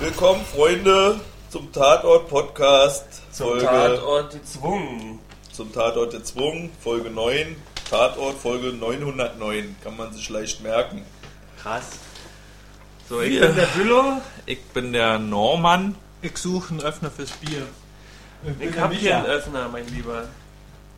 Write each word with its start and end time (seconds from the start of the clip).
Willkommen, 0.00 0.44
Freunde, 0.44 1.20
zum 1.50 1.72
Tatort-Podcast. 1.72 3.22
Zum 3.32 3.46
Folge, 3.48 3.64
Tatort 3.66 4.32
gezwungen. 4.32 5.18
Zum 5.52 5.72
Tatort 5.72 6.12
gezwungen, 6.12 6.70
Folge 6.82 7.10
9. 7.10 7.56
Tatort, 7.88 8.36
Folge 8.38 8.72
909. 8.74 9.76
Kann 9.82 9.96
man 9.96 10.12
sich 10.12 10.28
leicht 10.28 10.62
merken. 10.62 11.02
Krass. 11.62 11.92
So, 13.08 13.20
ich 13.22 13.32
Wir- 13.32 13.46
bin 13.46 13.56
der 13.56 13.66
Bülow. 13.66 14.20
Ich 14.44 14.62
bin 14.66 14.92
der 14.92 15.18
Norman. 15.18 15.94
Ich 16.22 16.36
suche 16.36 16.70
einen 16.70 16.80
Öffner 16.82 17.10
fürs 17.10 17.32
Bier. 17.32 17.62
Ich 18.60 18.78
hab 18.78 18.92
hier 18.92 19.16
einen 19.16 19.26
Öffner, 19.26 19.68
mein 19.70 19.86
Lieber. 19.88 20.24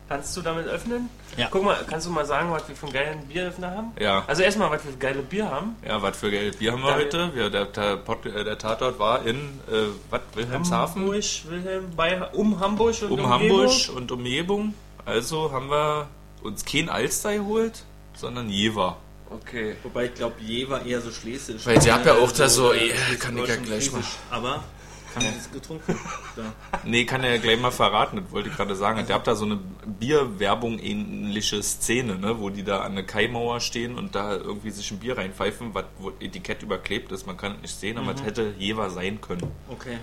Kannst 0.09 0.35
du 0.35 0.41
damit 0.41 0.65
öffnen? 0.65 1.07
Ja. 1.37 1.49
Guck 1.51 1.63
mal, 1.63 1.77
kannst 1.87 2.07
du 2.07 2.11
mal 2.11 2.25
sagen, 2.25 2.51
was 2.51 2.67
wir 2.67 2.75
für 2.75 2.87
einen 2.87 2.93
geilen 2.93 3.27
Bieröffner 3.27 3.69
haben? 3.69 3.91
Ja. 3.99 4.23
Also 4.25 4.41
erstmal, 4.41 4.71
was 4.71 4.83
wir 4.83 4.91
für 4.91 4.97
geile 4.97 5.21
Bier 5.21 5.47
haben. 5.47 5.75
Ja, 5.87 6.01
was 6.01 6.17
für 6.17 6.31
Geld 6.31 6.57
Bier 6.57 6.71
haben 6.71 6.81
wir 6.81 6.95
heute? 6.95 7.29
Wir, 7.35 7.51
der, 7.51 7.65
der, 7.65 7.97
Pod, 7.97 8.25
äh, 8.25 8.43
der 8.43 8.57
Tatort 8.57 8.97
war 8.97 9.23
in, 9.23 9.37
äh, 9.37 9.85
was, 10.09 10.21
Wilhelmshaven? 10.33 11.03
Hamburg, 11.03 11.23
Wilhelm, 11.47 11.85
bei, 11.95 12.23
um 12.33 12.59
Hamburg 12.59 12.95
und 13.03 13.11
Um 13.11 13.19
Umgebung. 13.19 13.59
Hamburg 13.59 13.95
und 13.95 14.11
Umgebung. 14.11 14.73
Also 15.05 15.51
haben 15.51 15.69
wir 15.69 16.07
uns 16.41 16.65
kein 16.65 16.89
Alster 16.89 17.35
geholt, 17.35 17.83
sondern 18.15 18.49
Jever. 18.49 18.97
Okay. 19.29 19.75
Wobei 19.83 20.05
ich 20.05 20.15
glaube, 20.15 20.37
je 20.39 20.67
war 20.69 20.83
eher 20.83 21.01
so 21.01 21.11
schlesisch. 21.11 21.67
Weil 21.67 21.79
sie 21.79 21.91
hat 21.91 22.03
ja 22.07 22.15
auch 22.15 22.31
da 22.31 22.49
so, 22.49 22.73
äh, 22.73 22.87
eh, 22.87 23.15
kann 23.17 23.37
ich 23.37 23.47
ja 23.47 23.57
gleich 23.57 23.91
Friesisch. 23.91 24.17
Aber 24.31 24.63
kann 25.13 25.23
man 25.23 25.33
das 25.35 25.51
getrunken? 25.51 25.95
Da. 26.35 26.53
Nee, 26.83 27.05
kann 27.05 27.23
er 27.23 27.35
ja 27.35 27.41
gleich 27.41 27.59
mal 27.59 27.71
verraten, 27.71 28.17
das 28.17 28.31
wollte 28.31 28.49
ich 28.49 28.55
gerade 28.55 28.75
sagen. 28.75 29.03
Der 29.07 29.15
habt 29.15 29.27
da 29.27 29.35
so 29.35 29.45
eine 29.45 29.57
Bierwerbung 29.85 30.77
ähnliche 30.79 31.61
Szene, 31.63 32.17
ne, 32.17 32.39
wo 32.39 32.49
die 32.49 32.63
da 32.63 32.81
an 32.81 32.95
der 32.95 33.03
Kaimauer 33.03 33.59
stehen 33.59 33.97
und 33.97 34.15
da 34.15 34.35
irgendwie 34.35 34.69
sich 34.69 34.91
ein 34.91 34.99
Bier 34.99 35.17
reinpfeifen, 35.17 35.73
was, 35.73 35.85
wo 35.97 36.11
Etikett 36.19 36.61
überklebt 36.61 37.11
ist. 37.11 37.25
Man 37.25 37.35
kann 37.35 37.55
es 37.55 37.61
nicht 37.63 37.79
sehen, 37.79 37.97
aber 37.97 38.13
es 38.13 38.23
hätte 38.23 38.53
Jever 38.57 38.89
sein 38.89 39.19
können. 39.21 39.51
Okay. 39.69 39.97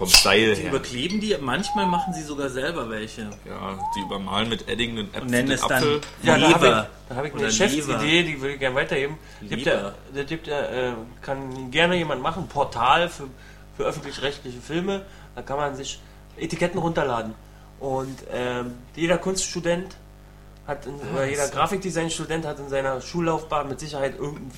Vom 0.00 0.08
Style 0.08 0.54
Die 0.54 0.62
her. 0.62 0.70
überkleben 0.70 1.20
die, 1.20 1.36
manchmal 1.38 1.84
machen 1.84 2.14
sie 2.14 2.22
sogar 2.22 2.48
selber 2.48 2.88
welche. 2.88 3.28
Ja, 3.44 3.78
die 3.94 4.00
übermalen 4.00 4.48
mit 4.48 4.66
Edding 4.66 4.96
den 4.96 5.08
Äpfel, 5.08 5.20
Und 5.20 5.30
nennen 5.30 5.50
es 5.50 5.60
dann 5.60 5.72
Apfel. 5.72 6.00
Ja, 6.22 6.38
da 6.38 6.52
habe 6.54 6.66
ich, 6.66 6.72
da 7.10 7.16
hab 7.16 7.24
ich 7.26 7.34
eine 7.34 7.42
Geschäftsidee, 7.42 8.22
die 8.22 8.40
würde 8.40 8.54
ich 8.54 8.60
gerne 8.60 8.76
weitergeben. 8.76 9.18
Gibt 9.42 9.66
Leber. 9.66 9.70
ja, 9.76 9.94
da 10.14 10.22
gibt 10.22 10.46
ja, 10.46 10.58
äh, 10.62 10.92
kann 11.20 11.70
gerne 11.70 11.96
jemand 11.96 12.22
machen, 12.22 12.48
Portal 12.48 13.10
für, 13.10 13.24
für 13.76 13.84
öffentlich-rechtliche 13.84 14.62
Filme. 14.62 15.02
Da 15.34 15.42
kann 15.42 15.58
man 15.58 15.76
sich 15.76 16.00
Etiketten 16.38 16.80
runterladen. 16.80 17.34
Und 17.78 18.20
ähm, 18.32 18.76
jeder 18.96 19.18
Kunststudent 19.18 19.96
hat, 20.66 20.86
in, 20.86 20.94
oder 21.12 21.26
jeder 21.26 21.48
Grafikdesign-Student 21.48 22.46
hat 22.46 22.58
in 22.58 22.70
seiner 22.70 23.02
Schullaufbahn 23.02 23.68
mit 23.68 23.80
Sicherheit 23.80 24.14
irgendein 24.18 24.50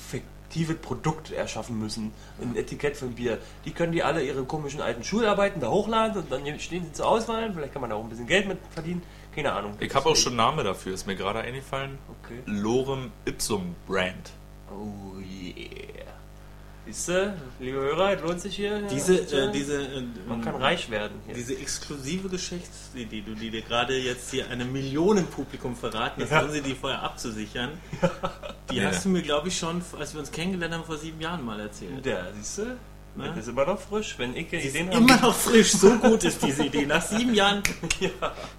fiktives 0.53 0.77
Produkt 0.77 1.31
erschaffen 1.31 1.79
müssen. 1.79 2.11
Ein 2.41 2.55
Etikett 2.55 2.95
für 2.95 3.05
ein 3.05 3.15
Bier. 3.15 3.39
Die 3.65 3.71
können 3.71 3.91
die 3.91 4.03
alle 4.03 4.23
ihre 4.23 4.43
komischen 4.45 4.81
alten 4.81 5.03
Schularbeiten 5.03 5.59
da 5.59 5.69
hochladen 5.69 6.21
und 6.21 6.31
dann 6.31 6.59
stehen 6.59 6.85
sie 6.85 6.93
zur 6.93 7.07
Auswahl. 7.07 7.51
Vielleicht 7.53 7.73
kann 7.73 7.81
man 7.81 7.89
da 7.89 7.95
auch 7.95 8.03
ein 8.03 8.09
bisschen 8.09 8.27
Geld 8.27 8.47
mit 8.47 8.59
verdienen. 8.69 9.01
Keine 9.35 9.51
Ahnung. 9.51 9.73
Ich 9.79 9.93
habe 9.95 10.09
auch 10.09 10.15
schon 10.15 10.33
einen 10.33 10.37
Namen 10.37 10.63
dafür, 10.63 10.93
ist 10.93 11.07
mir 11.07 11.15
gerade 11.15 11.39
eingefallen. 11.39 11.97
Okay. 12.23 12.39
Lorem 12.45 13.11
Ipsum 13.25 13.75
Brand. 13.87 14.31
Oh 14.69 15.17
yeah. 15.19 16.12
Siehst 16.85 17.07
du, 17.07 17.33
liebe 17.61 17.77
Hörer, 17.77 18.13
es 18.13 18.21
lohnt 18.21 18.41
sich 18.41 18.55
hier. 18.57 18.81
Diese, 18.83 19.21
ja, 19.23 19.45
äh, 19.45 19.51
diese, 19.53 19.81
äh, 19.83 20.03
Man 20.27 20.41
kann 20.41 20.55
reich 20.55 20.89
werden 20.89 21.13
hier. 21.25 21.33
diese 21.33 21.55
exklusive 21.57 22.27
Geschichtsidee, 22.27 23.21
die 23.21 23.35
die 23.35 23.49
dir 23.51 23.61
gerade 23.61 23.97
jetzt 23.97 24.31
hier 24.31 24.49
einem 24.49 24.71
Millionenpublikum 24.73 25.77
verraten 25.77 26.21
hast, 26.23 26.31
Ja. 26.31 26.47
sie 26.49 26.61
die 26.61 26.75
vorher 26.75 27.01
abzusichern, 27.01 27.69
die 28.69 28.75
Ja. 28.77 28.89
hast 28.89 29.05
du 29.05 29.09
mir, 29.09 29.21
glaube 29.21 29.47
ich, 29.47 29.57
schon, 29.57 29.81
als 29.97 30.13
wir 30.13 30.19
uns 30.19 30.29
kennengelernt 30.31 30.73
haben, 30.73 30.83
vor 30.83 30.97
sieben 30.97 31.21
Jahren 31.21 31.45
mal 31.45 31.57
erzählt. 31.61 32.05
Ja, 32.05 32.27
siehst 32.35 32.57
du? 32.57 32.63
Ne? 33.15 33.27
Das 33.29 33.37
ist 33.37 33.47
immer 33.47 33.65
noch 33.65 33.79
frisch. 33.79 34.15
Wenn 34.17 34.35
ich 34.35 34.51
Ideen 34.51 34.91
immer 34.91 35.13
habe. 35.13 35.27
noch 35.27 35.35
frisch, 35.35 35.71
so 35.71 35.91
gut 35.99 36.23
ist 36.25 36.43
diese 36.43 36.63
Idee. 36.65 36.85
Nach 36.85 37.01
sieben 37.01 37.33
Jahren. 37.33 37.63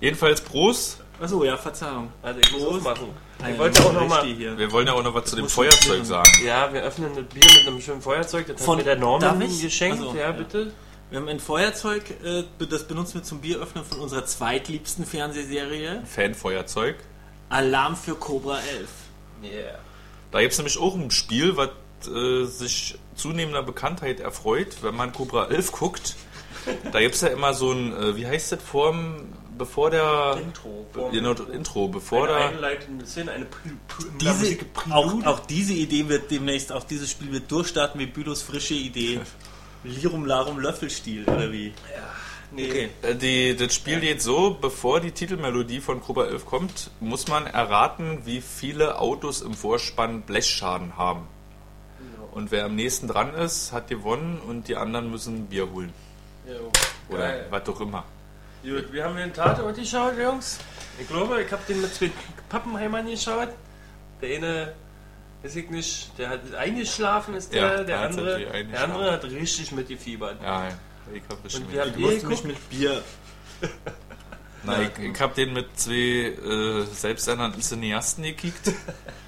Jedenfalls 0.00 0.40
Prost. 0.40 1.03
Achso, 1.20 1.44
ja, 1.44 1.56
Verzeihung. 1.56 2.12
Also 2.22 2.40
ich 2.40 2.52
muss. 2.52 2.84
Ah, 2.86 2.94
Ich 3.40 3.46
ja, 3.48 3.58
wollte 3.58 3.84
auch 3.84 3.92
noch 3.92 4.08
mal. 4.08 4.24
hier. 4.24 4.58
Wir 4.58 4.70
wollen 4.72 4.86
ja 4.86 4.92
auch 4.94 5.02
noch 5.02 5.14
was 5.14 5.26
zu 5.26 5.36
dem 5.36 5.48
Feuerzeug 5.48 6.04
sagen. 6.04 6.28
Ja, 6.44 6.72
wir 6.72 6.82
öffnen 6.82 7.16
ein 7.16 7.24
Bier 7.26 7.44
mit 7.56 7.66
einem 7.66 7.80
schönen 7.80 8.02
Feuerzeug. 8.02 8.46
Das 8.48 8.62
Von- 8.64 8.78
hat 8.78 8.84
mir 8.84 8.90
der 8.92 8.96
Norman 9.00 9.38
Darf 9.40 9.50
ich? 9.50 9.62
geschenkt. 9.62 9.98
Ach 10.00 10.10
so, 10.12 10.14
ja, 10.16 10.22
ja. 10.22 10.32
bitte. 10.32 10.72
Wir 11.10 11.20
haben 11.20 11.28
ein 11.28 11.38
Feuerzeug, 11.38 12.02
äh, 12.24 12.42
das 12.68 12.88
benutzen 12.88 13.14
wir 13.14 13.22
zum 13.22 13.40
Bieröffnen 13.40 13.84
von 13.84 14.00
unserer 14.00 14.24
zweitliebsten 14.26 15.06
Fernsehserie. 15.06 16.02
Fanfeuerzeug. 16.06 16.96
Alarm 17.48 17.94
für 17.94 18.16
Cobra 18.16 18.58
11. 18.58 18.88
Yeah. 19.44 19.78
Da 20.32 20.40
gibt 20.40 20.52
es 20.52 20.58
nämlich 20.58 20.78
auch 20.78 20.94
ein 20.96 21.10
Spiel, 21.12 21.56
was 21.56 21.68
äh, 22.08 22.44
sich 22.46 22.98
zunehmender 23.14 23.62
Bekanntheit 23.62 24.18
erfreut, 24.18 24.78
wenn 24.82 24.96
man 24.96 25.12
Cobra 25.12 25.46
11 25.46 25.70
guckt. 25.72 26.16
Da 26.92 27.00
gibt 27.00 27.14
es 27.14 27.20
ja 27.20 27.28
immer 27.28 27.54
so 27.54 27.70
ein, 27.72 27.92
äh, 27.96 28.16
wie 28.16 28.26
heißt 28.26 28.52
das, 28.52 28.62
vorm, 28.62 29.26
bevor 29.56 29.90
der... 29.90 30.38
Intro. 30.42 30.86
Genau, 31.10 31.32
Intro, 31.32 31.88
bevor 31.88 32.28
Eine 32.28 32.38
der... 32.38 32.48
einleitende 32.48 33.06
Szene, 33.06 33.32
eine 33.32 33.46
Diese, 34.20 34.58
auch, 34.90 35.24
auch 35.24 35.40
diese 35.40 35.72
Idee 35.72 36.08
wird 36.08 36.30
demnächst, 36.30 36.72
auch 36.72 36.84
dieses 36.84 37.10
Spiel 37.10 37.32
wird 37.32 37.50
durchstarten 37.50 38.00
wie 38.00 38.06
Bülows 38.06 38.42
frische 38.42 38.74
Idee. 38.74 39.20
Lirum 39.84 40.24
Larum 40.24 40.58
Löffelstiel, 40.58 41.24
oder 41.24 41.52
wie? 41.52 41.74
Nee. 42.52 42.70
Okay. 42.70 42.88
Äh, 43.02 43.14
Die, 43.16 43.56
das 43.56 43.74
Spiel 43.74 44.00
geht 44.00 44.22
so, 44.22 44.56
bevor 44.60 45.00
die 45.00 45.10
Titelmelodie 45.10 45.80
von 45.80 46.00
Cobra 46.00 46.26
11 46.26 46.46
kommt, 46.46 46.90
muss 47.00 47.28
man 47.28 47.46
erraten, 47.46 48.22
wie 48.24 48.40
viele 48.40 48.98
Autos 48.98 49.40
im 49.42 49.54
Vorspann 49.54 50.22
Blechschaden 50.22 50.96
haben. 50.96 51.26
Und 52.32 52.50
wer 52.50 52.64
am 52.64 52.74
nächsten 52.74 53.06
dran 53.06 53.32
ist, 53.34 53.72
hat 53.72 53.88
gewonnen 53.88 54.40
und 54.40 54.66
die 54.66 54.76
anderen 54.76 55.10
müssen 55.10 55.46
Bier 55.46 55.70
holen. 55.70 55.92
Jo. 56.46 56.70
Oder 57.08 57.28
Geil. 57.28 57.46
was 57.50 57.68
auch 57.68 57.80
immer. 57.80 58.04
Gut, 58.64 58.92
wir 58.92 59.04
haben 59.04 59.16
den 59.16 59.32
Tatort 59.32 59.76
geschaut, 59.76 60.18
Jungs. 60.18 60.58
Ich 60.98 61.06
glaube, 61.06 61.42
ich 61.42 61.52
habe 61.52 61.62
den 61.68 61.82
mit 61.82 61.92
zwei 61.94 62.10
Pappenheimern 62.48 63.06
geschaut. 63.06 63.50
Der 64.22 64.36
eine, 64.36 64.72
weiß 65.42 65.56
ich 65.56 65.68
nicht, 65.68 66.18
der 66.18 66.30
hat 66.30 66.54
eingeschlafen, 66.54 67.34
ist 67.34 67.52
der, 67.52 67.62
Ja, 67.78 67.84
der 67.84 68.00
andere, 68.00 68.64
der 68.64 68.84
andere 68.84 69.12
hat 69.12 69.24
richtig 69.24 69.72
mitgefiebert. 69.72 70.42
Ja. 70.42 70.68
Ich 71.12 71.22
hab 71.28 71.44
richtig 71.44 71.60
Und 71.60 71.66
mit. 71.66 71.74
wir 71.74 71.82
haben 71.82 72.20
geguckt. 72.20 72.44
mit 72.44 72.70
Bier. 72.70 73.02
Na, 74.62 74.80
ich, 74.80 74.98
ich 74.98 75.20
habe 75.20 75.34
den 75.34 75.52
mit 75.52 75.78
zwei 75.78 75.92
äh, 75.92 76.86
selbsternannten 76.86 77.60
Cineasten 77.60 78.24
gekickt, 78.24 78.72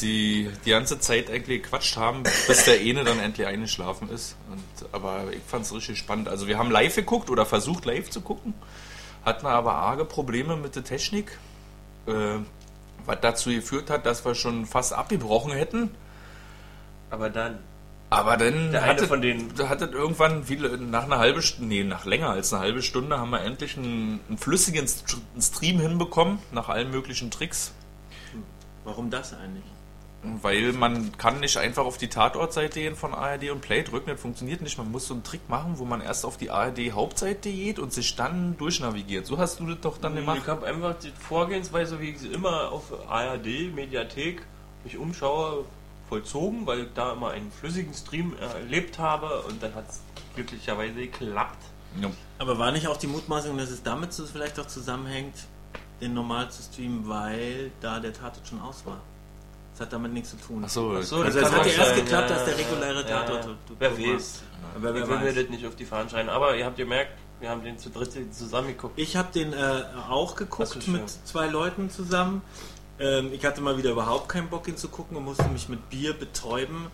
die 0.00 0.50
die 0.64 0.70
ganze 0.70 0.98
Zeit 1.00 1.30
eigentlich 1.30 1.62
gequatscht 1.62 1.96
haben, 1.96 2.22
bis 2.22 2.64
der 2.64 2.80
eine 2.80 3.04
dann 3.04 3.20
endlich 3.20 3.46
eingeschlafen 3.46 4.08
ist. 4.10 4.36
Und, 4.50 4.88
aber 4.92 5.24
ich 5.32 5.42
fand 5.46 5.66
es 5.66 5.74
richtig 5.74 5.98
spannend. 5.98 6.28
Also 6.28 6.46
wir 6.46 6.58
haben 6.58 6.70
live 6.70 6.96
geguckt 6.96 7.28
oder 7.30 7.44
versucht 7.44 7.84
live 7.84 8.08
zu 8.08 8.22
gucken, 8.22 8.54
hatten 9.24 9.46
aber 9.46 9.74
arge 9.74 10.04
Probleme 10.04 10.56
mit 10.56 10.76
der 10.76 10.84
Technik, 10.84 11.38
äh, 12.06 12.38
was 13.04 13.18
dazu 13.20 13.50
geführt 13.50 13.90
hat, 13.90 14.06
dass 14.06 14.24
wir 14.24 14.34
schon 14.34 14.64
fast 14.64 14.92
abgebrochen 14.92 15.52
hätten. 15.52 15.90
Aber 17.10 17.28
dann, 17.28 17.58
Aber 18.08 18.38
dann 18.38 18.72
der 18.72 18.84
eine 18.84 18.92
hatte, 18.92 19.06
von 19.06 19.20
denen, 19.20 19.54
da 19.56 19.68
hat 19.68 19.82
es 19.82 19.90
irgendwann 19.90 20.44
viele, 20.44 20.78
nach 20.78 21.04
einer 21.04 21.18
halben 21.18 21.42
Stunde, 21.42 21.68
nee, 21.68 21.84
nach 21.84 22.06
länger 22.06 22.30
als 22.30 22.52
eine 22.52 22.62
halbe 22.62 22.82
Stunde 22.82 23.18
haben 23.18 23.30
wir 23.30 23.42
endlich 23.42 23.76
einen, 23.76 24.20
einen 24.28 24.38
flüssigen 24.38 24.86
St- 24.86 25.18
Stream 25.38 25.78
hinbekommen, 25.80 26.38
nach 26.50 26.70
allen 26.70 26.90
möglichen 26.90 27.30
Tricks. 27.30 27.72
Warum 28.84 29.10
das 29.10 29.34
eigentlich? 29.34 29.64
Weil 30.24 30.72
man 30.72 31.16
kann 31.18 31.40
nicht 31.40 31.56
einfach 31.56 31.84
auf 31.84 31.98
die 31.98 32.08
Tatortseite 32.08 32.78
gehen 32.78 32.94
von 32.94 33.12
ARD 33.12 33.50
und 33.50 33.60
Play 33.60 33.82
drücken, 33.82 34.10
das 34.10 34.20
funktioniert 34.20 34.60
nicht. 34.60 34.78
Man 34.78 34.90
muss 34.92 35.08
so 35.08 35.14
einen 35.14 35.24
Trick 35.24 35.48
machen, 35.48 35.78
wo 35.78 35.84
man 35.84 36.00
erst 36.00 36.24
auf 36.24 36.36
die 36.36 36.50
ARD-Hauptseite 36.50 37.50
geht 37.50 37.80
und 37.80 37.92
sich 37.92 38.14
dann 38.14 38.56
durchnavigiert. 38.56 39.26
So 39.26 39.38
hast 39.38 39.58
du 39.58 39.66
das 39.66 39.80
doch 39.80 39.98
dann 39.98 40.14
gemacht. 40.14 40.38
ich 40.42 40.46
habe 40.48 40.64
einfach 40.66 40.94
die 41.00 41.10
Vorgehensweise, 41.10 42.00
wie 42.00 42.10
ich 42.10 42.20
sie 42.20 42.28
immer 42.28 42.70
auf 42.70 42.84
ARD, 43.08 43.74
Mediathek, 43.74 44.42
mich 44.84 44.96
umschaue, 44.96 45.64
vollzogen, 46.08 46.66
weil 46.66 46.80
ich 46.80 46.88
da 46.94 47.14
immer 47.14 47.30
einen 47.30 47.50
flüssigen 47.50 47.92
Stream 47.92 48.36
erlebt 48.38 49.00
habe 49.00 49.42
und 49.42 49.60
dann 49.60 49.74
hat 49.74 49.88
es 49.88 50.02
glücklicherweise 50.34 50.94
geklappt. 50.94 51.64
Ja. 52.00 52.10
Aber 52.38 52.58
war 52.58 52.70
nicht 52.70 52.86
auch 52.86 52.96
die 52.96 53.06
Mutmaßung, 53.06 53.56
dass 53.58 53.70
es 53.70 53.82
damit 53.82 54.12
so 54.12 54.24
vielleicht 54.26 54.60
auch 54.60 54.66
zusammenhängt, 54.66 55.34
den 56.00 56.14
normal 56.14 56.50
zu 56.50 56.62
streamen, 56.62 57.08
weil 57.08 57.70
da 57.80 57.98
der 57.98 58.12
Tatort 58.12 58.46
schon 58.46 58.60
aus 58.60 58.86
war? 58.86 59.00
Das 59.72 59.80
hat 59.80 59.92
damit 59.92 60.12
nichts 60.12 60.30
zu 60.30 60.36
tun. 60.36 60.62
Ach 60.64 60.68
so, 60.68 60.94
Ach 60.98 61.02
so, 61.02 61.22
Also 61.22 61.40
das 61.40 61.50
kann 61.50 61.60
hat 61.60 61.66
ja 61.66 61.72
erst 61.72 61.88
sein, 61.90 62.04
geklappt, 62.04 62.30
ja, 62.30 62.36
als 62.36 62.44
der 62.44 62.54
ja, 62.58 62.66
reguläre 62.66 63.00
ja, 63.08 63.22
Tatort 63.22 63.44
ja. 63.46 63.50
Wer 63.78 63.90
war. 63.90 64.14
weiß. 64.14 64.42
Aber 64.74 64.76
Ich 64.76 64.82
wer 64.82 64.94
will 65.08 65.18
mir 65.18 65.24
weiß. 65.26 65.34
das 65.34 65.48
nicht 65.48 65.66
auf 65.66 65.76
die 65.76 65.84
Fahnen 65.86 66.10
schreiben. 66.10 66.28
Aber 66.28 66.54
ihr 66.56 66.64
habt 66.66 66.76
gemerkt, 66.76 67.12
wir 67.40 67.48
haben 67.50 67.64
den 67.64 67.78
zu 67.78 67.90
dritt 67.90 68.12
zusammen 68.34 68.68
geguckt. 68.68 68.94
Ich 68.98 69.16
habe 69.16 69.32
den 69.32 69.52
äh, 69.52 69.82
auch 70.08 70.36
geguckt 70.36 70.86
mit 70.88 71.02
zwei 71.24 71.46
Leuten 71.48 71.90
zusammen. 71.90 72.42
Ähm, 73.00 73.32
ich 73.32 73.44
hatte 73.44 73.60
mal 73.62 73.76
wieder 73.78 73.90
überhaupt 73.90 74.28
keinen 74.28 74.48
Bock, 74.48 74.68
ihn 74.68 74.76
zu 74.76 74.88
gucken 74.88 75.16
und 75.16 75.24
musste 75.24 75.44
mich 75.48 75.68
mit 75.68 75.88
Bier 75.90 76.12
betäuben, 76.12 76.86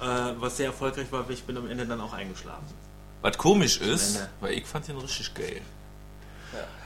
äh, 0.00 0.04
was 0.38 0.56
sehr 0.56 0.66
erfolgreich 0.66 1.12
war, 1.12 1.26
weil 1.28 1.34
ich 1.34 1.44
bin 1.44 1.56
am 1.58 1.70
Ende 1.70 1.86
dann 1.86 2.00
auch 2.00 2.12
eingeschlafen. 2.14 2.64
Was 3.20 3.38
komisch 3.38 3.78
ist, 3.78 4.26
weil 4.40 4.54
ich 4.54 4.66
fand 4.66 4.88
den 4.88 4.96
richtig 4.98 5.32
geil. 5.34 5.60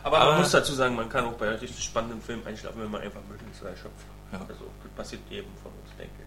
Aber, 0.02 0.18
Aber- 0.18 0.30
man 0.32 0.40
muss 0.42 0.50
dazu 0.50 0.72
sagen, 0.74 0.96
man 0.96 1.08
kann 1.08 1.24
auch 1.26 1.32
bei 1.34 1.48
richtig 1.54 1.82
spannenden 1.84 2.20
Filmen 2.22 2.46
einschlafen, 2.46 2.82
wenn 2.82 2.90
man 2.90 3.02
einfach 3.02 3.20
oder 3.60 3.70
erschöpft. 3.70 3.94
Ja. 4.32 4.40
Also, 4.40 4.68
passiert 4.98 5.22
jedem 5.30 5.50
von 5.62 5.70
uns, 5.72 5.96
denke 5.96 6.12
ich. 6.18 6.26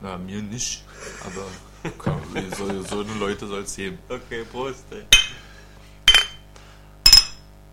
Na, 0.00 0.16
mir 0.16 0.42
nicht. 0.42 0.84
Aber 1.24 1.92
kann, 1.98 2.20
so, 2.56 2.82
so 2.82 3.00
eine 3.00 3.14
Leute 3.18 3.46
soll 3.46 3.62
es 3.62 3.76
geben. 3.76 3.98
Okay, 4.08 4.44
Prost. 4.50 4.84
Ey. 4.90 5.04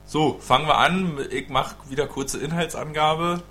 So, 0.06 0.38
fangen 0.40 0.68
wir 0.68 0.78
an. 0.78 1.20
Ich 1.32 1.50
mache 1.50 1.76
wieder 1.90 2.08
kurze 2.08 2.40
Inhaltsangabe. 2.40 3.44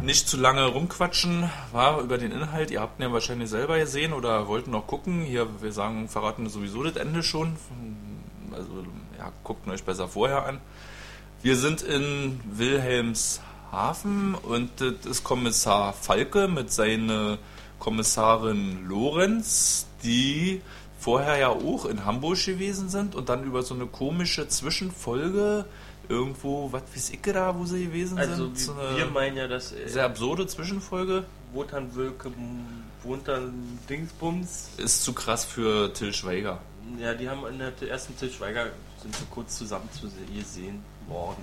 Nicht 0.00 0.28
zu 0.28 0.36
lange 0.38 0.66
rumquatschen, 0.66 1.50
war 1.72 2.00
über 2.00 2.18
den 2.18 2.32
Inhalt. 2.32 2.70
Ihr 2.70 2.80
habt 2.80 2.98
ihn 2.98 3.02
ja 3.02 3.12
wahrscheinlich 3.12 3.50
selber 3.50 3.78
gesehen 3.78 4.12
oder 4.12 4.48
wollten 4.48 4.70
noch 4.70 4.86
gucken. 4.86 5.22
Hier, 5.22 5.48
wir 5.62 5.72
sagen, 5.72 6.08
verraten 6.08 6.48
sowieso 6.48 6.82
das 6.82 6.96
Ende 6.96 7.22
schon. 7.22 7.56
Also, 8.52 8.84
ja, 9.18 9.32
guckt 9.44 9.68
euch 9.68 9.84
besser 9.84 10.08
vorher 10.08 10.46
an. 10.46 10.60
Wir 11.42 11.56
sind 11.56 11.82
in 11.82 12.40
Wilhelmshaven 12.44 13.51
und 14.44 14.70
das 14.80 15.06
ist 15.06 15.24
Kommissar 15.24 15.92
Falke 15.94 16.46
mit 16.46 16.70
seiner 16.72 17.38
Kommissarin 17.78 18.86
Lorenz, 18.86 19.86
die 20.04 20.60
vorher 21.00 21.38
ja 21.38 21.48
auch 21.48 21.86
in 21.86 22.04
Hamburg 22.04 22.44
gewesen 22.44 22.88
sind 22.90 23.14
und 23.14 23.28
dann 23.28 23.44
über 23.44 23.62
so 23.62 23.74
eine 23.74 23.86
komische 23.86 24.46
Zwischenfolge 24.46 25.64
irgendwo, 26.08 26.70
was 26.70 26.82
weiß 26.94 27.10
ich 27.10 27.20
da, 27.22 27.58
wo 27.58 27.64
sie 27.64 27.86
gewesen 27.86 28.18
Also 28.18 28.44
sind. 28.44 28.58
So 28.58 28.76
wir 28.76 29.04
eine 29.04 29.10
meinen 29.12 29.36
ja, 29.36 29.48
dass 29.48 29.72
äh, 29.72 29.88
sehr 29.88 30.04
absurde 30.04 30.46
Zwischenfolge. 30.46 31.24
Wotan 31.54 31.94
Wölke 31.94 32.30
Wotan 33.04 33.78
Dingsbums. 33.88 34.68
Ist 34.76 35.02
zu 35.02 35.12
krass 35.12 35.44
für 35.44 35.92
Till 35.92 36.12
Schweiger. 36.12 36.60
Ja, 37.00 37.14
die 37.14 37.28
haben 37.28 37.46
in 37.46 37.58
der 37.58 37.72
ersten 37.88 38.16
Til 38.16 38.30
Schweiger 38.30 38.66
sind 39.02 39.14
so 39.16 39.24
kurz 39.30 39.56
zusammen 39.58 39.88
zu 39.98 40.08
se- 40.08 40.44
sehen 40.44 40.84
worden. 41.08 41.42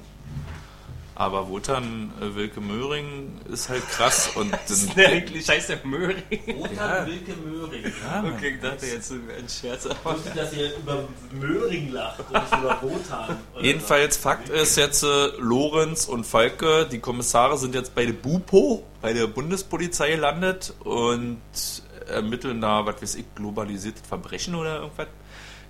Aber 1.20 1.50
Wotan 1.50 2.14
äh, 2.22 2.34
Wilke 2.34 2.62
Möhring 2.62 3.42
ist 3.52 3.68
halt 3.68 3.86
krass 3.90 4.32
und 4.36 4.56
Ist 4.70 4.88
dann, 4.88 4.96
der 4.96 5.10
eigentlich 5.10 5.50
heißt 5.50 5.68
der 5.68 5.80
Möhring? 5.84 6.24
Wotan 6.56 6.76
Ja. 6.78 7.06
Wilke 7.06 7.34
Möhring. 7.34 7.84
ja, 7.84 8.22
Mann. 8.22 8.34
Okay, 8.36 8.54
ich 8.56 8.62
dachte 8.62 8.86
jetzt 8.86 9.12
ein 9.12 9.50
Scherz. 9.50 9.84
Ich 9.84 10.06
wusste, 10.06 10.30
dass 10.34 10.54
ihr 10.54 10.78
über 10.78 11.04
Möhring 11.34 11.92
lacht 11.92 12.22
und 12.22 12.32
nicht 12.32 12.54
über 12.54 12.82
Wotan. 12.82 13.38
Jedenfalls 13.60 14.16
Fakt 14.16 14.48
ist 14.48 14.78
jetzt, 14.78 15.04
äh, 15.04 15.28
Lorenz 15.40 16.06
und 16.06 16.26
Falke, 16.26 16.88
die 16.90 17.00
Kommissare 17.00 17.58
sind 17.58 17.76
jetzt 17.76 17.94
bei 17.94 18.06
der 18.06 18.14
BUPO, 18.14 18.86
bei 19.02 19.12
der 19.12 19.28
Bundespolizei 19.28 20.12
gelandet 20.12 20.74
und 20.86 21.42
ermitteln 22.08 22.62
da, 22.62 22.86
was 22.86 23.02
weiß 23.02 23.16
ich, 23.16 23.26
globalisiertes 23.36 24.04
Verbrechen 24.08 24.56
oder 24.56 24.78
irgendwas. 24.84 25.08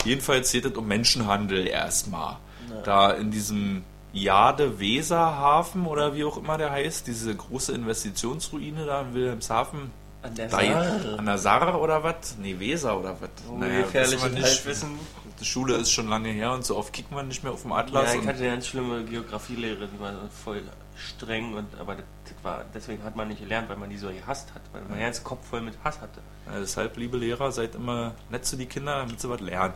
Jedenfalls 0.05 0.51
geht 0.51 0.65
es 0.65 0.77
um 0.77 0.87
Menschenhandel 0.87 1.65
erstmal. 1.65 2.37
Da 2.83 3.11
in 3.13 3.31
diesem 3.31 3.83
Jade-Weser-Hafen 4.13 5.85
oder 5.85 6.15
wie 6.15 6.23
auch 6.23 6.37
immer 6.37 6.57
der 6.57 6.71
heißt, 6.71 7.07
diese 7.07 7.35
große 7.35 7.73
Investitionsruine 7.73 8.85
da 8.85 9.01
in 9.01 9.13
Wilhelmshaven, 9.13 9.91
An 10.21 10.35
der 10.35 10.49
Saar. 10.49 11.17
an 11.17 11.25
der 11.25 11.37
Saar 11.37 11.79
oder 11.81 12.03
was? 12.03 12.37
Nee, 12.41 12.57
Weser 12.59 12.99
oder 12.99 13.15
was? 13.21 13.29
Oh, 13.49 13.59
wissen 13.59 13.71
wir 13.71 13.83
gefährliches 13.83 14.31
nicht. 14.31 14.43
Halbwissen. 14.45 14.99
Die 15.39 15.45
Schule 15.45 15.75
ist 15.75 15.91
schon 15.91 16.09
lange 16.09 16.29
her 16.29 16.51
und 16.51 16.65
so 16.65 16.75
oft 16.75 16.91
kicken 16.91 17.15
wir 17.15 17.23
nicht 17.23 17.43
mehr 17.43 17.53
auf 17.53 17.61
dem 17.61 17.71
Atlas. 17.71 18.13
Ja, 18.13 18.19
ich 18.19 18.27
hatte 18.27 18.39
eine 18.39 18.49
ganz 18.49 18.67
schlimme 18.67 19.05
Geografielehre, 19.05 19.87
die 19.87 19.99
war 19.99 20.13
voll 20.43 20.61
streng 20.97 21.53
und 21.53 21.67
aber 21.79 21.95
das, 21.95 22.03
war 22.43 22.65
deswegen 22.73 23.03
hat 23.03 23.15
man 23.15 23.29
nicht 23.29 23.39
gelernt, 23.39 23.69
weil 23.69 23.77
man 23.77 23.89
die 23.89 23.97
so 23.97 24.09
gehasst 24.09 24.53
hat, 24.53 24.61
weil 24.73 24.81
man 24.81 24.93
den 24.93 24.99
ganzen 24.99 25.23
Kopf 25.23 25.47
voll 25.47 25.61
mit 25.61 25.75
Hass 25.81 26.01
hatte. 26.01 26.19
Ja, 26.51 26.59
deshalb, 26.59 26.97
liebe 26.97 27.15
Lehrer, 27.17 27.53
seid 27.53 27.75
immer 27.75 28.15
nett 28.29 28.45
zu 28.45 28.57
die 28.57 28.65
Kinder, 28.65 28.97
damit 28.97 29.21
sie 29.21 29.29
was 29.29 29.39
lernen. 29.39 29.75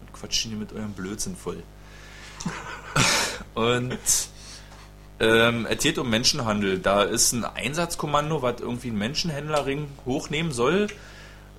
Und 0.00 0.12
quatschen 0.12 0.50
die 0.50 0.56
mit 0.56 0.72
eurem 0.72 0.92
Blödsinn 0.92 1.36
voll. 1.36 1.62
Und 3.54 3.98
ähm, 5.20 5.66
es 5.68 5.82
geht 5.82 5.98
um 5.98 6.08
Menschenhandel. 6.08 6.78
Da 6.78 7.02
ist 7.02 7.32
ein 7.32 7.44
Einsatzkommando, 7.44 8.42
was 8.42 8.60
irgendwie 8.60 8.88
einen 8.88 8.98
Menschenhändlerring 8.98 9.88
hochnehmen 10.06 10.52
soll. 10.52 10.88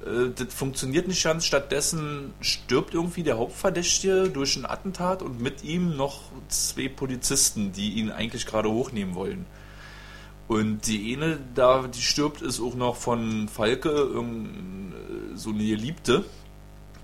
Äh, 0.05 0.29
das 0.35 0.53
funktioniert 0.53 1.07
nicht 1.07 1.23
ganz. 1.23 1.45
Stattdessen 1.45 2.33
stirbt 2.41 2.93
irgendwie 2.93 3.23
der 3.23 3.37
Hauptverdächtige 3.37 4.29
durch 4.29 4.55
ein 4.55 4.65
Attentat 4.65 5.21
und 5.21 5.41
mit 5.41 5.63
ihm 5.63 5.95
noch 5.95 6.21
zwei 6.47 6.87
Polizisten, 6.89 7.71
die 7.71 7.93
ihn 7.93 8.11
eigentlich 8.11 8.45
gerade 8.45 8.69
hochnehmen 8.69 9.15
wollen. 9.15 9.45
Und 10.47 10.87
die 10.87 11.13
eine, 11.15 11.37
da 11.55 11.87
die 11.87 12.01
stirbt, 12.01 12.41
ist 12.41 12.59
auch 12.59 12.75
noch 12.75 12.95
von 12.95 13.47
Falke 13.47 13.89
äh, 13.89 15.35
so 15.37 15.51
eine 15.51 15.63
Geliebte. 15.63 16.25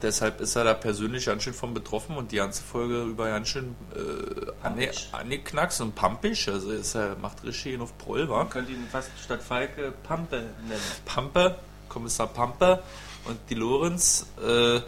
Deshalb 0.02 0.42
ist 0.42 0.56
er 0.56 0.64
da 0.64 0.74
persönlich 0.76 1.26
ganz 1.26 1.44
schön 1.44 1.54
von 1.54 1.74
betroffen 1.74 2.18
und 2.18 2.32
die 2.32 2.36
ganze 2.36 2.62
Folge 2.62 3.04
über 3.04 3.30
ganz 3.30 3.48
schön 3.48 3.76
äh, 3.96 4.52
angeknackst 5.12 5.82
und 5.82 5.96
pampig. 5.96 6.48
Also 6.50 6.72
ist 6.72 6.94
er 6.96 7.16
macht 7.16 7.44
richtig 7.44 7.74
ihn 7.74 7.82
auf 7.82 7.98
Proll, 7.98 8.30
wa? 8.30 8.38
Man 8.38 8.50
könnte 8.50 8.74
ihn 8.74 8.88
fast 8.92 9.10
statt 9.24 9.42
Falke 9.42 9.92
Pampe 10.04 10.44
nennen. 10.68 10.82
Pampe, 11.06 11.58
Kommissar 11.90 12.28
Pampe 12.28 12.84
und 13.26 13.40
die 13.50 13.56
Lorenz 13.56 14.28
äh, 14.40 14.82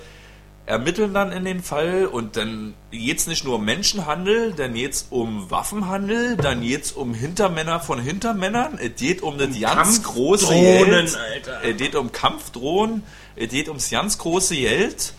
ermitteln 0.69 1.15
dann 1.15 1.31
in 1.31 1.45
den 1.45 1.63
Fall 1.63 2.05
und 2.05 2.37
dann 2.37 2.75
geht's 2.91 3.25
nicht 3.25 3.43
nur 3.43 3.55
um 3.55 3.65
Menschenhandel, 3.65 4.53
dann 4.53 4.75
geht's 4.75 5.07
um 5.09 5.49
Waffenhandel, 5.49 6.37
dann 6.37 6.61
geht's 6.61 6.91
um 6.91 7.15
Hintermänner 7.15 7.79
von 7.79 7.99
Hintermännern, 7.99 8.77
es 8.77 8.95
geht 8.95 9.23
um 9.23 9.39
das 9.39 9.59
ganz 9.59 10.03
große 10.03 10.53
Geld, 10.53 11.17
es 11.63 11.77
geht 11.77 11.95
um 11.95 12.11
Kampfdrohnen, 12.11 13.01
es 13.35 13.49
geht 13.49 13.67
ums 13.67 13.89
ganz 13.89 14.19
große 14.19 14.55
Geld 14.55 15.13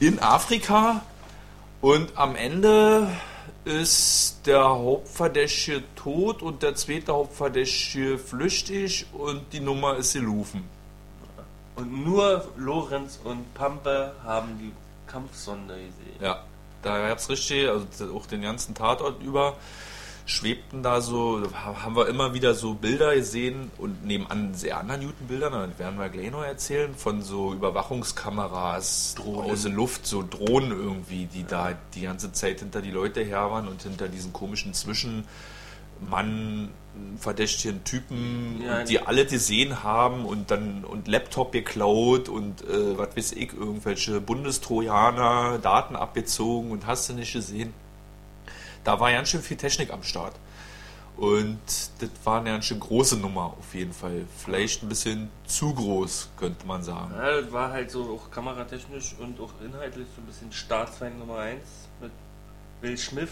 in 0.00 0.18
Afrika 0.18 1.00
und 1.80 2.18
am 2.18 2.36
Ende 2.36 3.08
ist 3.64 4.40
der 4.44 4.68
Hauptverdächtige 4.68 5.82
tot 5.96 6.42
und 6.42 6.62
der 6.62 6.74
zweite 6.74 7.12
Hauptverdächtige 7.12 8.18
flüchtig 8.18 9.06
und 9.14 9.40
die 9.54 9.60
Nummer 9.60 9.96
ist 9.96 10.12
gelaufen. 10.12 10.68
Und 11.76 12.04
nur 12.04 12.44
Lorenz 12.58 13.18
und 13.24 13.54
Pampe 13.54 14.12
haben 14.24 14.58
die 14.58 14.72
Kampfsonde 15.10 15.74
gesehen. 15.74 16.20
Ja, 16.20 16.44
da 16.82 17.08
gab 17.08 17.18
es 17.18 17.28
richtig, 17.28 17.68
also 17.68 17.86
auch 18.14 18.26
den 18.26 18.42
ganzen 18.42 18.74
Tatort 18.74 19.22
über, 19.22 19.56
schwebten 20.26 20.82
da 20.82 21.00
so, 21.00 21.42
haben 21.52 21.96
wir 21.96 22.08
immer 22.08 22.34
wieder 22.34 22.54
so 22.54 22.74
Bilder 22.74 23.14
gesehen 23.14 23.70
und 23.78 24.04
nebenan 24.04 24.54
sehr 24.54 24.78
anderen 24.78 25.02
Newton-Bildern, 25.02 25.70
das 25.70 25.78
werden 25.78 25.98
wir 25.98 26.08
gleich 26.08 26.30
noch 26.30 26.44
erzählen, 26.44 26.94
von 26.94 27.22
so 27.22 27.52
Überwachungskameras 27.52 29.16
Drohnen. 29.16 29.50
aus 29.50 29.62
der 29.62 29.72
Luft, 29.72 30.06
so 30.06 30.22
Drohnen 30.22 30.70
irgendwie, 30.70 31.26
die 31.26 31.44
da 31.44 31.76
die 31.94 32.02
ganze 32.02 32.32
Zeit 32.32 32.60
hinter 32.60 32.80
die 32.80 32.92
Leute 32.92 33.22
her 33.22 33.50
waren 33.50 33.68
und 33.68 33.82
hinter 33.82 34.08
diesen 34.08 34.32
komischen 34.32 34.72
Zwischenmann 36.00 36.70
verdächtigen 37.18 37.84
Typen, 37.84 38.62
Ja, 38.62 38.84
die 38.84 39.00
alle 39.00 39.24
gesehen 39.24 39.82
haben 39.82 40.24
und 40.24 40.50
dann 40.50 40.84
und 40.84 41.08
Laptop 41.08 41.52
geklaut 41.52 42.28
und 42.28 42.62
äh, 42.62 42.98
was 42.98 43.16
weiß 43.16 43.32
ich, 43.32 43.52
irgendwelche 43.52 44.20
Bundestrojaner, 44.20 45.58
Daten 45.58 45.96
abgezogen 45.96 46.70
und 46.72 46.86
hast 46.86 47.08
du 47.08 47.14
nicht 47.14 47.32
gesehen. 47.32 47.72
Da 48.84 48.98
war 48.98 49.12
ganz 49.12 49.28
schön 49.28 49.42
viel 49.42 49.56
Technik 49.56 49.92
am 49.92 50.02
Start. 50.02 50.34
Und 51.16 51.58
das 51.98 52.08
war 52.24 52.40
eine 52.40 52.50
ganz 52.50 52.64
schön 52.64 52.80
große 52.80 53.18
Nummer 53.18 53.54
auf 53.58 53.74
jeden 53.74 53.92
Fall. 53.92 54.24
Vielleicht 54.38 54.82
ein 54.82 54.88
bisschen 54.88 55.28
zu 55.46 55.74
groß, 55.74 56.30
könnte 56.38 56.66
man 56.66 56.82
sagen. 56.82 57.12
Ja, 57.14 57.40
das 57.40 57.52
war 57.52 57.70
halt 57.70 57.90
so 57.90 58.04
auch 58.18 58.30
kameratechnisch 58.30 59.14
und 59.18 59.38
auch 59.38 59.52
inhaltlich 59.62 60.06
so 60.16 60.22
ein 60.22 60.26
bisschen 60.26 60.50
Staatsfeind 60.50 61.18
Nummer 61.18 61.38
1 61.38 61.60
mit 62.00 62.10
Will 62.80 62.96
Smith 62.96 63.30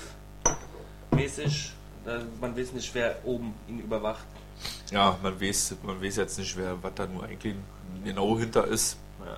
mäßig. 1.12 1.72
Da, 2.08 2.22
man 2.40 2.56
weiß 2.56 2.72
nicht, 2.72 2.94
wer 2.94 3.18
oben 3.26 3.52
ihn 3.68 3.80
überwacht. 3.80 4.24
Ja, 4.90 5.18
man 5.22 5.38
weiß, 5.38 5.76
man 5.82 6.02
weiß 6.02 6.16
jetzt 6.16 6.38
nicht, 6.38 6.56
wer 6.56 6.82
was 6.82 6.94
da 6.94 7.06
nur 7.06 7.22
eigentlich 7.22 7.54
genau 8.02 8.38
hinter 8.38 8.66
ist. 8.66 8.96
Ja. 9.20 9.36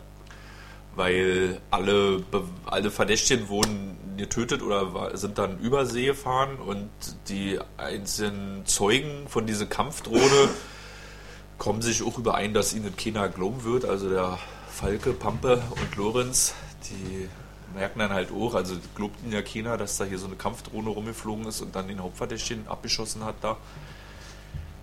weil 0.95 1.61
alle, 1.73 2.23
alle 2.67 2.91
Verdächtigen 2.93 3.49
wurden 3.49 3.97
getötet 4.17 4.63
oder 4.63 5.17
sind 5.17 5.39
dann 5.39 5.59
über 5.59 5.85
See 5.85 6.07
gefahren 6.07 6.59
und 6.59 6.91
die 7.29 7.59
einzelnen 7.77 8.65
Zeugen 8.67 9.27
von 9.27 9.47
dieser 9.47 9.67
Kampfdrohne 9.67 10.51
kommen 11.59 11.83
sich 11.83 12.05
auch 12.05 12.19
überein, 12.19 12.55
dass 12.55 12.73
ihnen 12.73 12.95
keiner 12.97 13.29
glauben 13.29 13.65
wird. 13.65 13.85
Also 13.85 14.11
der 14.11 14.39
Falke, 14.69 15.13
Pampe 15.13 15.61
und 15.71 15.97
Lorenz, 15.97 16.55
die 16.85 17.29
merken 17.75 17.99
dann 17.99 18.13
halt 18.13 18.31
auch, 18.33 18.55
also 18.55 18.77
glaubt 18.95 19.23
ihnen 19.23 19.33
ja 19.33 19.43
keiner, 19.43 19.77
dass 19.77 19.97
da 19.97 20.05
hier 20.05 20.19
so 20.19 20.27
eine 20.27 20.37
Kampfdrohne 20.37 20.91
rumgeflogen 20.91 21.47
ist 21.47 21.61
und 21.61 21.75
dann 21.75 21.89
den 21.89 22.03
Hauptverdächtigen 22.03 22.69
abgeschossen 22.69 23.25
hat 23.25 23.37
da. 23.43 23.57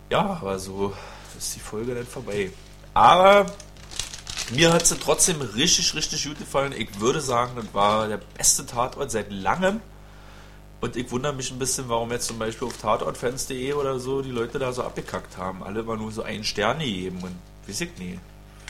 Ja, 0.09 0.39
aber 0.41 0.59
so 0.59 0.93
ist 1.37 1.55
die 1.55 1.59
Folge 1.59 1.95
dann 1.95 2.05
vorbei. 2.05 2.51
Aber 2.93 3.45
mir 4.53 4.71
hat 4.71 4.87
sie 4.87 4.97
trotzdem 4.97 5.41
richtig, 5.41 5.93
richtig 5.93 6.25
gut 6.25 6.39
gefallen. 6.39 6.73
Ich 6.75 6.99
würde 6.99 7.19
sagen, 7.19 7.53
das 7.55 7.73
war 7.73 8.07
der 8.07 8.21
beste 8.37 8.65
Tatort 8.65 9.11
seit 9.11 9.31
langem. 9.31 9.81
Und 10.79 10.95
ich 10.95 11.11
wundere 11.11 11.33
mich 11.33 11.51
ein 11.51 11.59
bisschen, 11.59 11.89
warum 11.89 12.11
jetzt 12.11 12.27
zum 12.27 12.37
Beispiel 12.39 12.67
auf 12.67 12.77
tatortfans.de 12.77 13.73
oder 13.73 13.99
so 13.99 14.21
die 14.21 14.31
Leute 14.31 14.59
da 14.59 14.71
so 14.71 14.83
abgekackt 14.83 15.37
haben. 15.37 15.63
Alle 15.63 15.81
immer 15.81 15.97
nur 15.97 16.11
so 16.11 16.21
einen 16.21 16.43
Stern 16.43 16.79
gegeben 16.79 17.19
und 17.23 17.35
weiß 17.67 17.81
ich 17.81 17.97
nie. 17.97 18.19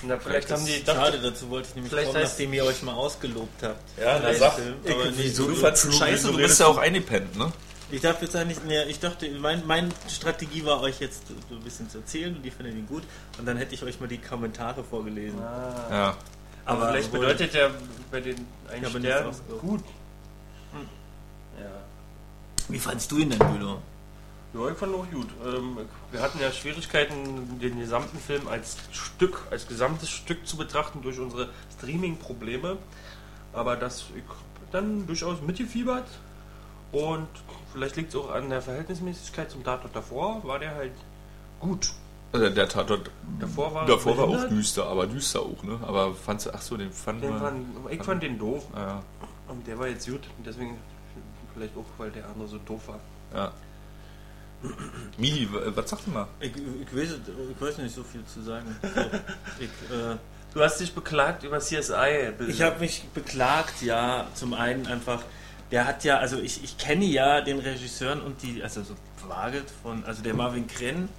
Na, 0.04 0.18
vielleicht 0.20 0.52
haben 0.52 0.66
die 0.66 0.84
Schade, 0.86 1.20
dazu 1.20 1.50
wollte 1.50 1.70
ich 1.70 1.76
nämlich 1.76 1.92
Vielleicht 1.92 2.12
kommen, 2.12 2.24
nachdem 2.24 2.54
ihr 2.54 2.66
euch 2.66 2.84
mal 2.84 2.94
ausgelobt 2.94 3.64
habt. 3.64 4.00
Ja, 4.00 4.20
na 4.22 4.34
sag, 4.34 4.54
aber 4.90 5.06
nicht 5.12 5.36
so- 5.36 5.48
Du 5.48 5.56
fandst 5.56 5.92
scheiße, 5.94 6.28
du 6.32 6.38
bist 6.38 6.60
ja 6.60 6.68
auch 6.68 6.78
eingepennt, 6.78 7.36
ne? 7.36 7.52
Ich 7.90 8.02
darf 8.02 8.22
jetzt 8.22 8.36
eigentlich, 8.36 8.62
ne, 8.66 8.84
ich 8.86 9.00
dachte, 9.00 9.30
mein, 9.40 9.66
meine 9.66 9.90
Strategie 10.10 10.64
war 10.66 10.82
euch 10.82 11.00
jetzt 11.00 11.24
so 11.50 11.56
ein 11.56 11.62
bisschen 11.62 11.90
zu 11.90 12.00
erzählen 12.00 12.36
und 12.36 12.44
die 12.44 12.52
findet 12.52 12.76
ihr 12.76 12.82
gut. 12.84 13.04
Und 13.40 13.46
dann 13.48 13.56
hätte 13.58 13.74
ich 13.76 13.82
euch 13.82 14.00
mal 14.00 14.08
die 14.08 14.18
Kommentare 14.18 14.84
vorgelesen. 14.84 15.40
Ah. 15.42 15.88
Ja. 15.90 16.18
Aber, 16.66 16.82
Aber 16.84 16.92
vielleicht 16.92 17.12
wohl- 17.14 17.20
bedeutet 17.22 17.54
ja 17.54 17.70
bei 18.12 18.20
den 18.20 18.36
ein 18.70 18.80
Ich 18.84 18.90
habe 18.90 18.90
Stern 18.90 19.02
nichts 19.02 19.22
ausgesucht. 19.42 19.62
gut. 19.62 19.84
Ja. 21.60 21.66
Wie 22.68 22.80
fandst 22.80 23.10
du 23.12 23.18
ihn 23.20 23.30
denn, 23.30 23.40
Bülow? 23.40 23.80
Ja, 24.58 24.70
ich 24.72 24.78
fand 24.78 24.94
auch 24.96 25.06
gut. 25.12 25.28
Ähm, 25.46 25.78
wir 26.12 26.22
hatten 26.22 26.40
ja 26.40 26.52
Schwierigkeiten, 26.52 27.60
den 27.60 27.80
gesamten 27.80 28.18
Film 28.18 28.48
als 28.48 28.78
Stück, 28.92 29.44
als 29.52 29.68
gesamtes 29.68 30.10
Stück 30.10 30.48
zu 30.48 30.58
betrachten 30.58 31.02
durch 31.02 31.20
unsere 31.20 31.50
Streaming-Probleme. 31.78 32.78
Aber 33.54 33.76
das 33.76 34.06
ich 34.16 34.24
dann 34.72 35.06
durchaus 35.08 35.42
mitgefiebert. 35.42 36.08
Und 36.92 37.28
vielleicht 37.74 37.96
liegt 37.98 38.10
es 38.10 38.16
auch 38.16 38.32
an 38.32 38.50
der 38.50 38.62
Verhältnismäßigkeit 38.62 39.52
zum 39.52 39.64
Tatort 39.64 39.96
davor, 39.96 40.42
war 40.44 40.60
der 40.60 40.76
halt 40.76 40.94
gut. 41.60 41.92
Also 42.34 42.50
der 42.50 42.68
Tatort 42.68 43.10
Davor 43.40 43.74
war, 43.74 43.86
davor 43.86 44.18
war 44.18 44.28
auch 44.28 44.50
düster, 44.50 44.86
aber 44.88 45.08
düster 45.08 45.42
auch, 45.42 45.64
ne? 45.64 45.80
Aber 45.86 46.14
fandst 46.14 46.46
du, 46.46 46.54
ach 46.54 46.62
so, 46.62 46.76
den 46.76 46.92
fanden 46.92 47.22
Den 47.22 47.40
fand, 47.40 47.66
ich 47.90 48.04
fand 48.04 48.22
den 48.24 48.38
doof. 48.38 48.66
Ja, 48.76 49.02
Und 49.48 49.66
der 49.66 49.80
war 49.80 49.88
jetzt 49.88 50.08
gut. 50.10 50.22
Deswegen 50.46 50.78
vielleicht 51.54 51.76
auch, 51.78 51.86
weil 51.98 52.12
der 52.12 52.26
andere 52.28 52.48
so 52.48 52.58
doof 52.58 52.88
war. 52.88 53.00
ja. 53.34 53.52
Mili, 55.18 55.48
w- 55.52 55.72
was 55.76 55.90
sagst 55.90 56.08
du 56.08 56.12
mal? 56.12 56.28
Ich, 56.40 56.52
ich, 56.56 56.96
weiß, 56.96 57.16
ich 57.52 57.62
weiß 57.62 57.78
nicht 57.80 57.94
so 57.96 58.04
viel 58.04 58.24
zu 58.26 58.42
sagen. 58.42 58.76
So, 58.82 59.02
ich 59.60 59.70
äh, 59.96 60.16
Du 60.54 60.64
hast 60.64 60.80
dich 60.80 60.94
beklagt 60.94 61.44
über 61.44 61.60
CSI. 61.60 62.32
ich 62.48 62.62
habe 62.64 62.80
mich 62.80 63.04
beklagt, 63.14 63.82
ja, 63.84 64.26
zum 64.34 64.54
einen 64.56 64.88
einfach, 64.88 65.22
der 65.72 65.86
hat 65.86 66.04
ja, 66.04 66.18
also 66.18 66.40
ich, 66.40 66.64
ich 66.64 66.78
kenne 66.80 67.06
ja 67.06 67.42
den 67.42 67.60
Regisseuren 67.60 68.22
und 68.22 68.42
die, 68.42 68.64
also 68.64 68.82
so 68.82 68.96
vage 69.28 69.62
von, 69.84 70.04
also 70.06 70.24
der 70.24 70.34
Marvin 70.34 70.66
Krenn 70.66 71.10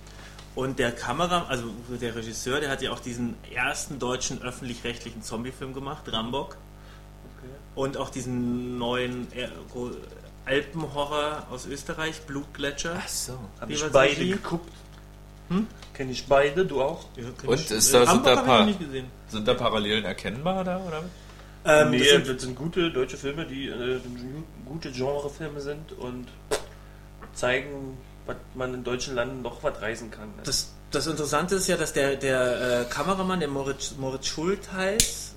und 0.57 0.79
der 0.81 0.91
Kamera, 0.91 1.45
also 1.49 1.67
der 2.01 2.17
Regisseur, 2.17 2.59
der 2.59 2.71
hat 2.71 2.83
ja 2.83 2.91
auch 2.91 2.99
diesen 2.99 3.37
ersten 3.55 4.01
deutschen 4.01 4.43
öffentlich-rechtlichen 4.43 5.23
Zombie-Film 5.23 5.73
gemacht, 5.73 6.11
Rambock. 6.11 6.57
Und 7.77 7.97
auch 7.97 8.11
diesen 8.11 8.77
neuen 8.79 9.31
äh, 9.35 9.49
Alpenhorror 10.49 11.47
aus 11.51 11.67
Österreich, 11.67 12.21
Blutgletscher. 12.23 13.01
so. 13.07 13.39
Habe 13.61 13.73
ich 13.73 13.85
beide 13.93 14.17
Regie? 14.21 14.31
geguckt. 14.33 14.73
Hm? 15.49 15.67
Kenne 15.95 16.13
ich 16.13 16.27
beide, 16.27 16.65
du 16.67 16.83
auch? 16.83 17.05
Ja, 17.17 17.25
Und 17.49 17.61
ich- 17.61 17.71
ist 17.71 17.93
äh, 17.95 18.05
da- 18.05 18.13
sind 18.13 18.27
da 18.27 18.37
paar- 18.37 18.61
noch 18.61 18.67
nicht 18.67 18.81
gesehen. 18.81 19.07
Sind 19.29 19.47
da 19.49 19.55
Parallelen 19.55 20.05
erkennbar 20.05 20.65
da, 20.65 20.79
oder? 20.79 21.03
Ähm, 21.65 21.91
nee, 21.91 21.99
das 21.99 22.09
sind, 22.09 22.29
das 22.29 22.43
sind 22.43 22.55
gute 22.57 22.91
deutsche 22.91 23.17
Filme, 23.17 23.45
die 23.47 23.69
äh, 23.69 24.01
gute 24.65 24.91
Genrefilme 24.91 25.61
sind 25.61 25.93
und 25.93 26.29
zeigen, 27.35 27.99
was 28.27 28.37
man 28.55 28.75
in 28.75 28.85
deutschen 28.85 29.15
Landen 29.15 29.43
noch 29.43 29.63
was 29.63 29.81
reisen 29.81 30.11
kann. 30.11 30.29
das, 30.45 30.73
das 30.91 31.07
Interessante 31.07 31.57
ist 31.57 31.67
ja, 31.69 31.77
dass 31.77 31.93
der, 31.93 32.17
der 32.17 32.81
äh, 32.81 32.85
Kameramann, 32.85 33.41
der 33.41 33.49
Moritz, 33.49 33.95
Moritz 33.99 34.27
Schultheiß, 34.27 35.28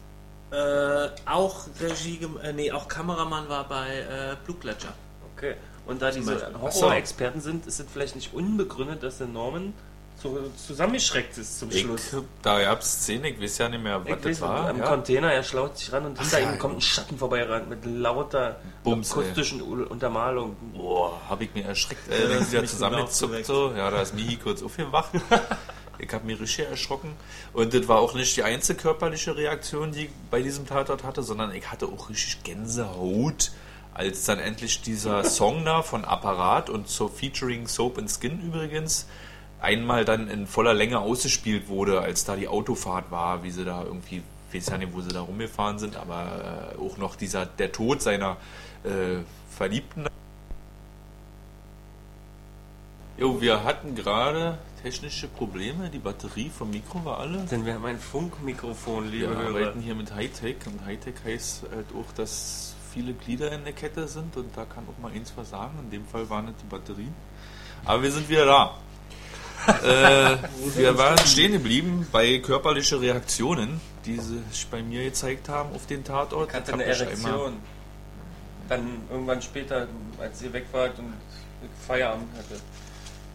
äh, 0.51 1.09
auch 1.25 1.65
Regie, 1.79 2.19
äh, 2.43 2.53
nee, 2.53 2.71
auch 2.71 2.87
Kameramann 2.87 3.47
war 3.49 3.67
bei 3.67 3.87
äh, 3.99 4.35
Blutgletscher. 4.45 4.93
Okay. 5.35 5.55
Und 5.87 6.01
da 6.01 6.11
diese. 6.11 6.51
Horror-Experten 6.61 7.41
sind, 7.41 7.65
ist 7.65 7.79
es 7.79 7.85
vielleicht 7.91 8.15
nicht 8.15 8.33
unbegründet, 8.33 9.01
dass 9.03 9.17
der 9.17 9.27
Norman 9.27 9.73
so 10.21 10.37
zusammengeschreckt 10.67 11.35
ist 11.39 11.57
zum 11.57 11.71
Ich, 11.71 11.79
Schluss. 11.81 12.15
da 12.43 12.61
gab 12.61 12.81
es 12.81 12.91
Szene, 13.01 13.29
ich 13.29 13.41
weiß 13.41 13.57
ja 13.57 13.69
nicht 13.69 13.81
mehr, 13.83 13.99
was 14.01 14.07
Ich 14.07 14.15
das 14.17 14.25
weiß, 14.25 14.41
war. 14.41 14.69
am 14.69 14.77
Ja. 14.77 14.85
Container, 14.85 15.33
er 15.33 15.41
schlaut 15.41 15.75
sich 15.79 15.91
ran 15.91 16.05
und 16.05 16.19
hinter 16.19 16.39
ja, 16.39 16.51
ihm 16.51 16.59
kommt 16.59 16.77
ein 16.77 16.81
Schatten 16.81 17.17
vorbeirannt 17.17 17.67
mit 17.69 17.83
lauter 17.85 18.57
Bums, 18.83 19.13
ey. 19.13 19.23
akustischen 19.23 19.63
U- 19.63 19.83
Untermalung. 19.89 20.55
Boah, 20.75 21.19
hab 21.27 21.41
ich 21.41 21.51
mir 21.55 21.65
erschreckt, 21.65 22.07
Ja, 22.07 22.17
äh, 22.17 22.29
wenn 22.29 22.45
sie 22.45 22.55
da 22.77 22.89
geweckt. 22.89 23.45
so. 23.47 23.71
Ja, 23.75 23.89
da 23.89 24.01
ist 24.03 24.13
Mihi 24.13 24.35
kurz 24.37 24.61
aufgewacht. 24.61 25.09
ich 26.01 26.13
hab 26.13 26.23
mich 26.23 26.39
richtig 26.39 26.67
erschrocken. 26.67 27.13
Und 27.53 27.73
das 27.73 27.87
war 27.87 27.99
auch 27.99 28.13
nicht 28.13 28.35
die 28.35 28.43
einzige 28.43 28.81
körperliche 28.81 29.35
Reaktion, 29.35 29.91
die 29.91 30.05
ich 30.05 30.09
bei 30.29 30.41
diesem 30.41 30.65
Tatort 30.65 31.03
hatte, 31.03 31.23
sondern 31.23 31.53
ich 31.53 31.71
hatte 31.71 31.85
auch 31.85 32.09
richtig 32.09 32.43
Gänsehaut, 32.43 33.51
als 33.93 34.25
dann 34.25 34.39
endlich 34.39 34.81
dieser 34.81 35.23
Song 35.23 35.63
da 35.65 35.81
von 35.81 36.05
Apparat 36.05 36.69
und 36.69 36.87
so 36.87 37.07
featuring 37.07 37.67
Soap 37.67 37.97
and 37.97 38.09
Skin 38.09 38.41
übrigens 38.41 39.07
einmal 39.59 40.05
dann 40.05 40.27
in 40.27 40.47
voller 40.47 40.73
Länge 40.73 40.99
ausgespielt 40.99 41.67
wurde, 41.67 42.01
als 42.01 42.25
da 42.25 42.35
die 42.35 42.47
Autofahrt 42.47 43.11
war, 43.11 43.43
wie 43.43 43.51
sie 43.51 43.63
da 43.63 43.83
irgendwie, 43.83 44.23
ich 44.49 44.55
weiß 44.55 44.71
ja 44.71 44.77
nicht, 44.79 44.93
wo 44.93 45.01
sie 45.01 45.09
da 45.09 45.21
rumgefahren 45.21 45.77
sind, 45.77 45.97
aber 45.97 46.73
äh, 46.75 46.81
auch 46.81 46.97
noch 46.97 47.15
dieser, 47.15 47.45
der 47.45 47.71
Tod 47.71 48.01
seiner 48.01 48.37
äh, 48.83 49.19
Verliebten 49.55 50.07
Jo, 53.21 53.39
wir 53.39 53.63
hatten 53.63 53.93
gerade 53.93 54.57
technische 54.81 55.27
Probleme. 55.27 55.89
Die 55.89 55.99
Batterie 55.99 56.49
vom 56.49 56.71
Mikro 56.71 57.03
war 57.05 57.19
alle. 57.19 57.39
Denn 57.49 57.65
wir 57.65 57.75
haben 57.75 57.85
ein 57.85 57.99
Funkmikrofon, 57.99 59.09
liebe 59.09 59.29
Wir 59.29 59.37
Hörer. 59.37 59.47
arbeiten 59.47 59.81
hier 59.81 59.95
mit 59.95 60.13
Hightech 60.13 60.57
und 60.65 60.85
Hightech 60.85 61.15
heißt 61.23 61.63
halt 61.73 61.87
auch, 61.95 62.11
dass 62.13 62.75
viele 62.93 63.13
Glieder 63.13 63.51
in 63.51 63.63
der 63.63 63.73
Kette 63.73 64.07
sind 64.07 64.35
und 64.37 64.55
da 64.55 64.65
kann 64.65 64.85
auch 64.87 65.01
mal 65.01 65.11
eins 65.11 65.31
versagen. 65.31 65.77
In 65.83 65.91
dem 65.91 66.05
Fall 66.05 66.29
waren 66.29 66.47
es 66.47 66.55
die 66.61 66.67
Batterien. 66.67 67.13
Aber 67.85 68.03
wir 68.03 68.11
sind 68.11 68.27
wieder 68.29 68.45
da. 68.45 68.77
äh, 69.67 70.37
wir 70.75 70.97
waren 70.97 71.19
stehen 71.19 71.51
geblieben 71.51 72.07
bei 72.11 72.39
körperlichen 72.39 72.97
Reaktionen, 72.97 73.79
die 74.05 74.17
sich 74.17 74.67
bei 74.71 74.81
mir 74.81 75.03
gezeigt 75.03 75.49
haben 75.49 75.73
auf 75.75 75.85
den 75.85 76.03
Tatort. 76.03 76.49
Ich 76.49 76.55
hatte 76.55 76.73
eine 76.73 76.85
Erektion. 76.85 77.57
Dann 78.67 79.01
irgendwann 79.11 79.41
später, 79.41 79.87
als 80.19 80.41
ihr 80.41 80.51
weg 80.53 80.65
wart 80.71 80.97
und 80.97 81.13
Feierabend 81.85 82.29
hatte. 82.37 82.59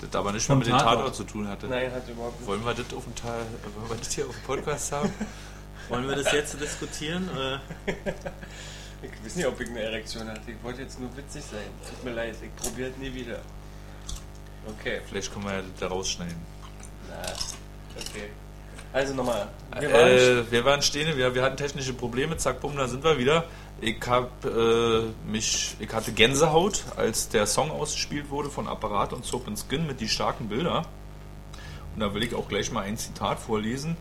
Das 0.00 0.14
aber 0.14 0.32
nicht 0.32 0.48
mehr 0.48 0.56
mit 0.56 0.66
dem 0.66 0.72
Tatort. 0.72 0.96
Tatort 0.96 1.14
zu 1.14 1.24
tun 1.24 1.48
hatte. 1.48 1.66
Nein, 1.68 1.90
hat 1.92 2.08
überhaupt 2.08 2.38
nicht. 2.38 2.48
Wollen 2.48 2.64
wir 2.64 2.74
das 2.74 2.92
auf 2.94 3.04
dem 3.04 3.14
Teil, 3.14 3.40
wollen 3.76 3.90
wir 3.90 3.96
das 3.96 4.12
hier 4.12 4.26
auf 4.26 4.34
dem 4.34 4.42
Podcast 4.44 4.92
haben? 4.92 5.10
Wollen 5.88 6.08
wir 6.08 6.16
das 6.16 6.32
jetzt 6.32 6.60
diskutieren? 6.60 7.30
Ich 9.02 9.24
weiß 9.24 9.36
nicht, 9.36 9.46
ob 9.46 9.60
ich 9.60 9.68
eine 9.68 9.82
Erektion 9.82 10.26
hatte. 10.28 10.50
Ich 10.50 10.60
wollte 10.64 10.82
jetzt 10.82 10.98
nur 10.98 11.16
witzig 11.16 11.44
sein. 11.44 11.60
Tut 11.88 12.02
mir 12.04 12.10
leid, 12.10 12.34
ich 12.42 12.56
probiere 12.56 12.90
es 12.90 12.96
nie 12.96 13.14
wieder. 13.14 13.38
Okay. 14.66 15.00
Vielleicht 15.08 15.32
können 15.32 15.44
wir 15.44 15.52
ja 15.52 15.62
das 15.62 15.70
da 15.78 15.86
rausschneiden. 15.86 16.36
Na, 17.08 17.22
okay. 17.94 18.30
Also 18.92 19.14
nochmal. 19.14 19.48
Wir 19.78 19.92
waren 19.92 20.08
Äh, 20.08 20.50
wir 20.50 20.64
waren 20.64 20.82
stehen, 20.82 21.16
wir, 21.16 21.34
wir 21.34 21.42
hatten 21.42 21.56
technische 21.56 21.92
Probleme, 21.92 22.36
zack, 22.36 22.60
bumm, 22.60 22.76
da 22.76 22.88
sind 22.88 23.04
wir 23.04 23.16
wieder. 23.18 23.44
Ich 23.80 24.00
hab 24.06 24.44
äh, 24.44 25.02
mich, 25.30 25.76
ich 25.78 25.92
hatte 25.92 26.12
Gänsehaut, 26.12 26.84
als 26.96 27.28
der 27.28 27.46
Song 27.46 27.70
ausgespielt 27.70 28.30
wurde 28.30 28.48
von 28.48 28.68
Apparat 28.68 29.12
und 29.12 29.24
Soap 29.26 29.48
and 29.48 29.58
Skin 29.58 29.86
mit 29.86 30.00
die 30.00 30.08
starken 30.08 30.48
Bilder. 30.48 30.86
Und 31.94 32.00
da 32.00 32.14
will 32.14 32.22
ich 32.22 32.34
auch 32.34 32.48
gleich 32.48 32.72
mal 32.72 32.82
ein 32.82 32.96
Zitat 32.96 33.38
vorlesen 33.38 33.96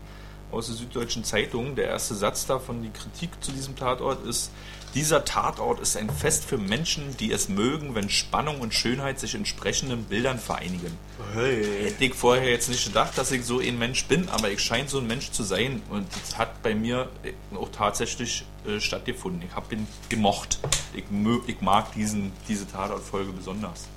aus 0.50 0.68
der 0.68 0.76
Süddeutschen 0.76 1.24
Zeitung. 1.24 1.76
Der 1.76 1.88
erste 1.88 2.14
Satz 2.14 2.46
davon, 2.46 2.82
die 2.82 2.90
Kritik 2.90 3.30
zu 3.42 3.52
diesem 3.52 3.76
Tatort 3.76 4.24
ist, 4.24 4.50
dieser 4.94 5.24
Tatort 5.24 5.80
ist 5.80 5.96
ein 5.96 6.10
Fest 6.10 6.44
für 6.44 6.58
Menschen, 6.58 7.16
die 7.18 7.32
es 7.32 7.48
mögen, 7.48 7.94
wenn 7.94 8.08
Spannung 8.08 8.60
und 8.60 8.74
Schönheit 8.74 9.20
sich 9.20 9.34
in 9.34 9.44
sprechenden 9.44 10.04
Bildern 10.04 10.38
vereinigen. 10.38 10.96
Hätte 11.34 12.04
ich 12.04 12.14
vorher 12.14 12.50
jetzt 12.50 12.68
nicht 12.68 12.86
gedacht, 12.86 13.18
dass 13.18 13.30
ich 13.32 13.44
so 13.44 13.60
ein 13.60 13.78
Mensch 13.78 14.06
bin, 14.06 14.28
aber 14.28 14.50
ich 14.50 14.60
scheine 14.60 14.88
so 14.88 14.98
ein 14.98 15.06
Mensch 15.06 15.30
zu 15.30 15.42
sein 15.42 15.82
und 15.90 16.06
das 16.22 16.38
hat 16.38 16.62
bei 16.62 16.74
mir 16.74 17.08
auch 17.54 17.70
tatsächlich 17.70 18.44
äh, 18.66 18.80
stattgefunden. 18.80 19.42
Ich 19.48 19.54
habe 19.54 19.74
ihn 19.74 19.86
gemocht. 20.08 20.58
Ich, 20.94 21.04
ich 21.46 21.60
mag 21.60 21.92
diesen, 21.92 22.32
diese 22.48 22.66
Tatortfolge 22.66 23.32
besonders. 23.32 23.88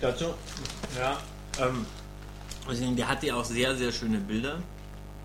Dazu? 0.00 0.34
Ja. 0.98 1.18
Ähm, 1.60 1.86
also 2.66 2.94
der 2.94 3.08
hat 3.08 3.22
ja 3.22 3.36
auch 3.36 3.44
sehr, 3.44 3.76
sehr 3.76 3.92
schöne 3.92 4.18
Bilder 4.18 4.58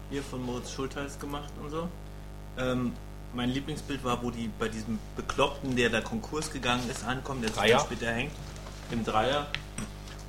hier 0.09 0.23
von 0.23 0.43
Moritz 0.43 0.71
Schultheiß 0.71 1.19
gemacht 1.19 1.51
und 1.61 1.69
so. 1.69 1.87
Ähm, 2.57 2.93
mein 3.33 3.49
Lieblingsbild 3.49 4.03
war, 4.03 4.23
wo 4.23 4.31
die 4.31 4.49
bei 4.59 4.69
diesem 4.69 4.99
Bekloppten, 5.15 5.75
der 5.75 5.89
da 5.89 6.01
Konkurs 6.01 6.51
gegangen 6.51 6.89
ist, 6.89 7.03
ankommen, 7.03 7.41
der 7.41 7.51
Dreier? 7.51 7.79
später 7.79 8.11
hängt, 8.11 8.31
im 8.91 9.03
Dreier. 9.03 9.47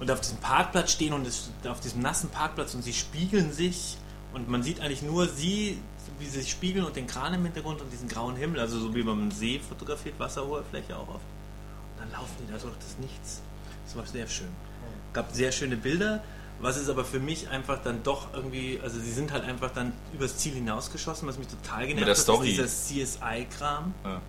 Und 0.01 0.11
auf 0.11 0.21
diesem 0.21 0.39
Parkplatz 0.39 0.93
stehen 0.93 1.13
und 1.13 1.27
es, 1.27 1.51
auf 1.67 1.81
diesem 1.81 2.03
nassen 2.03 2.31
Parkplatz 2.31 2.75
und 2.75 2.83
sie 2.83 2.93
spiegeln 2.93 3.53
sich 3.53 3.97
und 4.33 4.49
man 4.49 4.63
sieht 4.63 4.81
eigentlich 4.81 5.03
nur 5.03 5.27
sie, 5.27 5.79
wie 6.19 6.27
sie 6.27 6.41
sich 6.41 6.51
spiegeln 6.51 6.85
und 6.85 6.95
den 6.97 7.07
Kran 7.07 7.35
im 7.35 7.45
Hintergrund 7.45 7.81
und 7.81 7.93
diesen 7.93 8.09
grauen 8.09 8.37
Himmel, 8.37 8.61
also 8.61 8.79
so 8.79 8.95
wie 8.95 9.03
man 9.03 9.21
am 9.21 9.31
See 9.31 9.59
fotografiert, 9.59 10.19
Wasseroberfläche 10.19 10.97
auch 10.97 11.09
oft. 11.09 11.25
Und 11.95 12.01
dann 12.01 12.13
laufen 12.13 12.35
die 12.41 12.53
da 12.53 12.59
durch 12.59 12.77
das 12.77 12.99
Nichts. 12.99 13.43
Das 13.87 13.97
war 13.97 14.07
sehr 14.07 14.29
schön. 14.29 14.49
Gab 15.13 15.33
sehr 15.33 15.51
schöne 15.51 15.77
Bilder, 15.77 16.23
was 16.61 16.77
ist 16.77 16.89
aber 16.89 17.05
für 17.05 17.21
mich 17.21 17.49
einfach 17.49 17.83
dann 17.83 18.03
doch 18.03 18.33
irgendwie, 18.35 18.81
also 18.83 18.99
sie 18.99 19.13
sind 19.13 19.33
halt 19.33 19.45
einfach 19.45 19.71
dann 19.71 19.93
übers 20.13 20.39
Ziel 20.39 20.55
hinausgeschossen, 20.55 21.29
was 21.29 21.39
mich 21.39 21.49
total 21.49 21.87
genervt 21.87 22.09
hat, 22.09 22.17
Story. 22.17 22.51
ist 22.51 22.91
dieser 22.91 23.07
CSI-Kram. 23.07 23.95
Ja. 24.05 24.21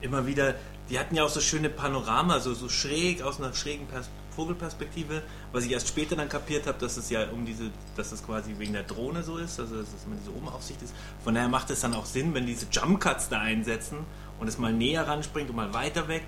Immer 0.00 0.26
wieder, 0.26 0.54
die 0.90 0.98
hatten 0.98 1.14
ja 1.14 1.24
auch 1.24 1.28
so 1.28 1.40
schöne 1.40 1.70
Panorama, 1.70 2.40
so, 2.40 2.54
so 2.54 2.68
schräg 2.68 3.22
aus 3.22 3.40
einer 3.40 3.54
schrägen 3.54 3.86
Pers 3.86 4.08
Vogelperspektive, 4.38 5.22
was 5.50 5.64
ich 5.64 5.72
erst 5.72 5.88
später 5.88 6.14
dann 6.14 6.28
kapiert 6.28 6.68
habe, 6.68 6.78
dass 6.78 6.96
es 6.96 7.10
ja 7.10 7.28
um 7.30 7.44
diese, 7.44 7.72
dass 7.96 8.12
es 8.12 8.24
quasi 8.24 8.54
wegen 8.58 8.72
der 8.72 8.84
Drohne 8.84 9.24
so 9.24 9.36
ist, 9.36 9.58
also 9.58 9.74
dass 9.80 9.88
es 9.88 10.04
immer 10.06 10.14
diese 10.14 10.30
Obenaufsicht 10.32 10.80
ist. 10.80 10.94
Von 11.24 11.34
daher 11.34 11.48
macht 11.48 11.70
es 11.70 11.80
dann 11.80 11.92
auch 11.92 12.06
Sinn, 12.06 12.34
wenn 12.34 12.46
diese 12.46 12.66
Jump 12.70 13.00
Cuts 13.00 13.28
da 13.28 13.40
einsetzen 13.40 13.98
und 14.38 14.46
es 14.46 14.56
mal 14.56 14.72
näher 14.72 15.08
ranspringt 15.08 15.50
und 15.50 15.56
mal 15.56 15.74
weiter 15.74 16.06
weg. 16.06 16.22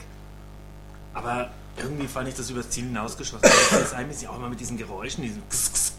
Aber 1.14 1.50
Irgendwie 1.76 2.08
fand 2.08 2.28
ich 2.28 2.34
das 2.34 2.50
übers 2.50 2.68
Ziel 2.70 2.84
hinausgeschossen. 2.84 3.42
Das 3.42 3.80
ist 3.80 3.94
eigentlich 3.94 4.28
auch 4.28 4.36
immer 4.36 4.48
mit 4.48 4.60
diesen 4.60 4.76
Geräuschen, 4.76 5.22
diesen 5.22 5.48
Kss, 5.48 5.72
Kss, 5.72 5.92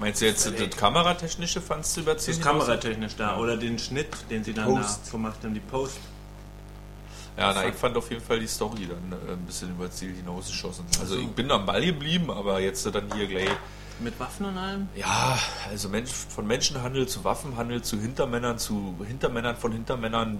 Meinst 0.00 0.20
du 0.20 0.26
jetzt 0.26 0.46
das 0.46 0.76
Kameratechnische 0.76 1.60
fandst 1.60 1.96
du 1.96 2.00
das 2.00 2.06
überziehen? 2.06 2.34
ist 2.34 2.42
kameratechnisch 2.42 3.16
da. 3.16 3.38
Oder 3.38 3.56
den 3.56 3.78
Schnitt, 3.78 4.08
den 4.30 4.42
sie 4.42 4.52
dann 4.52 4.66
Post. 4.66 5.06
da 5.06 5.10
gemacht 5.12 5.38
haben, 5.42 5.54
die 5.54 5.60
Post. 5.60 5.98
Ja, 7.36 7.52
na, 7.54 7.66
ich 7.66 7.74
fand 7.74 7.96
auf 7.96 8.10
jeden 8.10 8.22
Fall 8.22 8.40
die 8.40 8.46
Story 8.46 8.86
dann 8.88 9.18
äh, 9.28 9.32
ein 9.32 9.46
bisschen 9.46 9.70
über 9.70 9.90
Ziel 9.90 10.14
hinausgeschossen. 10.14 10.84
Also 11.00 11.16
ich 11.16 11.28
bin 11.28 11.50
am 11.50 11.64
Ball 11.64 11.84
geblieben, 11.84 12.30
aber 12.30 12.60
jetzt 12.60 12.84
dann 12.84 13.12
hier 13.14 13.26
gleich. 13.26 13.48
Mit 14.00 14.18
Waffen 14.18 14.46
und 14.46 14.58
allem? 14.58 14.88
Ja, 14.96 15.38
also 15.70 15.88
Mensch, 15.88 16.10
von 16.10 16.46
Menschenhandel 16.46 17.06
zu 17.06 17.24
Waffenhandel 17.24 17.82
zu 17.82 18.00
Hintermännern 18.00 18.58
zu 18.58 18.96
Hintermännern 19.06 19.56
von 19.56 19.72
Hintermännern 19.72 20.38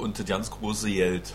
und 0.00 0.18
das 0.18 0.26
ganz 0.26 0.50
große 0.50 0.90
Geld. 0.90 1.32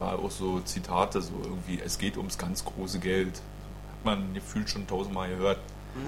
War 0.00 0.18
auch 0.18 0.30
so 0.30 0.58
Zitate, 0.60 1.22
so 1.22 1.34
irgendwie, 1.44 1.80
es 1.84 1.98
geht 1.98 2.16
ums 2.16 2.36
ganz 2.36 2.64
große 2.64 2.98
Geld. 2.98 3.36
Hat 3.36 4.04
man 4.04 4.34
gefühlt 4.34 4.68
schon 4.68 4.86
tausendmal 4.88 5.28
gehört. 5.28 5.58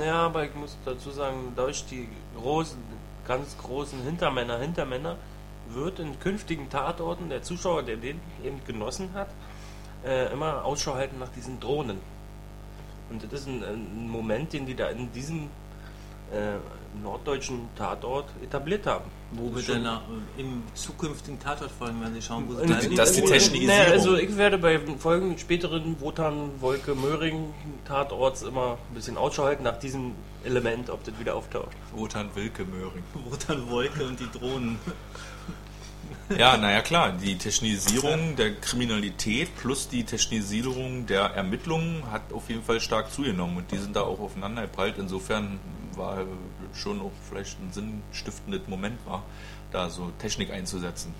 Ja, 0.05 0.27
aber 0.27 0.45
ich 0.45 0.55
muss 0.55 0.77
dazu 0.85 1.11
sagen, 1.11 1.53
durch 1.55 1.85
die 1.87 2.09
großen, 2.37 2.79
ganz 3.29 3.57
großen 3.59 4.03
Hintermänner, 4.03 4.59
Hintermänner 4.59 5.17
wird 5.71 6.01
in 6.01 6.19
künftigen 6.19 6.69
Tatorten 6.71 7.29
der 7.29 7.43
Zuschauer, 7.43 7.83
der 7.83 7.97
den 7.97 8.21
eben 8.45 8.61
genossen 8.67 9.11
hat, 9.15 9.29
äh, 10.05 10.33
immer 10.33 10.65
Ausschau 10.65 10.95
halten 10.95 11.19
nach 11.19 11.29
diesen 11.29 11.61
Drohnen. 11.61 11.99
Und 13.11 13.25
das 13.25 13.41
ist 13.41 13.47
ein, 13.47 13.63
ein 13.63 14.09
Moment, 14.09 14.53
den 14.53 14.67
die 14.67 14.75
da 14.75 14.89
in 14.89 15.13
diesem 15.13 15.51
norddeutschen 17.03 17.69
Tatort 17.77 18.27
etabliert 18.43 18.87
haben. 18.87 19.05
Wo 19.33 19.55
wir 19.55 19.63
dann 19.63 19.85
äh, 19.87 20.41
im 20.41 20.63
zukünftigen 20.75 21.41
Tatort-Folgen 21.41 22.01
werden 22.01 22.15
sie 22.15 22.23
schauen, 22.23 22.45
wo 22.49 22.55
sie 22.55 22.67
bleiben. 22.67 22.97
das 22.97 23.11
ist 23.11 23.17
die 23.17 23.25
Technisierung. 23.25 23.67
Naja, 23.67 23.91
also 23.93 24.17
ich 24.17 24.37
werde 24.37 24.59
bei 24.59 24.79
folgenden 24.99 25.39
späteren 25.39 25.99
Wotan, 26.01 26.51
Wolke, 26.61 26.95
Möhring 26.95 27.55
Tatorts 27.87 28.43
immer 28.43 28.79
ein 28.91 28.95
bisschen 28.95 29.17
Ausschau 29.17 29.45
halten 29.45 29.63
nach 29.63 29.79
diesem 29.79 30.13
Element, 30.45 30.91
ob 30.91 31.03
das 31.05 31.19
wieder 31.19 31.35
auftaucht. 31.35 31.71
Wotan 31.95 32.29
Wilke 32.35 32.65
Möhring. 32.65 33.03
Wo 33.15 33.37
dann 33.49 33.71
Wolke 33.71 34.05
und 34.05 34.21
die 34.21 34.31
Drohnen. 34.39 34.79
Ja, 36.37 36.57
naja 36.57 36.83
klar, 36.83 37.13
die 37.13 37.37
Technisierung 37.37 38.37
der 38.37 38.55
Kriminalität 38.55 39.55
plus 39.57 39.89
die 39.89 40.05
Technisierung 40.05 41.07
der 41.07 41.23
Ermittlungen 41.23 42.03
hat 42.11 42.33
auf 42.33 42.49
jeden 42.49 42.63
Fall 42.63 42.81
stark 42.81 43.11
zugenommen 43.13 43.59
und 43.59 43.71
die 43.71 43.79
sind 43.79 43.97
da 43.97 44.03
auch 44.03 44.21
aufeinander 44.21 44.63
geprallt. 44.63 44.97
Insofern 44.99 45.59
war 45.97 46.25
schon 46.75 47.01
auch 47.01 47.11
vielleicht 47.29 47.59
ein 47.61 47.73
sinnstiftendes 47.73 48.63
Moment 48.67 48.99
war, 49.07 49.23
da 49.71 49.89
so 49.91 50.11
Technik 50.19 50.51
einzusetzen. 50.53 51.15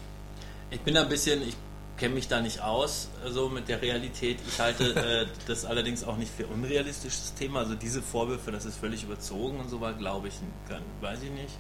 Ich 0.71 0.81
bin 0.81 0.95
da 0.95 1.03
ein 1.03 1.09
bisschen, 1.09 1.43
ich 1.47 1.57
kenne 1.99 2.15
mich 2.15 2.29
da 2.29 2.41
nicht 2.41 2.61
aus, 2.61 3.09
so 3.29 3.49
mit 3.49 3.69
der 3.69 3.83
Realität. 3.83 4.39
Ich 4.49 4.59
halte 4.59 4.95
äh, 4.95 5.27
das 5.47 5.65
allerdings 5.65 6.05
auch 6.05 6.17
nicht 6.17 6.33
für 6.35 6.47
unrealistisches 6.47 7.35
Thema. 7.35 7.61
Also 7.61 7.75
diese 7.75 8.01
Vorwürfe, 8.03 8.51
das 8.51 8.65
ist 8.65 8.77
völlig 8.79 9.05
überzogen 9.05 9.61
und 9.61 9.69
so 9.69 9.81
war, 9.81 9.93
glaube 9.93 10.29
ich, 10.29 10.35
gar- 10.69 10.81
weiß 11.01 11.23
ich 11.23 11.31
nicht, 11.31 11.55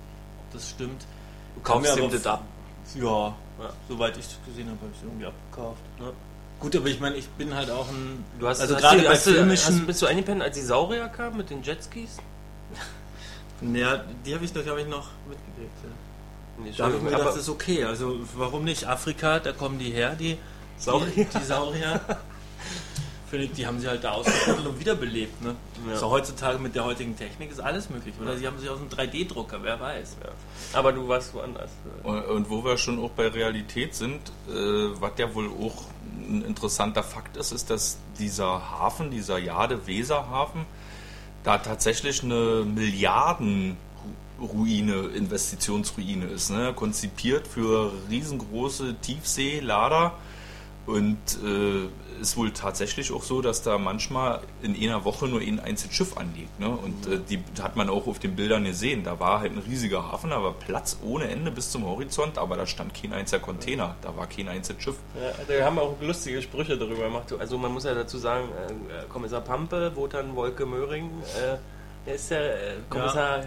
ob 0.46 0.52
das 0.54 0.70
stimmt. 0.70 1.02
Du 1.54 1.60
Kann 1.60 1.82
kaufst 1.82 1.96
ihm 1.98 2.04
aber 2.04 2.12
das 2.12 2.26
ab. 2.26 2.44
Ja, 2.96 3.02
Ja. 3.02 3.34
soweit 3.88 4.16
ich 4.16 4.24
es 4.24 4.38
gesehen 4.46 4.66
habe, 4.68 4.78
habe 4.80 4.90
ich 4.92 4.98
es 4.98 5.02
irgendwie 5.04 5.26
abgekauft. 5.26 5.82
Ja. 6.00 6.10
Gut, 6.58 6.74
aber 6.76 6.86
ich 6.86 6.98
meine, 7.00 7.16
ich 7.16 7.28
bin 7.30 7.54
halt 7.54 7.70
auch 7.70 7.88
ein. 7.88 8.24
Du 8.38 8.48
hast, 8.48 8.60
also 8.60 8.74
hast 8.76 8.82
gerade 8.82 8.98
du, 9.02 9.04
bei 9.08 9.14
hast 9.14 9.26
du, 9.26 9.32
filmischen. 9.32 9.74
hast, 9.80 9.86
bist 9.86 10.00
du 10.02 10.06
eingepennt, 10.06 10.42
als 10.42 10.56
die 10.56 10.62
Saurier 10.62 11.08
kamen 11.08 11.36
mit 11.36 11.50
den 11.50 11.62
Jetskis? 11.62 12.16
Ja, 13.74 14.04
die 14.26 14.34
habe 14.34 14.44
ich 14.44 14.54
noch, 14.54 14.64
hab 14.66 14.78
ich 14.78 14.86
noch 14.86 15.08
mitgekriegt. 15.28 15.72
Ja. 15.84 16.64
Nee, 16.64 16.72
Da 16.76 16.84
habe 16.84 16.96
ich 16.96 17.02
mir 17.02 17.08
aber- 17.08 17.18
gedacht, 17.18 17.34
das 17.36 17.42
ist 17.42 17.48
okay. 17.48 17.84
Also 17.84 18.20
warum 18.36 18.64
nicht? 18.64 18.86
Afrika, 18.86 19.38
da 19.40 19.52
kommen 19.52 19.78
die 19.78 19.90
her, 19.90 20.14
die 20.18 20.36
Saurier. 20.78 21.10
Die, 21.24 21.38
die 21.38 21.44
Saurier. 21.44 22.00
Finde 23.30 23.46
ich, 23.46 23.52
die 23.52 23.66
haben 23.66 23.80
sie 23.80 23.88
halt 23.88 24.04
da 24.04 24.10
ausgefunden 24.12 24.66
und 24.66 24.78
wiederbelebt. 24.78 25.40
Ne? 25.42 25.56
Ja. 25.88 25.96
So 25.96 26.10
heutzutage 26.10 26.58
mit 26.58 26.74
der 26.74 26.84
heutigen 26.84 27.16
Technik 27.16 27.50
ist 27.50 27.60
alles 27.60 27.88
möglich. 27.88 28.14
Oder 28.20 28.36
sie 28.36 28.46
haben 28.46 28.58
sich 28.58 28.68
aus 28.68 28.78
einem 28.78 28.90
3D-Drucker, 28.90 29.62
wer 29.62 29.80
weiß. 29.80 30.18
Ja. 30.22 30.78
Aber 30.78 30.92
du 30.92 31.08
warst 31.08 31.32
woanders. 31.32 31.70
Und, 32.02 32.22
und 32.26 32.50
wo 32.50 32.62
wir 32.62 32.76
schon 32.76 33.02
auch 33.02 33.08
bei 33.12 33.28
Realität 33.28 33.94
sind, 33.94 34.20
äh, 34.50 34.52
was 35.00 35.12
ja 35.16 35.34
wohl 35.34 35.48
auch 35.48 35.84
ein 36.14 36.44
interessanter 36.46 37.02
Fakt 37.02 37.38
ist, 37.38 37.52
ist, 37.52 37.70
dass 37.70 37.96
dieser 38.18 38.70
Hafen, 38.70 39.10
dieser 39.10 39.38
Jade-Weser-Hafen, 39.38 40.66
da 41.44 41.58
tatsächlich 41.58 42.22
eine 42.22 42.64
Milliarden-Ruine, 42.64 44.94
Investitionsruine 45.14 46.26
ist. 46.26 46.50
Ne? 46.50 46.72
Konzipiert 46.74 47.48
für 47.48 47.92
riesengroße 48.10 48.96
Tiefseelader. 49.00 50.12
Und 50.86 51.16
äh, 51.44 51.88
ist 52.20 52.36
wohl 52.36 52.52
tatsächlich 52.52 53.12
auch 53.12 53.22
so, 53.22 53.42
dass 53.42 53.62
da 53.62 53.78
manchmal 53.78 54.40
in 54.62 54.76
einer 54.76 55.04
Woche 55.04 55.26
nur 55.26 55.40
ein 55.40 55.60
einziges 55.60 55.96
Schiff 55.96 56.16
anlegt. 56.16 56.58
Ne? 56.60 56.68
Und 56.68 57.06
äh, 57.06 57.18
die 57.28 57.42
hat 57.60 57.76
man 57.76 57.88
auch 57.88 58.06
auf 58.06 58.18
den 58.18 58.36
Bildern 58.36 58.64
gesehen. 58.64 59.04
Da 59.04 59.20
war 59.20 59.40
halt 59.40 59.52
ein 59.52 59.58
riesiger 59.58 60.10
Hafen, 60.10 60.30
da 60.30 60.42
war 60.42 60.52
Platz 60.52 60.98
ohne 61.04 61.28
Ende 61.28 61.50
bis 61.50 61.70
zum 61.70 61.84
Horizont, 61.84 62.38
aber 62.38 62.56
da 62.56 62.66
stand 62.66 62.94
kein 62.94 63.12
einziger 63.12 63.40
Container, 63.40 63.96
da 64.02 64.16
war 64.16 64.26
kein 64.26 64.48
einziges 64.48 64.82
Schiff. 64.82 64.96
Ja, 65.14 65.32
da 65.46 65.64
haben 65.64 65.78
auch 65.78 65.96
lustige 66.00 66.42
Sprüche 66.42 66.76
darüber 66.76 67.04
gemacht. 67.04 67.32
Also 67.38 67.58
man 67.58 67.72
muss 67.72 67.84
ja 67.84 67.94
dazu 67.94 68.18
sagen, 68.18 68.48
äh, 68.88 69.08
Kommissar 69.08 69.40
Pampe, 69.40 69.92
Wotan 69.94 70.34
Wolke 70.36 70.66
Möhring, 70.66 71.10
äh, 71.36 71.56
der 72.06 72.14
ist 72.14 72.30
der 72.30 72.54
äh, 72.54 72.74
Kommissar 72.88 73.44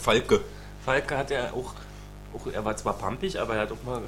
Falke. 0.00 0.40
Falke 0.84 1.16
hat 1.16 1.30
ja 1.30 1.52
auch, 1.52 1.74
auch, 2.34 2.46
er 2.52 2.64
war 2.64 2.76
zwar 2.76 2.94
pampig, 2.94 3.40
aber 3.40 3.54
er 3.54 3.62
hat 3.62 3.72
auch 3.72 3.82
mal 3.84 4.02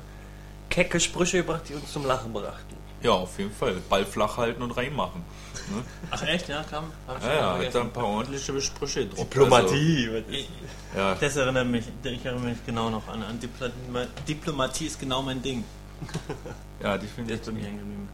kecke 0.70 0.98
Sprüche 1.00 1.38
gebracht, 1.38 1.62
die 1.68 1.74
uns 1.74 1.92
zum 1.92 2.06
Lachen 2.06 2.32
brachten. 2.32 2.83
Ja, 3.04 3.12
auf 3.12 3.38
jeden 3.38 3.52
Fall. 3.52 3.74
Ball 3.90 4.06
flach 4.06 4.38
halten 4.38 4.62
und 4.62 4.70
reinmachen. 4.70 5.22
Ne? 5.70 5.82
Ach 6.10 6.22
echt, 6.22 6.48
ja, 6.48 6.62
kam. 6.62 6.90
Ja, 7.22 7.34
ja, 7.34 7.58
hat 7.58 7.74
da 7.74 7.82
ein 7.82 7.92
paar 7.92 8.06
ordentliche 8.06 8.58
Sprüche 8.62 9.04
drauf. 9.06 9.28
Diplomatie. 9.28 10.08
Ich, 10.30 10.48
Also, 10.94 10.98
ja, 10.98 11.14
das 11.14 11.36
erinnert 11.36 11.66
mich, 11.66 11.84
ich 12.02 12.24
erinnere 12.24 12.46
mich 12.46 12.64
genau 12.64 12.88
noch 12.88 13.06
an. 13.08 13.22
an 13.22 13.38
Diplomatie, 13.38 14.08
Diplomatie 14.26 14.86
ist 14.86 14.98
genau 14.98 15.20
mein 15.20 15.42
Ding. 15.42 15.64
ja. 16.82 16.96
Jetzt 16.96 17.14
bin 17.16 17.28
ich 17.28 17.64
hängen 17.64 17.78
geblieben. 17.78 18.08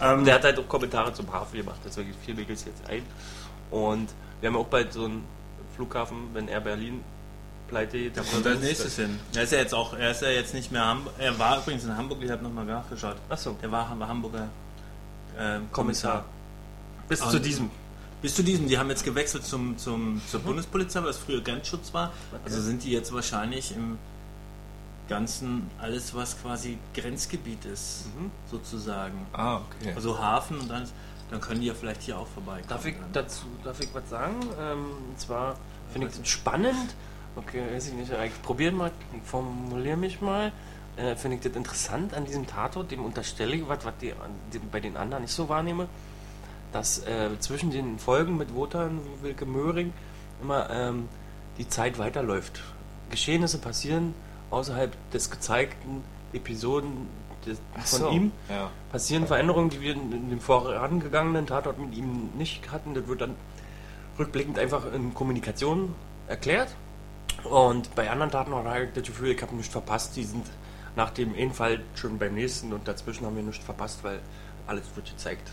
Ähm, 0.00 0.24
der 0.24 0.34
hat 0.34 0.44
halt 0.44 0.58
auch 0.58 0.68
Kommentare 0.68 1.12
zum 1.12 1.30
Hafen 1.32 1.56
gemacht, 1.56 1.80
deswegen 1.84 2.12
fiel 2.24 2.34
mir 2.34 2.42
jetzt 2.42 2.66
ein. 2.88 3.02
Und 3.70 4.08
wir 4.40 4.48
haben 4.48 4.56
auch 4.56 4.66
bald 4.66 4.92
so 4.92 5.04
einen 5.04 5.24
Flughafen, 5.74 6.30
wenn 6.34 6.48
Air 6.48 6.60
Berlin 6.60 7.02
pleite 7.68 7.98
geht. 7.98 8.16
Da 8.16 8.22
kommt 8.22 8.46
als 8.46 8.60
nächstes 8.60 8.96
hin. 8.96 9.18
Er 9.34 9.42
ist 9.42 9.52
ja 9.52 9.58
jetzt 9.58 9.74
auch, 9.74 9.94
er 9.94 10.10
ist 10.10 10.22
ja 10.22 10.28
jetzt 10.30 10.54
nicht 10.54 10.70
mehr 10.72 10.84
Hamburg. 10.84 11.12
Er 11.18 11.38
war 11.38 11.58
übrigens 11.58 11.84
in 11.84 11.96
Hamburg, 11.96 12.18
ich 12.22 12.30
habe 12.30 12.42
nochmal 12.42 12.64
nachgeschaut. 12.64 13.16
Achso, 13.28 13.56
Der 13.62 13.70
war 13.72 13.98
war 13.98 14.08
Hamburger 14.08 14.48
ähm, 15.38 15.68
Kommissar. 15.72 16.24
Bis 17.08 17.20
Und- 17.22 17.30
zu 17.30 17.40
diesem. 17.40 17.70
Bis 18.22 18.34
zu 18.34 18.42
diesem, 18.42 18.66
die 18.66 18.78
haben 18.78 18.88
jetzt 18.88 19.04
gewechselt 19.04 19.44
zum, 19.44 19.76
zum, 19.76 20.20
zur 20.28 20.40
Bundespolizei, 20.40 21.02
weil 21.02 21.10
es 21.10 21.18
früher 21.18 21.42
Grenzschutz 21.42 21.92
war. 21.92 22.12
Also 22.44 22.60
sind 22.62 22.82
die 22.82 22.90
jetzt 22.90 23.12
wahrscheinlich 23.12 23.76
im 23.76 23.98
Ganzen 25.08 25.70
alles, 25.80 26.14
was 26.14 26.40
quasi 26.42 26.78
Grenzgebiet 26.94 27.64
ist, 27.66 28.06
Mhm. 28.18 28.30
sozusagen. 28.50 29.26
Ah, 29.32 29.58
okay. 29.58 29.92
Also 29.94 30.18
Hafen 30.18 30.58
und 30.58 30.68
dann, 30.68 30.88
dann 31.30 31.40
können 31.40 31.60
die 31.60 31.66
ja 31.68 31.74
vielleicht 31.74 32.02
hier 32.02 32.18
auch 32.18 32.26
vorbeikommen. 32.26 32.68
Darf 32.68 32.84
ich 32.86 32.96
dazu 33.12 33.44
darf 33.62 33.78
ich 33.80 33.88
was 33.94 34.08
sagen? 34.10 34.34
Ähm, 34.58 34.86
und 35.10 35.20
zwar 35.20 35.56
finde 35.92 36.08
ich 36.08 36.18
es 36.18 36.28
spannend. 36.28 36.94
Okay, 37.36 37.62
weiß 37.72 37.88
ich 37.88 37.94
nicht. 37.94 38.10
Ich 38.10 38.42
probiere 38.42 38.72
mal, 38.72 38.90
ich 39.14 39.22
formuliere 39.22 39.96
mich 39.96 40.20
mal. 40.20 40.52
Äh, 40.96 41.14
finde 41.16 41.36
ich 41.36 41.42
das 41.42 41.54
interessant 41.54 42.14
an 42.14 42.24
diesem 42.24 42.46
Tatort, 42.46 42.90
dem 42.90 43.04
unterstelle 43.04 43.54
ich 43.54 43.68
was, 43.68 43.84
was 43.84 43.92
die, 44.00 44.14
bei 44.72 44.80
den 44.80 44.96
anderen 44.96 45.24
nicht 45.24 45.34
so 45.34 45.48
wahrnehme, 45.50 45.88
dass 46.72 47.00
äh, 47.06 47.28
zwischen 47.38 47.70
den 47.70 47.98
Folgen 47.98 48.38
mit 48.38 48.54
Wotan, 48.54 49.00
Wilke 49.20 49.44
Möhring 49.44 49.92
immer 50.40 50.70
ähm, 50.70 51.08
die 51.58 51.68
Zeit 51.68 51.98
weiterläuft. 51.98 52.62
Geschehnisse 53.10 53.58
passieren 53.58 54.14
außerhalb 54.50 54.96
des 55.10 55.30
gezeigten 55.30 56.02
Episoden 56.32 57.08
des, 57.44 57.58
von 57.84 58.00
so. 58.00 58.10
ihm 58.10 58.32
Ja. 58.48 58.70
passieren 58.90 59.26
Veränderungen, 59.26 59.68
die 59.68 59.82
wir 59.82 59.92
in 59.92 60.12
in 60.12 60.30
dem 60.30 60.40
vorangegangenen 60.40 61.46
Tatort 61.46 61.78
mit 61.78 61.94
ihm 61.94 62.30
nicht 62.38 62.72
hatten. 62.72 62.94
Das 62.94 63.06
wird 63.06 63.20
dann 63.20 63.34
rückblickend 64.18 64.58
einfach 64.58 64.90
in 64.92 65.12
Kommunikation 65.12 65.94
erklärt. 66.26 66.74
Und 67.46 67.94
bei 67.94 68.10
anderen 68.10 68.30
Taten 68.30 68.54
habe 68.54 68.84
ich 68.84 68.92
das 68.92 69.04
Gefühl, 69.04 69.30
ich 69.32 69.42
habe 69.42 69.54
nichts 69.54 69.72
verpasst. 69.72 70.16
Die 70.16 70.24
sind 70.24 70.46
nach 70.96 71.10
dem 71.10 71.34
einen 71.34 71.52
Fall 71.52 71.80
schon 71.94 72.18
beim 72.18 72.34
nächsten 72.34 72.72
und 72.72 72.88
dazwischen 72.88 73.26
haben 73.26 73.36
wir 73.36 73.42
nichts 73.42 73.64
verpasst, 73.64 74.02
weil 74.02 74.20
alles 74.66 74.84
wird 74.94 75.10
gezeigt. 75.10 75.50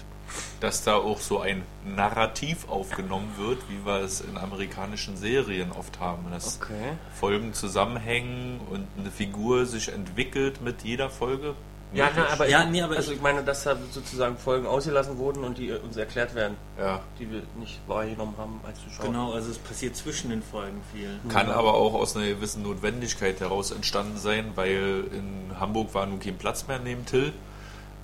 Dass 0.61 0.83
da 0.83 0.95
auch 0.95 1.19
so 1.19 1.41
ein 1.41 1.63
Narrativ 1.85 2.69
aufgenommen 2.69 3.33
wird, 3.37 3.59
wie 3.69 3.85
wir 3.85 3.99
es 3.99 4.21
in 4.21 4.37
amerikanischen 4.37 5.17
Serien 5.17 5.71
oft 5.73 5.99
haben. 5.99 6.31
Dass 6.31 6.59
Okay. 6.61 6.93
Folgen 7.13 7.53
zusammenhängen 7.53 8.61
und 8.69 8.87
eine 8.97 9.11
Figur 9.11 9.65
sich 9.65 9.89
entwickelt 9.89 10.61
mit 10.61 10.83
jeder 10.83 11.09
Folge. 11.09 11.55
Ja, 11.93 12.09
na, 12.15 12.27
aber, 12.29 12.47
Ja, 12.49 12.65
nee, 12.65 12.81
aber 12.81 12.95
also 12.95 13.11
ich 13.11 13.21
meine, 13.21 13.43
dass 13.43 13.63
da 13.63 13.77
sozusagen 13.91 14.37
Folgen 14.37 14.65
ausgelassen 14.65 15.17
wurden 15.17 15.43
und 15.43 15.57
die 15.57 15.71
uns 15.71 15.95
erklärt 15.95 16.33
werden, 16.35 16.55
Ja. 16.79 17.01
die 17.19 17.29
wir 17.29 17.43
nicht 17.59 17.79
wahrgenommen 17.87 18.33
haben 18.37 18.59
als 18.65 18.79
Zuschauer. 18.83 19.05
Genau, 19.07 19.31
also 19.33 19.51
es 19.51 19.57
passiert 19.59 19.95
zwischen 19.95 20.29
den 20.31 20.41
Folgen 20.41 20.81
viel. 20.93 21.09
Kann 21.29 21.49
aber 21.51 21.73
auch 21.75 21.93
aus 21.93 22.15
einer 22.15 22.27
gewissen 22.27 22.63
Notwendigkeit 22.63 23.39
heraus 23.39 23.71
entstanden 23.71 24.17
sein, 24.17 24.51
weil 24.55 25.03
in 25.11 25.59
Hamburg 25.59 25.93
war 25.93 26.05
nun 26.05 26.19
kein 26.19 26.37
Platz 26.37 26.67
mehr 26.67 26.79
neben 26.79 27.05
Till. 27.05 27.31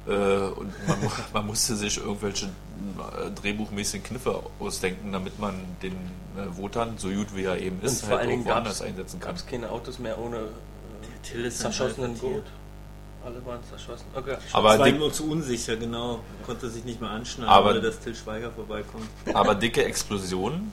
Äh, 0.08 0.12
und 0.12 0.72
man, 0.88 0.98
man 1.34 1.48
musste 1.48 1.76
sich 1.76 1.98
irgendwelche 1.98 2.46
äh, 2.46 3.32
drehbuchmäßigen 3.42 4.04
Kniffe 4.06 4.42
ausdenken, 4.60 5.12
damit 5.12 5.40
man 5.40 5.56
den 5.84 5.94
äh, 5.94 6.58
Wotan, 6.58 6.98
so 6.98 7.10
gut 7.10 7.36
wie 7.36 7.44
er 7.44 7.60
eben 7.60 7.82
ist, 7.82 8.04
Und 8.04 8.10
vor 8.10 8.18
halt 8.18 8.22
allen 8.22 8.30
Dingen 8.30 8.44
auch 8.44 8.56
woanders 8.56 8.80
gab's- 8.80 8.88
einsetzen 8.90 9.20
kann. 9.20 9.30
Gab 9.30 9.36
es 9.38 9.46
keine 9.46 9.70
Autos 9.70 10.00
mehr 10.00 10.18
ohne 10.18 10.38
äh, 10.38 10.42
Till 11.24 11.44
ist 11.46 11.60
zerschossenen 11.60 12.18
Tier. 12.20 12.30
Boot. 12.30 12.44
Alle 13.26 13.46
waren 13.46 13.60
zerschossen. 13.70 14.06
Okay. 14.16 14.38
Aber, 14.54 14.70
das 14.78 14.80
war 14.80 14.92
nur 14.92 15.12
zu 15.12 15.30
unsicher, 15.30 15.76
genau. 15.76 16.20
Konnte 16.46 16.70
sich 16.70 16.86
nicht 16.86 17.02
mehr 17.02 17.10
anschneiden, 17.10 17.50
Aber- 17.52 17.72
oder 17.72 17.82
dass 17.82 18.00
Till 18.00 18.16
Schweiger 18.16 18.52
vorbeikommt. 18.52 19.08
aber 19.34 19.56
dicke 19.56 19.84
Explosionen 19.84 20.72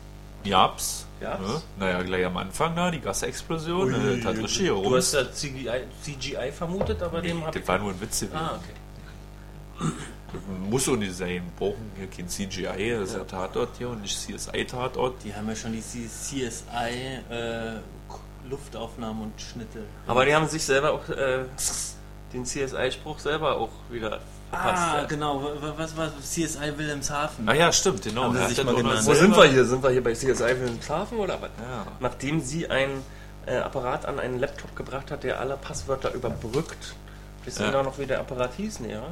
gab's. 0.48 1.06
Ne? 1.20 1.62
Naja, 1.78 2.02
gleich 2.02 2.24
am 2.26 2.37
Anfang 2.37 2.76
da, 2.76 2.90
die 2.90 3.00
Gasexplosion. 3.00 3.92
Ui, 3.94 4.16
das 4.18 4.26
hat 4.26 4.37
richtig 4.37 4.59
hier 4.59 4.74
Du 4.74 4.94
hast 4.94 5.14
da 5.14 5.32
CGI, 5.32 5.85
CGI 6.02 6.52
vermutet, 6.52 7.02
aber 7.02 7.20
dem 7.22 7.44
hab 7.44 7.52
Das 7.52 7.66
war 7.66 7.78
nur 7.78 7.90
ein 7.90 8.00
Witz. 8.00 8.26
Ah, 8.32 8.59
okay. 8.59 9.90
Muss 10.68 10.88
auch 10.88 10.96
nicht 10.96 11.14
sein. 11.16 11.28
Wir 11.35 11.42
brauchen 11.59 11.90
hier 11.96 12.06
kein 12.09 12.28
CGI, 12.28 12.96
das 13.00 13.11
ist 13.11 13.16
ja 13.16 13.24
Tatort 13.24 13.70
hier 13.78 13.88
und 13.88 14.02
nicht 14.02 14.16
CSI-Tatort. 14.16 15.14
Die 15.24 15.35
haben 15.35 15.48
ja 15.48 15.56
schon 15.56 15.72
die 15.72 15.80
CSI 15.82 17.22
äh, 17.30 17.78
Luftaufnahmen 18.48 19.24
und 19.24 19.40
Schnitte. 19.40 19.80
Aber 20.06 20.24
die 20.24 20.35
haben 20.35 20.46
sich 20.48 20.62
selber 20.64 20.92
auch 20.92 21.09
äh, 21.09 21.44
den 22.32 22.44
CSI-Spruch 22.44 23.18
selber 23.18 23.56
auch 23.56 23.70
wieder 23.90 24.20
verpasst. 24.50 24.82
Ah, 24.82 24.96
ja. 24.98 25.04
genau. 25.04 25.42
wa- 25.42 25.74
Was 25.76 25.96
war 25.96 26.10
CSI 26.20 26.76
Wilhelmshaven? 26.76 27.48
Ah 27.48 27.54
ja, 27.54 27.72
stimmt, 27.72 28.02
genau. 28.02 28.24
Haben 28.24 28.34
sie 28.36 28.42
Er 28.42 28.48
sich 28.48 28.58
hat 28.58 28.66
mal 28.66 28.74
genannt. 28.74 29.00
Wo 29.04 29.14
sind 29.14 29.36
wir 29.36 29.44
hier? 29.44 29.64
Sind 29.64 29.82
wir 29.82 29.90
hier 29.90 30.02
bei 30.04 30.12
CSI 30.12 30.60
Wilhelmshaven 30.60 31.18
oder 31.18 31.34
was? 31.40 31.50
Ja. 31.60 31.86
Nachdem 32.00 32.40
sie 32.40 32.68
einen 32.68 33.02
äh, 33.46 33.56
Apparat 33.58 34.06
an 34.06 34.18
einen 34.18 34.38
Laptop 34.40 34.74
gebracht 34.76 35.10
hat, 35.10 35.22
der 35.24 35.40
alle 35.40 35.56
Passwörter 35.56 36.12
überbrückt. 36.12 36.94
Wissen 37.44 37.62
Ja. 37.62 37.68
wir 37.68 37.72
da 37.72 37.82
noch, 37.84 37.98
wie 37.98 38.06
der 38.06 38.20
Apparat 38.20 38.54
hieß? 38.56 38.80
Nee, 38.80 38.92
ja? 38.92 39.02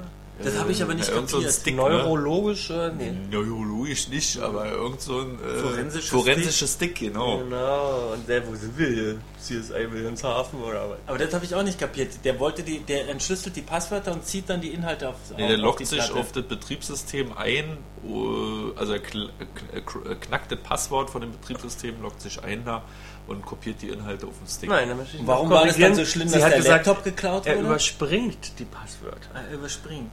Das 0.43 0.59
habe 0.59 0.73
ich 0.73 0.83
aber 0.83 0.95
nicht 0.95 1.09
Ja, 1.09 1.15
irgend 1.15 1.31
so 1.31 1.37
ein 1.37 1.43
kapiert. 1.43 1.61
Stick, 1.61 1.77
Neurologisch, 1.77 2.71
äh, 2.71 2.91
nee. 2.93 3.13
ne? 3.13 3.29
Neurologisch 3.31 4.09
nicht, 4.09 4.39
aber 4.41 4.71
irgend 4.71 5.01
so 5.01 5.21
ein 5.21 5.39
äh, 5.39 5.59
Forensisches 5.61 6.09
forensisches 6.11 6.73
Stick, 6.73 6.99
genau. 6.99 7.39
Genau. 7.39 8.13
Und 8.15 8.29
der, 8.29 8.47
wo 8.47 8.55
sind 8.55 8.77
wir 8.77 8.89
hier? 8.89 9.17
CSI 9.41 9.93
Wilhelmshaven 9.93 10.61
oder 10.63 10.91
was? 10.91 10.99
Aber 11.07 11.19
das 11.19 11.35
habe 11.35 11.45
ich 11.45 11.55
auch 11.55 11.63
nicht 11.63 11.79
kapiert. 11.79 12.25
Der 12.25 12.41
wollte 12.41 12.63
die, 12.63 12.81
der 12.81 13.09
entschlüsselt 13.09 13.55
die 13.55 13.63
Passwörter 13.63 14.13
und 14.13 14.25
zieht 14.25 14.49
dann 14.49 14.61
die 14.61 14.71
Inhalte 14.71 15.11
auf. 15.11 15.17
Nee, 15.37 15.57
auf, 15.63 15.77
der 15.77 15.77
die 15.77 15.85
sich 15.85 16.13
auf 16.13 16.33
das 16.33 16.45
Betriebssystem 16.45 17.33
ein, 17.37 17.77
äh, 18.05 18.79
also 18.79 18.95
äh, 18.95 18.99
äh, 18.99 20.15
knackt 20.21 20.51
das 20.51 20.59
Passwort 20.61 21.11
von 21.11 21.21
dem 21.21 21.33
Betriebssystem, 21.33 22.01
loggt 22.03 22.23
sich 22.23 22.43
ein 22.43 22.65
da 22.65 22.83
und 23.27 23.45
kopiert 23.45 23.81
die 23.83 23.89
Inhalte 23.89 24.27
auf 24.27 24.39
den 24.39 24.47
Stick. 24.49 24.69
Nein, 24.69 24.89
da 24.89 24.95
möchte 24.95 25.17
ich 25.17 25.27
warum 25.27 25.49
war 25.51 25.67
das 25.67 25.77
dann 25.79 25.95
so 25.95 26.05
schlimm, 26.05 26.29
Sie 26.29 26.35
dass 26.35 26.45
hat 26.45 26.53
der 26.53 26.59
gesagt, 26.59 26.87
Laptop 26.87 27.05
geklaut 27.05 27.47
er 27.47 27.57
wurde? 27.57 27.67
überspringt 27.69 28.59
die 28.59 28.65
Passwörter, 28.65 29.29
Ah, 29.35 29.41
er 29.49 29.55
überspringt. 29.55 30.13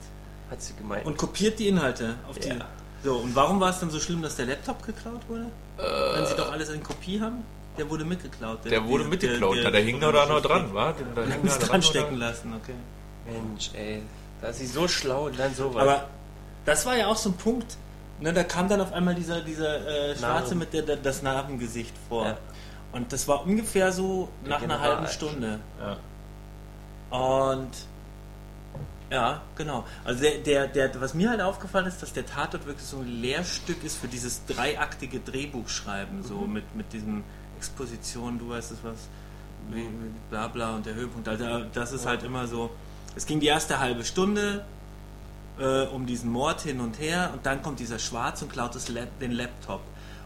hat 0.50 0.62
sie 0.62 0.74
gemeint. 0.76 1.06
Und 1.06 1.18
kopiert 1.18 1.60
die 1.60 1.68
Inhalte 1.68 2.16
auf 2.30 2.38
die. 2.40 2.50
Ja. 2.50 2.56
So, 3.04 3.16
und 3.18 3.36
warum 3.36 3.60
war 3.60 3.72
es 3.72 3.80
dann 3.80 3.90
so 3.90 4.00
schlimm, 4.00 4.22
dass 4.22 4.36
der 4.36 4.46
Laptop 4.46 4.86
geklaut 4.86 5.22
wurde? 5.28 5.48
Wenn 5.78 6.26
sie 6.26 6.36
doch 6.36 6.52
alles 6.52 6.70
in 6.70 6.84
Kopie 6.84 7.20
haben? 7.20 7.44
Der 7.78 7.90
wurde 7.90 8.04
mitgeklaut. 8.06 8.60
Der 8.66 8.86
wurde 8.86 9.06
mitgeklaut, 9.06 9.56
der, 9.58 9.72
der, 9.72 9.82
hing 9.82 10.00
da 10.00 10.12
da 10.12 10.26
noch 10.26 10.42
dran, 10.42 10.74
wa? 10.74 10.92
Den, 10.92 11.08
da 11.16 11.22
hing 11.24 11.40
da 11.44 11.50
dran 11.58 11.68
dran 11.70 11.82
stecken 11.82 12.16
oder? 12.18 12.28
lassen, 12.28 12.54
okay. 12.54 12.74
Mensch, 13.26 13.72
ey. 13.74 14.04
Da 14.42 14.50
ist 14.50 14.60
sie 14.60 14.68
so 14.68 14.88
schlau 14.88 15.26
und 15.28 15.40
dann 15.40 15.54
so 15.56 15.74
weit. 15.74 15.82
Aber 15.84 16.08
das 16.66 16.86
war 16.86 16.96
ja 16.98 17.08
auch 17.08 17.16
so 17.16 17.30
ein 17.30 17.34
Punkt. 17.38 17.78
Ne, 18.20 18.34
da 18.34 18.44
kam 18.44 18.70
dann 18.70 18.82
auf 18.82 18.94
einmal 18.94 19.16
dieser, 19.16 19.42
dieser 19.42 19.78
äh, 20.12 20.16
Schwarze 20.16 20.22
Narben. 20.50 20.60
mit 20.60 20.74
der, 20.74 20.82
der, 20.84 20.98
das 20.98 21.24
Narbengesicht 21.24 21.94
vor. 22.08 22.26
Ja. 22.26 22.38
Und 22.92 23.14
das 23.14 23.28
war 23.28 23.46
ungefähr 23.46 23.92
so 23.92 24.30
nach 24.44 24.58
einer 24.62 24.76
General. 24.76 24.96
halben 24.98 25.08
Stunde. 25.08 25.60
Ja. 25.80 25.98
Und 27.18 27.70
ja, 29.10 29.42
genau. 29.58 29.86
Also 30.06 30.22
der, 30.22 30.38
der, 30.40 30.68
der, 30.68 31.02
was 31.02 31.14
mir 31.14 31.30
halt 31.30 31.42
aufgefallen 31.42 31.86
ist, 31.86 32.02
dass 32.02 32.14
der 32.14 32.26
Tatort 32.26 32.66
wirklich 32.66 32.88
so 32.88 32.98
ein 33.00 33.08
Lehrstück 33.22 33.84
ist 33.84 33.98
für 33.98 34.08
dieses 34.08 34.46
dreiaktige 34.46 35.20
Drehbuchschreiben, 35.20 36.24
so 36.24 36.36
Mhm. 36.36 36.54
mit, 36.54 36.76
mit 36.76 36.94
diesem 36.94 37.24
Exposition, 37.58 38.40
du 38.40 38.50
weißt 38.50 38.72
es 38.72 38.78
was, 38.84 38.96
wie, 39.70 39.82
wie 39.82 40.12
bla 40.30 40.48
bla 40.48 40.76
und 40.76 40.86
der 40.86 40.96
Höhepunkt. 40.96 41.28
Also 41.28 41.46
das 41.74 41.92
ist 41.92 42.06
halt 42.06 42.24
immer 42.24 42.48
so. 42.48 42.70
Es 43.16 43.26
ging 43.26 43.40
die 43.42 43.48
erste 43.48 43.80
halbe 43.80 44.06
Stunde 44.06 44.64
äh, 45.60 45.84
um 45.88 46.06
diesen 46.06 46.32
Mord 46.32 46.62
hin 46.62 46.80
und 46.80 46.98
her 47.00 47.32
und 47.34 47.46
dann 47.46 47.62
kommt 47.62 47.80
dieser 47.80 48.00
Schwarz 48.00 48.42
und 48.42 48.52
klaut 48.52 48.74
das 48.76 48.88
Lap, 48.88 49.20
den 49.20 49.32
Laptop. 49.34 49.82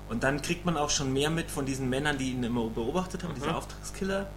Und 0.09 0.23
dann 0.23 0.41
kriegt 0.41 0.65
man 0.65 0.77
auch 0.77 0.89
schon 0.89 1.13
mehr 1.13 1.29
mit 1.29 1.49
von 1.49 1.65
diesen 1.65 1.89
Männern, 1.89 2.17
die 2.17 2.31
ihn 2.31 2.43
immer 2.43 2.67
beobachtet 2.69 3.23
haben, 3.23 3.33
diese 3.35 3.55
Auftragskiller 3.55 4.27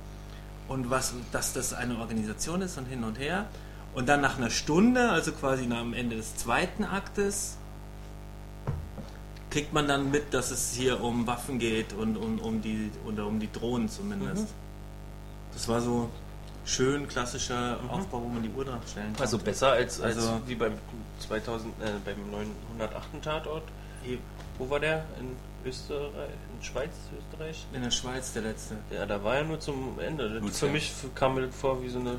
und 0.69 0.91
was, 0.91 1.15
dass 1.33 1.53
das 1.53 1.73
eine 1.75 1.99
Organisation 1.99 2.63
ist 2.63 2.79
und 2.79 2.87
hin 2.87 3.05
und 3.05 3.19
her. 3.19 3.47
Und 3.95 4.09
dann 4.09 4.21
nach 4.21 4.39
einer 4.39 4.51
Stunde, 4.51 5.11
also 5.11 5.33
quasi 5.33 5.67
nach 5.67 5.81
dem 5.81 5.93
Ende 5.95 6.17
des 6.17 6.37
zweiten 6.37 6.85
Aktes, 6.85 7.57
kriegt 9.51 9.73
man 9.73 9.89
dann 9.89 10.11
mit, 10.11 10.33
dass 10.35 10.51
es 10.51 10.73
hier 10.73 11.03
um 11.03 11.27
Waffen 11.27 11.59
geht 11.59 11.93
und 11.95 12.17
um, 12.17 12.39
um 12.39 12.61
die 12.63 12.91
oder 13.07 13.27
um 13.27 13.41
die 13.41 13.51
Drohnen 13.51 13.89
zumindest. 13.89 14.47
Das 15.55 15.69
war 15.69 15.81
so 15.81 16.11
schön 16.65 17.09
klassischer 17.09 17.79
Aufbau, 17.89 18.23
wo 18.23 18.29
man 18.29 18.43
die 18.43 18.51
Uhr 18.51 18.65
dran 18.65 18.81
stellen 18.91 19.13
kann. 19.15 19.23
also 19.23 19.39
besser 19.39 19.73
als, 19.73 20.01
als 20.01 20.17
Also- 20.17 20.41
wie 20.47 20.55
beim 20.55 20.75
2000, 21.27 21.73
äh, 21.83 21.93
beim 22.05 22.31
908. 22.31 23.23
Tatort. 23.23 23.63
Wo 24.59 24.69
war 24.71 24.81
der? 24.81 25.05
In 25.19 25.35
Österreich? 25.65 26.31
In 26.57 26.65
Schweiz? 26.65 26.91
Österreich? 27.17 27.67
in 27.73 27.83
der 27.83 27.91
Schweiz 27.91 28.33
der 28.33 28.43
letzte. 28.43 28.77
Ja, 28.91 29.07
da 29.07 29.23
war 29.23 29.37
ja 29.37 29.45
nur 29.45 29.61
zum 29.61 29.99
Ende. 30.01 30.27
Luzern. 30.29 30.53
Für 30.53 30.73
mich 30.73 30.93
kam 31.15 31.35
mir 31.35 31.47
das 31.47 31.55
vor 31.57 31.83
wie 31.83 31.89
so 31.89 31.99
eine, 31.99 32.19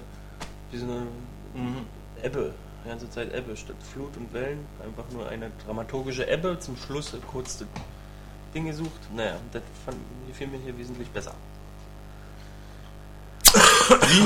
wie 0.72 0.78
so 0.78 0.86
eine 0.86 1.08
Mhm. 1.54 1.86
Ebbe. 2.22 2.54
Die 2.84 2.90
ganze 2.90 3.10
Zeit 3.10 3.34
Ebbe 3.34 3.56
statt 3.58 3.76
Flut 3.94 4.16
und 4.18 4.34
Wellen. 4.34 4.66
Einfach 4.84 5.10
nur 5.12 5.28
eine 5.28 5.52
dramaturgische 5.66 6.28
Ebbe. 6.30 6.58
Zum 6.60 6.78
Schluss 6.78 7.16
kurz 7.28 7.58
das 7.58 7.68
Ding 8.54 8.66
gesucht. 8.66 9.02
Naja, 9.16 9.38
das 9.52 9.64
fand, 9.86 9.98
gefiel 10.28 10.48
mir 10.48 10.60
hier 10.60 10.78
wesentlich 10.78 11.10
besser. 11.10 11.34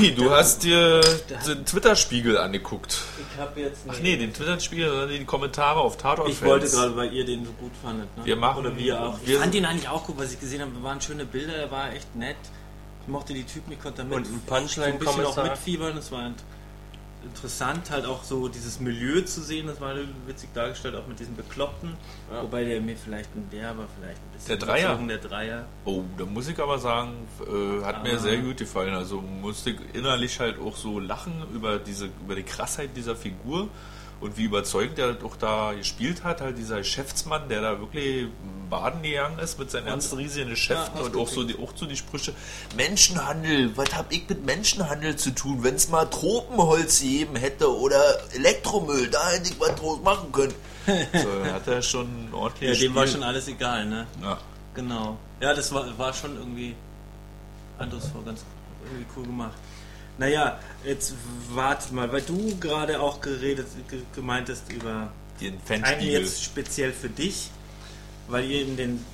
Wie, 0.00 0.12
du 0.12 0.30
hast 0.30 0.64
dir 0.64 1.00
den 1.46 1.64
Twitter-Spiegel 1.64 2.38
angeguckt. 2.38 2.98
Ich 3.32 3.40
habe 3.40 3.60
jetzt. 3.60 3.82
Ach 3.88 3.98
nee, 4.00 4.16
den 4.16 4.32
Twitter-Spiegel, 4.32 4.88
sondern 4.88 5.08
die 5.10 5.24
Kommentare 5.24 5.80
auf 5.80 5.96
Tatort. 5.96 6.28
Ich 6.28 6.42
wollte 6.42 6.68
gerade, 6.68 6.96
weil 6.96 7.12
ihr 7.12 7.24
den 7.24 7.44
so 7.44 7.52
gut 7.52 7.72
fandet. 7.82 8.14
Ne? 8.16 8.24
Wir 8.24 8.36
machen- 8.36 8.66
Oder 8.66 8.76
wir 8.76 9.00
auch. 9.02 9.18
wir 9.24 9.34
ich 9.34 9.40
fand 9.40 9.54
ihn 9.54 9.64
eigentlich 9.64 9.88
auch 9.88 10.04
gut, 10.04 10.18
was 10.18 10.32
ich 10.32 10.40
gesehen 10.40 10.60
habe. 10.60 10.70
waren 10.82 11.00
schöne 11.00 11.24
Bilder, 11.24 11.54
er 11.54 11.70
war 11.70 11.92
echt 11.92 12.14
nett. 12.16 12.36
Ich 13.02 13.08
mochte 13.08 13.34
die 13.34 13.44
Typen, 13.44 13.72
ich 13.72 13.80
konnte 13.80 13.98
damit 13.98 14.16
Und 14.16 14.26
ein 14.26 14.42
so 14.68 14.80
ein 14.80 14.98
bisschen 14.98 15.24
auch 15.26 15.42
mitfiebern. 15.42 15.96
Es 15.98 16.10
war 16.10 16.22
interessant, 17.24 17.90
halt 17.90 18.06
auch 18.06 18.22
so 18.24 18.48
dieses 18.48 18.80
Milieu 18.80 19.20
zu 19.22 19.40
sehen. 19.42 19.66
Das 19.66 19.80
war 19.80 19.94
witzig 20.26 20.50
dargestellt, 20.54 20.94
auch 20.94 21.06
mit 21.06 21.18
diesem 21.18 21.34
Bekloppten. 21.36 21.96
Ja. 22.32 22.42
Wobei 22.42 22.64
der 22.64 22.80
mir 22.80 22.96
vielleicht, 22.96 23.30
der 23.52 23.76
war 23.76 23.86
vielleicht 23.98 24.18
ein 24.18 24.30
bisschen. 24.32 24.48
Der 24.58 24.66
Dreier? 24.66 24.96
Der 25.08 25.18
Dreier. 25.18 25.64
Oh, 25.84 26.02
da 26.16 26.24
muss 26.24 26.48
ich 26.48 26.58
aber 26.60 26.78
sagen, 26.78 27.12
äh, 27.40 27.84
hat 27.84 28.02
mir 28.02 28.14
Ah. 28.14 28.18
sehr 28.18 28.38
gut 28.38 28.58
gefallen. 28.58 28.94
Also 28.94 29.20
musste 29.20 29.70
ich 29.70 29.78
innerlich 29.94 30.38
halt 30.40 30.58
auch 30.60 30.76
so 30.76 30.98
lachen 31.00 31.32
über 31.54 31.78
diese, 31.78 32.06
über 32.24 32.34
die 32.34 32.42
Krassheit 32.44 32.90
dieser 32.96 33.16
Figur 33.16 33.68
und 34.20 34.36
wie 34.38 34.44
überzeugend 34.44 34.98
er 34.98 35.16
auch 35.24 35.36
da 35.36 35.72
gespielt 35.72 36.24
hat. 36.24 36.40
Halt 36.40 36.56
dieser 36.58 36.78
Geschäftsmann, 36.78 37.48
der 37.48 37.60
da 37.62 37.80
wirklich 37.80 38.28
baden 38.70 39.02
gegangen 39.02 39.38
ist 39.38 39.58
mit 39.58 39.70
seinen 39.70 39.86
ganzen 39.86 40.16
riesigen 40.18 40.50
Geschäften 40.50 40.98
Ja, 40.98 41.04
und 41.06 41.16
auch 41.16 41.28
so, 41.28 41.44
die, 41.44 41.56
auch 41.58 41.72
so 41.74 41.86
die 41.86 41.96
Sprüche. 41.96 42.32
Menschenhandel, 42.76 43.76
was 43.76 43.94
hab 43.94 44.10
ich 44.12 44.28
mit 44.28 44.44
Menschenhandel 44.46 45.16
zu 45.16 45.30
tun? 45.34 45.62
Wenn 45.62 45.74
es 45.74 45.88
mal 45.88 46.06
Tropenholz 46.06 47.00
gegeben 47.00 47.36
hätte 47.36 47.74
oder 47.76 48.00
Elektromüll, 48.34 49.08
da 49.08 49.30
hätte 49.30 49.50
ich 49.52 49.60
was 49.60 49.74
draus 49.74 50.00
machen 50.02 50.32
können. 50.32 50.54
so, 50.86 51.52
hat 51.52 51.66
er 51.66 51.82
schon 51.82 52.08
ordentlich 52.32 52.78
Ja, 52.80 52.86
dem 52.86 52.94
war 52.94 53.02
gespielt. 53.02 53.22
schon 53.22 53.28
alles 53.28 53.48
egal, 53.48 53.86
ne? 53.86 54.06
Ja. 54.22 54.38
Genau. 54.74 55.16
Ja, 55.40 55.54
das 55.54 55.72
war, 55.72 55.96
war 55.98 56.12
schon 56.12 56.36
irgendwie 56.36 56.74
eindrucksvoll, 57.78 58.22
ganz 58.24 58.44
irgendwie 58.84 59.06
cool 59.16 59.24
gemacht. 59.24 59.54
Naja, 60.18 60.58
jetzt 60.84 61.14
warte 61.50 61.92
mal, 61.92 62.12
weil 62.12 62.22
du 62.22 62.56
gerade 62.58 63.00
auch 63.00 63.20
geredet, 63.20 63.66
ge 63.88 64.00
gemeintest 64.14 64.70
über 64.72 65.12
Den 65.40 65.54
einen 65.54 65.84
Fanspiegel. 65.84 66.20
jetzt 66.20 66.44
speziell 66.44 66.92
für 66.92 67.08
dich, 67.08 67.50
weil 68.28 68.44
ihr 68.44 68.62
in 68.62 68.76
den, 68.76 69.04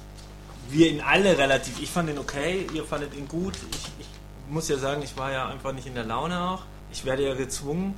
wir 0.69 0.91
ihn 0.91 1.01
alle 1.01 1.39
relativ, 1.39 1.81
ich 1.81 1.91
fand 1.91 2.11
ihn 2.11 2.19
okay, 2.19 2.67
ihr 2.75 2.85
fandet 2.85 3.15
ihn 3.15 3.29
gut. 3.29 3.55
Ich, 3.73 3.87
ich 4.01 4.09
muss 4.51 4.69
ja 4.69 4.77
sagen, 4.77 5.03
ich 5.03 5.17
war 5.17 5.33
ja 5.33 5.49
einfach 5.49 5.73
nicht 5.73 5.87
in 5.87 5.95
der 5.95 6.05
Laune 6.05 6.39
auch. 6.39 6.63
Ich 6.93 7.05
werde 7.05 7.27
ja 7.27 7.35
gezwungen. 7.35 7.95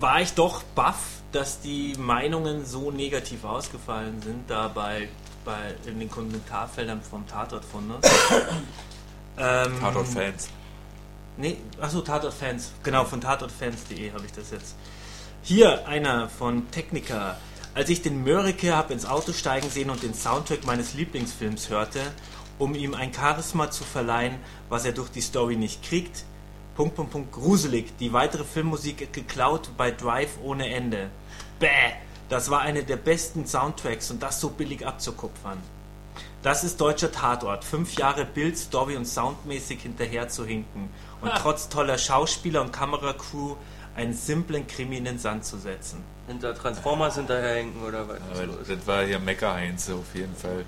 War 0.00 0.22
ich 0.22 0.32
doch 0.32 0.62
baff, 0.62 1.22
dass 1.32 1.60
die 1.60 1.94
Meinungen 1.98 2.64
so 2.64 2.90
negativ 2.90 3.44
ausgefallen 3.44 4.22
sind, 4.22 4.48
da 4.48 4.68
bei, 4.68 5.08
bei 5.44 5.74
in 5.86 5.98
den 5.98 6.08
Kommentarfeldern 6.08 7.02
vom 7.02 7.26
Tatort 7.26 7.64
von 7.64 7.90
uns. 7.90 8.06
ähm, 9.38 9.80
Tatort-Fans. 9.80 10.48
Nee, 11.40 11.56
achso, 11.80 12.00
Tatort-Fans. 12.00 12.72
Genau, 12.82 13.04
von 13.04 13.20
tatortfans.de 13.20 14.10
habe 14.12 14.26
ich 14.26 14.32
das 14.32 14.50
jetzt. 14.50 14.74
Hier 15.40 15.86
einer 15.86 16.28
von 16.28 16.68
Technica. 16.72 17.36
Als 17.74 17.90
ich 17.90 18.02
den 18.02 18.24
Mörike 18.24 18.74
habe 18.74 18.92
ins 18.92 19.06
Auto 19.06 19.32
steigen 19.32 19.70
sehen 19.70 19.88
und 19.88 20.02
den 20.02 20.14
Soundtrack 20.14 20.66
meines 20.66 20.94
Lieblingsfilms 20.94 21.68
hörte, 21.68 22.00
um 22.58 22.74
ihm 22.74 22.92
ein 22.92 23.14
Charisma 23.14 23.70
zu 23.70 23.84
verleihen, 23.84 24.34
was 24.68 24.84
er 24.84 24.90
durch 24.90 25.10
die 25.10 25.20
Story 25.20 25.54
nicht 25.54 25.84
kriegt, 25.84 26.24
Punkt, 26.74 26.96
Punkt, 26.96 27.12
Punkt, 27.12 27.32
gruselig. 27.32 27.96
Die 27.98 28.12
weitere 28.12 28.42
Filmmusik 28.42 29.12
geklaut 29.12 29.70
bei 29.76 29.92
Drive 29.92 30.38
ohne 30.42 30.68
Ende. 30.68 31.08
Bäh, 31.60 31.92
das 32.28 32.50
war 32.50 32.62
eine 32.62 32.82
der 32.82 32.96
besten 32.96 33.46
Soundtracks 33.46 34.10
und 34.10 34.24
das 34.24 34.40
so 34.40 34.50
billig 34.50 34.84
abzukupfern. 34.84 35.58
Das 36.42 36.62
ist 36.62 36.80
deutscher 36.80 37.10
Tatort. 37.10 37.64
Fünf 37.64 37.94
Jahre 37.94 38.24
Bild, 38.24 38.56
Story 38.56 38.96
und 38.96 39.06
Soundmäßig 39.06 39.82
hinterher 39.82 40.28
zu 40.28 40.46
hinken. 40.46 40.88
Und 41.20 41.32
trotz 41.40 41.68
toller 41.68 41.98
Schauspieler 41.98 42.60
und 42.62 42.72
Kameracrew 42.72 43.56
einen 43.96 44.14
simplen 44.14 44.66
Krimi 44.66 44.98
in 44.98 45.04
den 45.04 45.18
Sand 45.18 45.44
zu 45.44 45.58
setzen. 45.58 46.04
Hinter 46.28 46.54
Transformers 46.54 47.16
hinterherhängen 47.16 47.82
oder 47.82 48.06
was? 48.08 48.18
Das 48.68 48.86
war 48.86 49.04
hier 49.04 49.18
Mecker-Heinze 49.18 49.94
auf 49.94 50.14
jeden 50.14 50.36
Fall. 50.36 50.64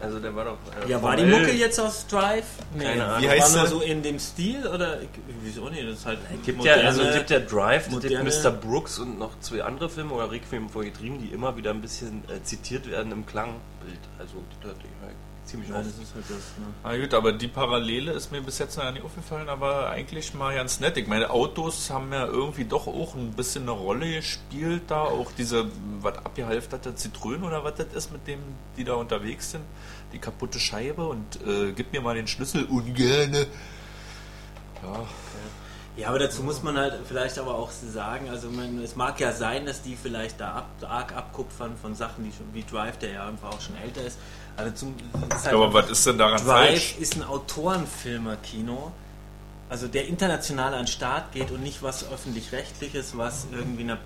Also 0.00 0.18
der 0.18 0.34
war 0.34 0.44
doch. 0.44 0.58
äh, 0.86 0.90
Ja, 0.90 1.02
war 1.02 1.16
die 1.16 1.24
Mucke 1.24 1.52
jetzt 1.52 1.78
aus 1.80 2.06
Drive? 2.06 2.44
Nee, 2.74 2.84
Keine 2.84 3.04
Ahnung. 3.04 3.22
Wie 3.22 3.26
war 3.26 3.32
heißt 3.34 3.52
nur 3.54 3.62
der? 3.62 3.70
so 3.70 3.80
in 3.80 4.02
dem 4.02 4.18
Stil 4.18 4.66
oder 4.66 5.00
ich- 5.00 5.08
wieso 5.42 5.68
nicht? 5.68 5.82
Das 5.88 5.98
ist 6.00 6.06
halt 6.06 6.18
Gibt 6.44 6.46
ja, 6.64 6.74
moderne- 6.76 6.88
also 6.88 7.02
gibt 7.12 7.30
ja 7.30 7.38
Drive, 7.40 7.90
moderne- 7.90 8.24
gibt 8.24 8.44
Mr. 8.44 8.50
Brooks 8.50 8.98
und 8.98 9.18
noch 9.18 9.38
zwei 9.40 9.62
andere 9.62 9.88
Filme 9.88 10.12
oder 10.14 10.30
Requiem 10.30 10.68
for 10.68 10.82
a 10.82 10.86
Dream, 10.88 11.18
die 11.20 11.28
immer 11.28 11.56
wieder 11.56 11.70
ein 11.70 11.80
bisschen 11.80 12.22
äh, 12.28 12.42
zitiert 12.42 12.90
werden 12.90 13.12
im 13.12 13.24
Klangbild. 13.24 13.98
Also 14.18 14.34
die 14.52 14.68
ich 14.68 14.72
halt 15.02 15.14
ziemlich 15.44 15.70
Ja, 15.70 15.76
oft. 15.76 15.86
das 15.86 15.94
ist 15.94 16.14
halt 16.14 16.24
das. 16.24 16.36
Ne? 16.58 16.66
Na 16.82 16.96
gut, 16.98 17.14
aber 17.14 17.32
die 17.32 17.48
Parallele 17.48 18.12
ist 18.12 18.32
mir 18.32 18.40
bis 18.40 18.58
jetzt 18.58 18.76
noch 18.76 18.90
nicht 18.92 19.04
aufgefallen, 19.04 19.48
aber 19.48 19.90
eigentlich 19.90 20.34
mal 20.34 20.54
ganz 20.54 20.80
nett. 20.80 20.96
Ich 20.96 21.06
meine, 21.06 21.30
Autos 21.30 21.90
haben 21.90 22.12
ja 22.12 22.26
irgendwie 22.26 22.64
doch 22.64 22.86
auch 22.86 23.14
ein 23.14 23.32
bisschen 23.32 23.62
eine 23.62 23.72
Rolle 23.72 24.10
gespielt 24.14 24.82
da. 24.88 25.02
Auch 25.02 25.32
diese, 25.32 25.66
was 26.00 26.18
abgehalfterte 26.18 26.94
Zitrone 26.94 27.44
oder 27.46 27.64
was 27.64 27.74
das 27.74 27.86
ist, 27.94 28.12
mit 28.12 28.26
dem 28.26 28.40
die 28.76 28.84
da 28.84 28.94
unterwegs 28.94 29.52
sind. 29.52 29.64
Die 30.12 30.18
kaputte 30.18 30.58
Scheibe 30.60 31.06
und 31.06 31.40
äh, 31.46 31.72
gib 31.72 31.92
mir 31.92 32.00
mal 32.00 32.14
den 32.14 32.26
Schlüssel 32.26 32.64
ungerne. 32.64 33.46
Ja, 34.82 35.06
Ja, 35.96 36.08
aber 36.08 36.18
dazu 36.18 36.42
muss 36.42 36.62
man 36.62 36.76
halt 36.76 36.94
vielleicht 37.06 37.38
aber 37.38 37.54
auch 37.54 37.70
sagen, 37.70 38.28
also 38.28 38.50
man, 38.50 38.80
es 38.82 38.96
mag 38.96 39.20
ja 39.20 39.32
sein, 39.32 39.64
dass 39.64 39.80
die 39.82 39.94
vielleicht 39.96 40.40
da 40.40 40.52
ab, 40.52 40.68
arg 40.82 41.14
abkupfern 41.16 41.76
von 41.76 41.94
Sachen, 41.94 42.24
die 42.24 42.32
schon, 42.32 42.52
wie 42.52 42.64
Drive, 42.64 42.98
der 42.98 43.12
ja 43.12 43.28
einfach 43.28 43.50
auch 43.52 43.60
schon 43.60 43.76
älter 43.76 44.02
ist. 44.02 44.18
Also 44.56 44.70
zum, 44.72 44.94
ist 45.34 45.44
halt 45.46 45.54
aber 45.54 45.72
was 45.74 45.90
ist 45.90 46.06
denn 46.06 46.18
daran 46.18 46.44
Drive 46.44 46.68
falsch? 46.68 46.96
ist 47.00 47.16
ein 47.16 47.24
Autorenfilmer-Kino, 47.24 48.92
also 49.68 49.88
der 49.88 50.06
international 50.06 50.74
an 50.74 50.82
den 50.82 50.86
Start 50.86 51.32
geht 51.32 51.50
und 51.50 51.62
nicht 51.62 51.82
was 51.82 52.08
öffentlich-rechtliches, 52.08 53.16
was 53.16 53.46
irgendwie 53.52 53.82
eine, 53.82 53.98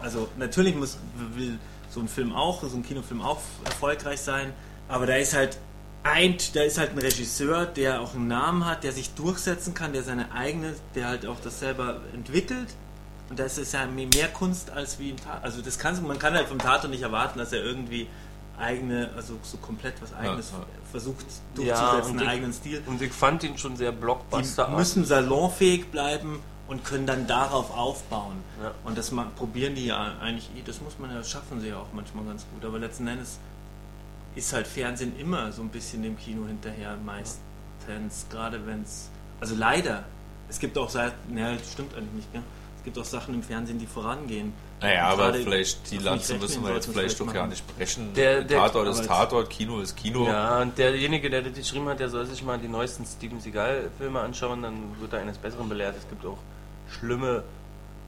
also 0.00 0.28
natürlich 0.38 0.74
muss 0.74 0.98
will 1.34 1.58
so 1.90 2.00
ein 2.00 2.08
Film 2.08 2.32
auch, 2.32 2.62
so 2.62 2.74
ein 2.74 2.82
Kinofilm 2.82 3.20
auch 3.20 3.40
erfolgreich 3.64 4.20
sein, 4.20 4.52
aber 4.88 5.06
da 5.06 5.16
ist 5.16 5.34
halt 5.34 5.58
ein, 6.04 6.36
da 6.54 6.62
ist 6.62 6.78
halt 6.78 6.92
ein 6.92 6.98
Regisseur, 6.98 7.66
der 7.66 8.00
auch 8.00 8.14
einen 8.14 8.28
Namen 8.28 8.64
hat, 8.64 8.84
der 8.84 8.92
sich 8.92 9.14
durchsetzen 9.14 9.74
kann, 9.74 9.92
der 9.92 10.02
seine 10.02 10.32
eigene, 10.32 10.74
der 10.94 11.08
halt 11.08 11.26
auch 11.26 11.36
das 11.42 11.60
selber 11.60 12.00
entwickelt. 12.12 12.68
Und 13.30 13.38
das 13.38 13.56
ist 13.56 13.72
ja 13.72 13.86
mehr 13.86 14.28
Kunst 14.28 14.70
als 14.70 14.98
wie 14.98 15.10
ein 15.10 15.16
Tatort. 15.16 15.44
Also 15.44 15.62
das 15.62 15.78
kann 15.78 16.02
man 16.06 16.18
kann 16.18 16.34
halt 16.34 16.48
vom 16.48 16.58
Tatort 16.58 16.90
nicht 16.90 17.02
erwarten, 17.02 17.38
dass 17.38 17.52
er 17.52 17.62
irgendwie 17.62 18.08
eigene, 18.58 19.10
also 19.16 19.38
so 19.42 19.56
komplett 19.58 20.00
was 20.00 20.12
eigenes 20.14 20.50
ja. 20.52 20.64
versucht 20.90 21.24
Ja, 21.58 21.64
durchzusetzen, 21.90 22.10
und 22.12 22.18
einen 22.18 22.20
ich- 22.20 22.28
eigenen 22.28 22.52
Stil. 22.52 22.82
Und 22.86 23.02
ich 23.02 23.12
fand 23.12 23.42
ihn 23.44 23.58
schon 23.58 23.76
sehr 23.76 23.92
Die 23.92 23.98
blockbuster. 23.98 24.68
müssen 24.68 25.04
salonfähig 25.04 25.90
bleiben 25.90 26.40
und 26.68 26.84
können 26.84 27.06
dann 27.06 27.26
darauf 27.26 27.76
aufbauen. 27.76 28.36
Ja. 28.62 28.72
Und 28.84 28.96
das 28.96 29.10
ma- 29.10 29.30
probieren 29.36 29.74
die 29.74 29.86
ja 29.86 30.14
eigentlich, 30.20 30.48
eh, 30.56 30.62
das 30.64 30.80
muss 30.80 30.98
man 30.98 31.10
ja, 31.14 31.22
schaffen 31.24 31.60
sie 31.60 31.68
ja 31.68 31.76
auch 31.78 31.92
manchmal 31.92 32.24
ganz 32.24 32.44
gut. 32.52 32.64
Aber 32.64 32.78
letzten 32.78 33.06
Endes 33.08 33.38
ist 34.34 34.52
halt 34.52 34.66
Fernsehen 34.66 35.18
immer 35.18 35.50
so 35.52 35.62
ein 35.62 35.68
bisschen 35.68 36.02
dem 36.02 36.16
Kino 36.18 36.46
hinterher 36.46 36.96
meistens, 37.04 38.26
gerade 38.30 38.64
wenn 38.66 38.82
es, 38.82 39.08
also 39.40 39.54
leider, 39.54 40.04
es 40.48 40.58
gibt 40.58 40.78
auch 40.78 40.88
Seiten, 40.88 41.36
ja, 41.36 41.52
das 41.54 41.72
stimmt 41.72 41.94
eigentlich 41.94 42.12
nicht, 42.12 42.32
gell? 42.32 42.42
Gibt 42.84 42.98
auch 42.98 43.04
Sachen 43.04 43.34
im 43.34 43.42
Fernsehen, 43.42 43.78
die 43.78 43.86
vorangehen. 43.86 44.52
Naja, 44.80 45.12
Und 45.12 45.20
aber 45.20 45.34
vielleicht 45.34 45.90
die 45.90 45.98
Lanze 45.98 46.34
müssen 46.34 46.64
wir 46.64 46.74
jetzt 46.74 46.86
vielleicht 46.90 47.20
doch 47.20 47.32
gar 47.32 47.46
nicht 47.46 47.64
brechen. 47.76 48.12
Der- 48.14 48.42
der- 48.42 48.58
Tatort 48.58 48.88
ist 48.88 49.06
Tatort, 49.06 49.48
Kino 49.50 49.80
ist 49.80 49.96
Kino. 49.96 50.26
Ja, 50.26 50.60
und 50.62 50.76
derjenige, 50.76 51.30
der 51.30 51.42
das 51.42 51.52
geschrieben 51.54 51.88
hat, 51.88 52.00
der 52.00 52.08
soll 52.08 52.26
sich 52.26 52.42
mal 52.42 52.58
die 52.58 52.68
neuesten 52.68 53.04
Steven 53.06 53.40
Seagal-Filme 53.40 54.18
anschauen, 54.20 54.62
dann 54.62 54.74
wird 55.00 55.12
er 55.12 55.20
eines 55.20 55.38
Besseren 55.38 55.68
belehrt. 55.68 55.94
Es 55.96 56.08
gibt 56.08 56.24
auch 56.26 56.38
schlimme 56.98 57.44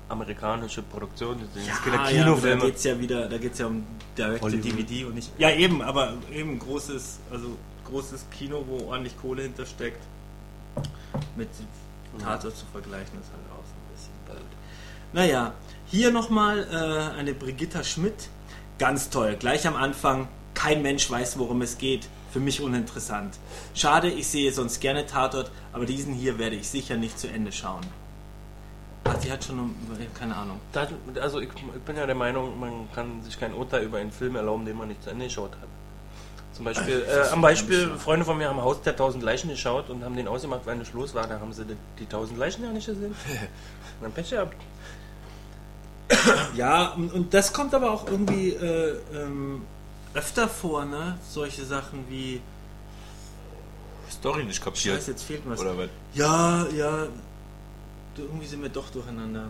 amerikanische 0.08 0.82
Produktionen, 0.82 1.40
das 1.40 1.54
sind 1.54 1.66
jetzt 1.66 1.82
keine 1.82 2.00
Ah, 2.00 2.10
ja, 2.10 2.24
Kinofilme. 2.24 2.60
da 2.60 2.66
geht's 2.66 2.84
ja 2.84 2.98
wieder, 3.00 3.28
da 3.28 3.38
geht 3.38 3.52
es 3.54 3.58
ja 3.58 3.66
um 3.66 3.86
Direct 4.18 4.38
to 4.40 4.44
Hollywood. 4.46 4.64
DVD 4.64 5.04
und 5.06 5.14
nicht. 5.14 5.30
Ja, 5.38 5.50
eben, 5.50 5.80
aber 5.80 6.12
eben 6.32 6.58
großes, 6.58 7.20
also 7.30 7.56
großes 7.88 8.26
Kino, 8.36 8.64
wo 8.68 8.88
ordentlich 8.90 9.16
Kohle 9.18 9.42
hintersteckt. 9.42 10.02
Mit 11.36 11.48
Tatort 12.18 12.56
zu 12.56 12.66
vergleichen, 12.66 13.20
ist 13.20 13.30
halt 13.30 13.44
auch 13.52 13.64
so 13.64 13.74
ein 13.74 13.94
bisschen 13.94 14.12
blöd. 14.26 14.50
Naja, 15.12 15.52
hier 15.86 16.10
nochmal 16.10 16.66
äh, 16.70 17.18
eine 17.18 17.34
Brigitta 17.34 17.84
Schmidt. 17.84 18.28
Ganz 18.78 19.10
toll, 19.10 19.36
gleich 19.38 19.66
am 19.66 19.76
Anfang. 19.76 20.28
Kein 20.54 20.82
Mensch 20.82 21.10
weiß, 21.10 21.38
worum 21.38 21.62
es 21.62 21.78
geht. 21.78 22.08
Für 22.32 22.40
mich 22.40 22.60
uninteressant. 22.60 23.38
Schade, 23.74 24.10
ich 24.10 24.26
sehe 24.26 24.50
sonst 24.52 24.80
gerne 24.80 25.06
Tatort, 25.06 25.52
aber 25.72 25.86
diesen 25.86 26.12
hier 26.14 26.36
werde 26.38 26.56
ich 26.56 26.68
sicher 26.68 26.96
nicht 26.96 27.16
zu 27.16 27.28
Ende 27.28 27.52
schauen. 27.52 27.82
Ach, 29.04 29.14
die 29.18 29.30
hat 29.30 29.44
schon, 29.44 29.60
um- 29.60 29.74
keine 30.18 30.34
Ahnung. 30.34 30.58
Also 31.20 31.38
ich, 31.40 31.48
ich 31.50 31.82
bin 31.82 31.96
ja 31.96 32.06
der 32.06 32.14
Meinung, 32.16 32.58
man 32.58 32.88
kann 32.92 33.22
sich 33.22 33.38
kein 33.38 33.54
Urteil 33.54 33.84
über 33.84 33.98
einen 33.98 34.10
Film 34.10 34.34
erlauben, 34.34 34.64
den 34.64 34.76
man 34.76 34.88
nicht 34.88 35.02
zu 35.04 35.10
Ende 35.10 35.26
geschaut 35.26 35.52
hat. 35.52 35.68
Zum 36.54 36.64
Beispiel, 36.64 37.04
äh, 37.08 37.28
am 37.30 37.40
Beispiel, 37.40 37.90
Freunde 37.98 38.24
von 38.24 38.38
mir 38.38 38.48
haben 38.48 38.62
Haus 38.62 38.80
der 38.82 38.94
tausend 38.96 39.24
Leichen 39.24 39.50
geschaut 39.50 39.90
und 39.90 40.04
haben 40.04 40.16
den 40.16 40.28
ausgemacht, 40.28 40.62
weil 40.64 40.76
nicht 40.76 40.94
los 40.94 41.12
war. 41.14 41.26
Da 41.26 41.40
haben 41.40 41.52
sie 41.52 41.64
die, 41.64 41.76
die 41.98 42.06
tausend 42.06 42.38
Leichen 42.38 42.62
ja 42.62 42.70
nicht 42.70 42.86
gesehen. 42.86 43.10
Und 43.10 43.16
dann 44.02 44.12
Pech 44.12 44.30
gehabt. 44.30 44.56
Ja, 46.54 46.92
und, 46.92 47.12
und 47.12 47.34
das 47.34 47.52
kommt 47.52 47.74
aber 47.74 47.90
auch 47.90 48.06
irgendwie 48.06 48.50
äh, 48.50 48.96
ähm, 49.14 49.62
öfter 50.12 50.48
vor, 50.48 50.84
ne? 50.84 51.18
Solche 51.28 51.64
Sachen 51.64 52.04
wie, 52.08 52.40
Story 54.10 54.44
nicht 54.44 54.62
kapiert. 54.62 54.96
Scheiße, 54.96 55.10
jetzt 55.10 55.24
fehlt 55.24 55.44
mir 55.44 55.52
was. 55.52 55.60
Oder 55.60 55.76
was? 55.76 55.88
Ja, 56.14 56.66
ja, 56.68 57.06
du, 58.14 58.22
irgendwie 58.22 58.46
sind 58.46 58.62
wir 58.62 58.68
doch 58.68 58.88
durcheinander. 58.90 59.48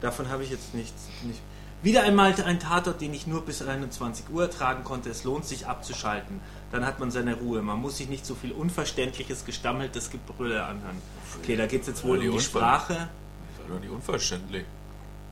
Davon 0.00 0.28
habe 0.28 0.44
ich 0.44 0.50
jetzt 0.50 0.74
nichts. 0.74 1.02
Nicht. 1.22 1.40
Wieder 1.82 2.02
einmal 2.02 2.34
ein 2.44 2.60
Tatort, 2.60 3.00
den 3.00 3.14
ich 3.14 3.26
nur 3.26 3.42
bis 3.44 3.62
21 3.62 4.26
Uhr 4.30 4.42
ertragen 4.42 4.84
konnte. 4.84 5.08
Es 5.08 5.24
lohnt 5.24 5.46
sich 5.46 5.66
abzuschalten. 5.66 6.40
Dann 6.72 6.84
hat 6.84 7.00
man 7.00 7.10
seine 7.10 7.34
Ruhe. 7.34 7.62
Man 7.62 7.80
muss 7.80 7.96
sich 7.96 8.08
nicht 8.08 8.26
so 8.26 8.34
viel 8.34 8.52
unverständliches, 8.52 9.44
gestammeltes 9.46 10.10
Gebrülle 10.10 10.62
anhören. 10.62 10.96
Okay, 11.42 11.56
da 11.56 11.66
geht 11.66 11.82
es 11.82 11.86
jetzt 11.88 12.04
wohl 12.04 12.18
um 12.18 12.22
die 12.22 12.28
Unver- 12.30 12.40
Sprache. 12.40 12.94
Das 12.94 13.68
war 13.68 13.74
doch 13.76 13.80
nicht 13.80 13.90
unverständlich. 13.90 14.64